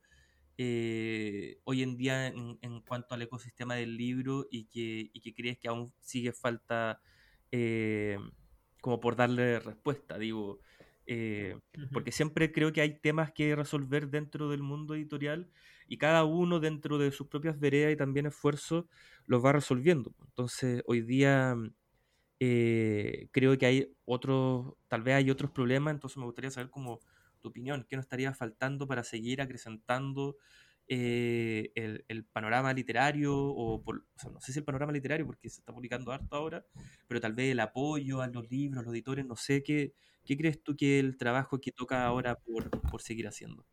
eh, 0.58 1.60
hoy 1.64 1.84
en 1.84 1.98
día 1.98 2.28
en, 2.28 2.60
en, 2.62 2.82
cuanto 2.82 3.16
al 3.16 3.22
ecosistema 3.24 3.76
del 3.76 3.98
libro 3.98 4.48
y 4.52 4.66
que, 4.66 5.10
y 5.14 5.22
que 5.22 5.34
crees 5.34 5.58
que 5.58 5.68
aún 5.68 5.92
sigue 6.00 6.34
falta 6.34 7.02
eh, 7.52 8.18
como 8.82 9.00
por 9.00 9.16
darle 9.16 9.60
respuesta, 9.60 10.18
digo, 10.18 10.60
eh, 11.14 11.58
porque 11.92 12.14
siempre 12.14 12.54
creo 12.54 12.72
que 12.72 12.80
hay 12.80 12.98
temas 12.98 13.34
que 13.34 13.54
resolver 13.54 14.08
dentro 14.08 14.50
del 14.50 14.64
mundo 14.64 14.96
editorial 14.96 15.50
y 15.90 15.98
cada 15.98 16.24
uno 16.24 16.62
dentro 16.62 16.98
de 16.98 17.12
sus 17.12 17.28
propias 17.28 17.60
veredas 17.60 17.92
y 17.92 17.98
también 17.98 18.28
esfuerzos 18.28 18.86
los 19.26 19.44
va 19.44 19.52
resolviendo. 19.52 20.16
Entonces, 20.24 20.82
hoy 20.88 21.02
día 21.02 21.58
eh, 22.40 23.28
creo 23.32 23.58
que 23.58 23.66
hay 23.66 23.94
otros, 24.06 24.74
tal 24.88 25.02
vez 25.02 25.16
hay 25.16 25.30
otros 25.30 25.52
problemas, 25.52 25.96
entonces 25.96 26.16
me 26.16 26.24
gustaría 26.24 26.50
saber 26.50 26.70
como 26.70 27.02
tu 27.42 27.50
opinión, 27.50 27.86
qué 27.90 27.98
nos 27.98 28.06
estaría 28.06 28.34
faltando 28.34 28.88
para 28.88 29.04
seguir 29.04 29.42
acrecentando 29.42 30.38
eh, 30.88 31.74
el, 31.76 32.24
panorama 32.24 32.72
literario, 32.72 33.36
o, 33.36 33.84
por, 33.84 34.06
no 34.32 34.40
sé 34.40 34.54
si 34.54 34.60
el 34.60 34.66
panorama 34.66 34.94
literario, 34.94 35.26
porque 35.26 35.50
se 35.50 35.60
está 35.60 35.74
publicando 35.74 36.14
harto 36.14 36.38
ahora, 36.38 36.66
pero 37.10 37.20
tal 37.20 37.34
vez 37.34 37.52
el 37.52 37.60
apoyo 37.60 38.22
a 38.22 38.28
los 38.28 38.50
libros, 38.50 38.80
a 38.80 38.86
los 38.86 38.94
editores, 38.94 39.26
no 39.26 39.36
sé, 39.36 39.62
¿qué, 39.62 39.94
qué 40.26 40.38
crees 40.38 40.62
tú 40.64 40.76
que 40.76 41.00
el 41.00 41.18
trabajo 41.18 41.60
que 41.60 41.72
toca 41.72 42.06
ahora 42.06 42.36
por, 42.36 42.70
por 42.90 43.02
seguir 43.02 43.28
haciendo? 43.28 43.66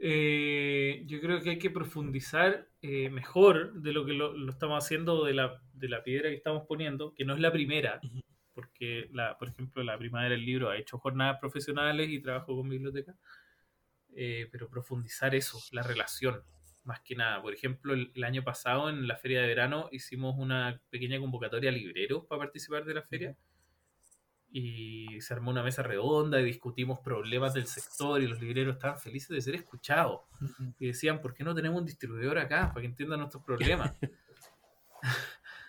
Eh, 0.00 1.02
yo 1.06 1.20
creo 1.20 1.42
que 1.42 1.50
hay 1.50 1.58
que 1.58 1.70
profundizar 1.70 2.68
eh, 2.82 3.10
mejor 3.10 3.72
de 3.82 3.92
lo 3.92 4.06
que 4.06 4.12
lo, 4.12 4.48
estamos 4.48 4.84
haciendo 4.84 5.24
de 5.24 5.34
la, 5.34 5.60
de 5.72 5.88
la, 5.88 6.04
piedra 6.04 6.28
que 6.28 6.36
estamos 6.36 6.66
poniendo, 6.68 7.12
que 7.14 7.24
no 7.24 7.34
es 7.34 7.40
la 7.40 7.50
primera, 7.50 8.00
porque, 8.54 9.08
la, 9.12 9.36
por 9.38 9.48
ejemplo, 9.48 9.82
la 9.82 9.98
primavera 9.98 10.36
del 10.36 10.44
libro 10.44 10.70
ha 10.70 10.76
hecho 10.76 10.98
jornadas 10.98 11.38
profesionales 11.40 12.10
y 12.10 12.20
trabajo 12.20 12.56
con 12.56 12.68
biblioteca, 12.68 13.16
eh, 14.14 14.48
pero 14.52 14.68
profundizar 14.68 15.34
eso, 15.34 15.58
la 15.72 15.82
relación, 15.82 16.42
más 16.84 17.00
que 17.00 17.16
nada. 17.16 17.42
Por 17.42 17.52
ejemplo, 17.52 17.94
el, 17.94 18.24
año 18.24 18.44
pasado 18.44 18.88
en 18.88 19.08
la 19.08 19.16
feria 19.16 19.40
de 19.40 19.48
verano 19.48 19.88
hicimos 19.90 20.36
una 20.38 20.80
pequeña 20.90 21.18
convocatoria 21.18 21.70
a 21.70 21.72
libreros 21.72 22.24
para 22.26 22.40
participar 22.40 22.84
de 22.84 22.94
la 22.94 23.02
feria 23.02 23.36
y 24.50 25.20
se 25.20 25.34
armó 25.34 25.50
una 25.50 25.62
mesa 25.62 25.82
redonda 25.82 26.40
y 26.40 26.44
discutimos 26.44 27.00
problemas 27.00 27.54
del 27.54 27.66
sector 27.66 28.22
y 28.22 28.26
los 28.26 28.40
libreros 28.40 28.76
estaban 28.76 28.98
felices 28.98 29.28
de 29.28 29.42
ser 29.42 29.54
escuchados. 29.54 30.20
Y 30.78 30.86
decían, 30.86 31.20
¿por 31.20 31.34
qué 31.34 31.44
no 31.44 31.54
tenemos 31.54 31.80
un 31.80 31.86
distribuidor 31.86 32.38
acá 32.38 32.68
para 32.68 32.80
que 32.80 32.86
entiendan 32.86 33.20
nuestros 33.20 33.42
problemas? 33.44 33.92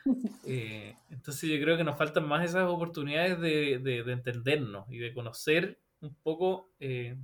Eh, 0.45 0.95
entonces 1.11 1.49
yo 1.49 1.61
creo 1.61 1.77
que 1.77 1.83
nos 1.83 1.97
faltan 1.97 2.27
más 2.27 2.43
esas 2.43 2.67
oportunidades 2.67 3.39
de, 3.39 3.99
entendernos 4.07 4.89
y 4.89 4.97
de 4.97 5.13
conocer 5.13 5.77
un 6.01 6.15
poco 6.15 6.69
eh, 6.79 7.15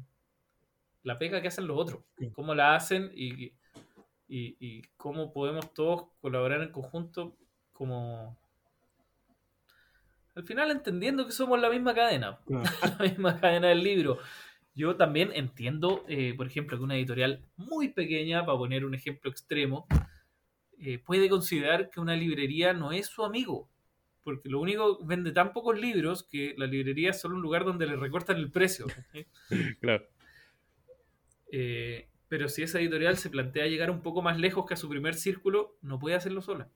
la 1.02 1.18
pega 1.18 1.42
que 1.42 1.48
hacen 1.48 1.66
los 1.66 1.80
otros, 1.80 2.04
cómo 2.34 2.54
la 2.54 2.76
hacen 2.76 3.12
y, 3.16 3.54
y 4.28 4.82
cómo 4.98 5.34
podemos 5.34 5.74
todos 5.74 6.08
colaborar 6.22 6.62
en 6.62 6.72
conjunto 6.72 7.36
como 7.74 8.38
al 10.36 10.44
final 10.44 10.70
entendiendo 10.70 11.26
que 11.26 11.32
somos 11.32 11.60
la 11.60 11.70
misma 11.70 11.94
cadena, 11.94 12.40
la 12.48 12.98
misma 13.00 13.40
cadena 13.40 13.70
del 13.70 13.84
libro. 13.84 14.20
Yo 14.76 14.98
también 14.98 15.32
entiendo, 15.34 16.04
eh, 16.10 16.34
por 16.36 16.48
ejemplo, 16.48 16.78
que 16.78 16.84
una 16.84 16.98
editorial 16.98 17.42
muy 17.56 17.90
pequeña, 17.90 18.46
para 18.46 18.58
poner 18.58 18.84
un 18.84 18.94
ejemplo 18.94 19.32
extremo, 19.32 19.88
eh, 20.78 21.00
puede 21.00 21.30
considerar 21.30 21.90
que 21.90 22.02
una 22.02 22.16
librería 22.16 22.74
no 22.74 22.92
es 22.92 23.08
su 23.08 23.24
amigo, 23.24 23.70
porque 24.24 24.50
lo 24.50 24.60
único 24.60 25.04
vende 25.06 25.32
tan 25.32 25.54
pocos 25.54 25.80
libros 25.80 26.24
que 26.24 26.54
la 26.58 26.68
librería 26.68 27.12
es 27.12 27.22
solo 27.22 27.36
un 27.36 27.42
lugar 27.42 27.64
donde 27.64 27.88
le 27.88 27.96
recortan 27.96 28.36
el 28.36 28.52
precio. 28.52 28.86
claro. 29.80 30.06
Eh, 31.50 32.10
pero 32.28 32.50
si 32.50 32.64
esa 32.64 32.82
editorial 32.82 33.16
se 33.16 33.30
plantea 33.30 33.68
llegar 33.68 33.90
un 33.90 34.02
poco 34.02 34.22
más 34.22 34.38
lejos 34.38 34.66
que 34.66 34.74
a 34.74 34.78
su 34.78 34.90
primer 34.90 35.16
círculo, 35.16 35.78
no 35.82 36.00
puede 36.00 36.18
hacerlo 36.18 36.42
sola. 36.42 36.68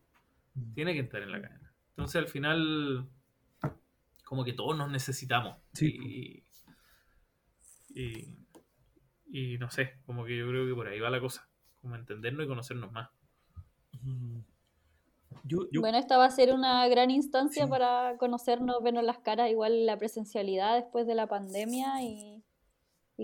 Mm. 0.53 0.73
Tiene 0.73 0.93
que 0.93 0.99
entrar 0.99 1.23
en 1.23 1.31
la 1.31 1.41
cadena. 1.41 1.73
Entonces, 1.89 2.15
al 2.15 2.27
final, 2.29 3.09
como 4.29 4.45
que 4.45 4.53
todos 4.53 4.77
nos 4.77 4.91
necesitamos. 4.91 5.57
Y, 5.81 6.43
y, 9.25 9.57
no 9.57 9.71
sé, 9.71 9.95
como 10.05 10.23
que 10.23 10.37
yo 10.37 10.47
creo 10.47 10.67
que 10.67 10.75
por 10.75 10.87
ahí 10.87 10.99
va 10.99 11.09
la 11.09 11.19
cosa, 11.19 11.49
como 11.81 11.95
entendernos 11.95 12.45
y 12.45 12.47
conocernos 12.47 12.91
más. 12.91 13.09
Mm. 14.03 14.41
Bueno, 15.79 15.97
esta 15.97 16.17
va 16.17 16.25
a 16.25 16.31
ser 16.31 16.53
una 16.53 16.87
gran 16.89 17.09
instancia 17.09 17.65
para 17.65 18.17
conocernos, 18.17 18.83
vernos 18.83 19.03
las 19.03 19.17
caras, 19.17 19.49
igual 19.49 19.87
la 19.87 19.97
presencialidad 19.97 20.75
después 20.75 21.07
de 21.07 21.15
la 21.15 21.25
pandemia 21.25 22.03
y, 22.03 22.43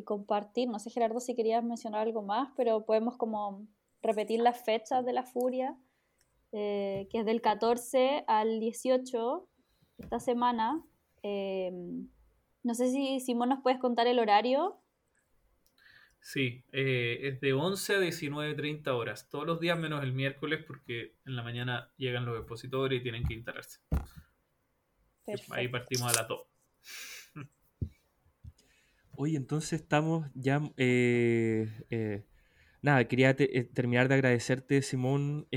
compartir. 0.05 0.67
No 0.67 0.79
sé, 0.79 0.89
Gerardo, 0.89 1.19
si 1.19 1.35
querías 1.35 1.63
mencionar 1.63 2.01
algo 2.01 2.23
más, 2.23 2.49
pero 2.57 2.83
podemos 2.83 3.15
como 3.15 3.67
repetir 4.01 4.39
las 4.39 4.59
fechas 4.59 5.05
de 5.05 5.13
la 5.13 5.23
furia, 5.23 5.77
eh, 6.51 7.07
que 7.11 7.19
es 7.19 7.25
del 7.25 7.41
14 7.41 8.23
al 8.27 8.59
18 8.59 9.47
esta 9.99 10.19
semana. 10.19 10.83
Em, 11.27 12.07
no 12.61 12.75
sé 12.75 12.91
si 12.91 13.19
Simón 13.19 13.49
nos 13.49 13.63
puedes 13.63 13.79
contar 13.79 14.05
el 14.05 14.19
horario. 14.19 14.79
Sí, 16.19 16.63
eh, 16.71 17.19
es 17.23 17.41
de 17.41 17.53
11 17.53 17.95
a 17.95 17.99
19.30 17.99 18.87
horas, 18.89 19.27
todos 19.27 19.47
los 19.47 19.59
días 19.59 19.77
menos 19.79 20.03
el 20.03 20.13
miércoles 20.13 20.63
porque 20.67 21.15
en 21.25 21.35
la 21.35 21.41
mañana 21.41 21.91
llegan 21.97 22.25
los 22.25 22.37
expositores 22.37 22.99
y 22.99 23.03
tienen 23.03 23.23
que 23.23 23.33
instalarse. 23.33 23.79
Ahí 25.49 25.67
partimos 25.67 26.15
a 26.15 26.21
la 26.21 26.27
top. 26.27 26.45
Oye, 29.17 29.37
entonces 29.37 29.81
estamos 29.81 30.27
ya... 30.35 30.61
Eh, 30.77 31.67
eh, 31.89 32.23
nada, 32.83 33.07
quería 33.07 33.35
terminar 33.35 34.09
de 34.09 34.13
agradecerte, 34.13 34.83
Simón, 34.83 35.47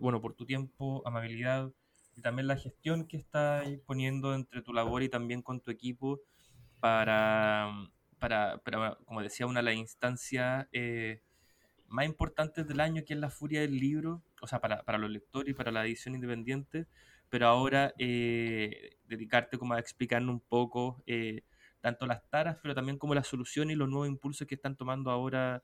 bueno, 0.00 0.20
por 0.20 0.34
tu 0.34 0.46
tiempo, 0.46 1.00
amabilidad, 1.06 1.72
y 2.16 2.22
también 2.22 2.46
la 2.46 2.56
gestión 2.56 3.06
que 3.06 3.16
estás 3.16 3.66
poniendo 3.86 4.34
entre 4.34 4.62
tu 4.62 4.72
labor 4.72 5.02
y 5.02 5.08
también 5.08 5.42
con 5.42 5.60
tu 5.60 5.70
equipo 5.70 6.20
para, 6.80 7.72
para, 8.18 8.58
para 8.58 8.96
como 9.04 9.22
decía, 9.22 9.46
una 9.46 9.60
de 9.60 9.64
las 9.64 9.74
instancias 9.74 10.66
eh, 10.72 11.22
más 11.86 12.06
importantes 12.06 12.66
del 12.66 12.80
año, 12.80 13.02
que 13.06 13.14
es 13.14 13.20
la 13.20 13.30
furia 13.30 13.60
del 13.60 13.78
libro, 13.78 14.22
o 14.40 14.46
sea, 14.46 14.60
para, 14.60 14.82
para 14.82 14.98
los 14.98 15.10
lectores 15.10 15.50
y 15.50 15.54
para 15.54 15.70
la 15.70 15.84
edición 15.84 16.14
independiente, 16.14 16.86
pero 17.28 17.46
ahora 17.46 17.94
eh, 17.98 18.98
dedicarte 19.04 19.58
como 19.58 19.74
a 19.74 19.78
explicarnos 19.78 20.34
un 20.34 20.40
poco 20.40 21.02
eh, 21.06 21.42
tanto 21.80 22.06
las 22.06 22.28
taras, 22.28 22.58
pero 22.62 22.74
también 22.74 22.98
como 22.98 23.14
las 23.14 23.26
soluciones 23.26 23.74
y 23.74 23.78
los 23.78 23.88
nuevos 23.88 24.08
impulsos 24.08 24.46
que 24.46 24.54
están 24.54 24.76
tomando 24.76 25.10
ahora 25.10 25.62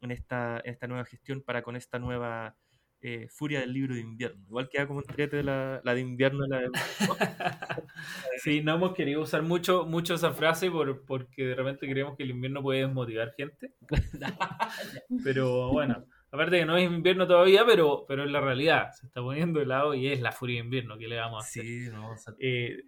en 0.00 0.10
esta, 0.10 0.60
en 0.64 0.72
esta 0.72 0.86
nueva 0.86 1.04
gestión 1.04 1.42
para 1.42 1.62
con 1.62 1.76
esta 1.76 1.98
nueva 1.98 2.56
eh, 3.00 3.28
Furia 3.30 3.60
del 3.60 3.72
libro 3.72 3.94
de 3.94 4.00
invierno. 4.00 4.44
Igual 4.46 4.68
queda 4.68 4.86
como 4.86 5.00
entrete 5.00 5.42
la, 5.42 5.80
la 5.84 5.94
de 5.94 6.00
invierno. 6.00 6.46
La 6.46 6.58
de... 6.58 6.68
sí, 8.42 8.60
no 8.62 8.74
hemos 8.74 8.94
querido 8.94 9.22
usar 9.22 9.42
mucho, 9.42 9.86
mucho 9.86 10.14
esa 10.14 10.32
frase 10.32 10.70
por, 10.70 11.04
porque 11.04 11.46
de 11.46 11.54
repente 11.54 11.88
creemos 11.88 12.16
que 12.16 12.24
el 12.24 12.30
invierno 12.30 12.62
puede 12.62 12.80
desmotivar 12.80 13.32
gente. 13.36 13.72
pero 15.24 15.70
bueno, 15.70 16.04
aparte 16.30 16.58
que 16.58 16.66
no 16.66 16.76
es 16.76 16.90
invierno 16.90 17.26
todavía, 17.26 17.64
pero, 17.64 18.04
pero 18.06 18.24
es 18.24 18.30
la 18.30 18.40
realidad. 18.40 18.90
Se 18.92 19.06
está 19.06 19.20
poniendo 19.20 19.60
helado 19.60 19.94
y 19.94 20.08
es 20.08 20.20
la 20.20 20.32
furia 20.32 20.56
de 20.56 20.64
invierno. 20.64 20.98
que 20.98 21.08
le 21.08 21.16
vamos 21.16 21.44
a 21.44 21.46
hacer? 21.46 21.64
Sí, 21.64 21.88
no, 21.92 22.14
eh, 22.40 22.82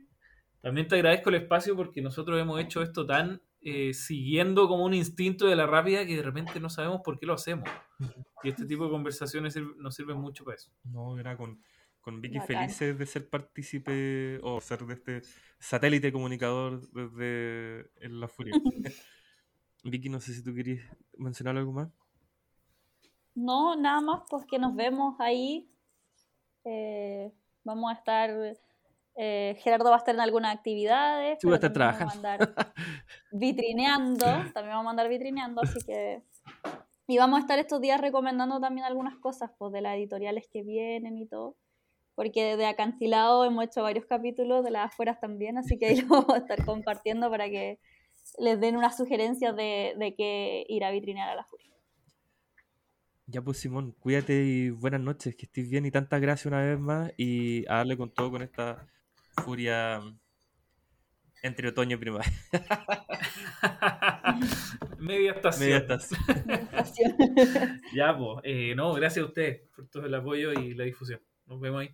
también 0.61 0.89
te 0.89 0.97
agradezco 0.97 1.31
el 1.31 1.37
espacio 1.37 1.77
porque 1.77 2.03
nosotros 2.03 2.41
hemos 2.41 2.61
hecho 2.61 2.83
esto 2.83 3.07
tan 3.07 3.41
eh, 3.63 3.93
siguiendo 3.93 4.69
como 4.69 4.85
un 4.85 4.95
instinto 4.95 5.47
de 5.47 5.55
la 5.55 5.67
rápida 5.67 6.07
que 6.07 6.17
de 6.17 6.23
repente 6.23 6.61
no 6.61 6.71
sabemos 6.71 7.03
por 7.05 7.19
qué 7.19 7.27
lo 7.27 7.35
hacemos. 7.35 7.69
Y 8.43 8.49
este 8.49 8.65
tipo 8.65 8.85
de 8.85 8.91
conversaciones 8.91 9.55
nos 9.77 9.95
sirven 9.95 10.19
mucho 10.19 10.45
para 10.45 10.57
eso. 10.57 10.73
No, 10.85 11.19
era 11.19 11.37
con, 11.37 11.61
con 12.01 12.23
Vicky 12.23 12.41
felices 12.41 12.99
de 12.99 13.07
ser 13.07 13.29
partícipe 13.29 14.41
o 14.43 14.61
ser 14.61 14.87
de 14.87 14.95
este 14.95 15.23
satélite 15.59 16.11
comunicador 16.11 16.81
desde 16.91 17.91
La 18.09 18.29
Furia. 18.29 18.55
Vicky, 19.85 20.09
no 20.09 20.21
sé 20.21 20.33
si 20.33 20.43
tú 20.43 20.55
querías 20.55 20.85
mencionar 21.19 21.57
algo 21.57 21.73
más. 21.73 21.91
No, 23.35 23.77
nada 23.77 24.01
más, 24.01 24.23
pues 24.29 24.45
que 24.47 24.59
nos 24.59 24.75
vemos 24.75 25.17
ahí. 25.19 25.71
Eh, 26.65 27.33
vamos 27.65 27.91
a 27.91 27.95
estar 27.95 28.31
eh, 29.17 29.57
Gerardo 29.61 29.91
va 29.91 29.97
a 29.97 29.99
estar 29.99 30.15
en 30.15 30.21
algunas 30.21 30.55
actividades. 30.55 31.39
Sí, 31.41 31.47
va 31.47 31.55
a 31.55 31.57
estar 31.57 31.73
trabajando. 31.73 32.23
Vamos 32.23 32.25
a 32.25 32.39
andar 32.39 32.73
vitrineando, 33.33 34.25
también 34.55 34.77
vamos 34.77 34.87
a 34.87 34.91
andar 34.91 35.09
vitrineando, 35.09 35.63
así 35.63 35.81
que... 35.85 36.23
Y 37.07 37.19
vamos 37.19 37.39
a 37.39 37.41
estar 37.41 37.59
estos 37.59 37.81
días 37.81 38.01
recomendando 38.01 38.61
también 38.61 38.87
algunas 38.87 39.17
cosas, 39.17 39.51
pues, 39.59 39.73
de 39.73 39.81
las 39.81 39.97
editoriales 39.97 40.47
que 40.49 40.63
vienen 40.63 41.19
y 41.19 41.27
todo. 41.27 41.57
Porque 42.15 42.57
de 42.57 42.67
Acantilado 42.67 43.45
hemos 43.45 43.65
hecho 43.65 43.83
varios 43.83 44.07
capítulos, 44.07 44.65
de 44.65 44.71
las 44.71 44.93
afueras 44.93 45.19
también, 45.19 45.59
así 45.59 45.77
que 45.77 45.87
ahí 45.87 46.01
lo 46.03 46.09
vamos 46.23 46.35
a 46.35 46.39
estar 46.39 46.65
compartiendo 46.65 47.29
para 47.29 47.49
que 47.49 47.81
les 48.39 48.61
den 48.61 48.77
unas 48.77 48.97
sugerencias 48.97 49.57
de, 49.57 49.95
de 49.99 50.15
qué 50.15 50.65
ir 50.69 50.85
a 50.85 50.91
vitrinear 50.93 51.31
a 51.31 51.35
la 51.35 51.45
furia. 51.45 51.71
Ya 53.27 53.43
pues 53.43 53.59
Simón, 53.59 53.95
cuídate 54.01 54.45
y 54.45 54.71
buenas 54.71 55.01
noches, 55.01 55.37
que 55.37 55.47
estés 55.47 55.69
bien 55.71 55.87
y 55.87 55.91
tantas 55.93 56.21
gracias 56.21 56.47
una 56.47 56.63
vez 56.63 56.81
más 56.81 57.13
y 57.17 57.65
a 57.69 57.77
darle 57.77 57.97
con 57.97 58.11
todo 58.11 58.31
con 58.31 58.43
esta 58.43 58.89
furia 59.41 60.01
Entre 61.43 61.68
otoño 61.68 61.97
y 61.97 61.99
primavera. 61.99 62.30
Media 64.99 65.32
estación. 65.32 65.68
Media 65.68 65.78
estación. 65.78 66.20
ya, 67.95 68.16
pues. 68.16 68.76
no, 68.76 68.95
gracias 68.95 69.24
a 69.24 69.28
ustedes 69.28 69.62
por 69.74 69.88
todo 69.88 70.07
el 70.07 70.14
apoyo 70.14 70.53
y 70.53 70.74
la 70.74 70.84
difusión. 70.84 71.20
Nos 71.47 71.61
vemos 71.61 71.80
ahí. 71.80 71.91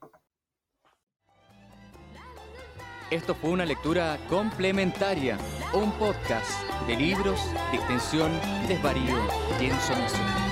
Esto 3.10 3.34
fue 3.36 3.50
una 3.50 3.64
lectura 3.64 4.18
complementaria, 4.28 5.38
un 5.72 5.92
podcast 5.92 6.50
de 6.88 6.96
libros 6.96 7.40
de 7.70 7.76
extensión, 7.76 8.32
desvarío 8.66 9.16
y 9.60 9.66
ensonación. 9.66 10.45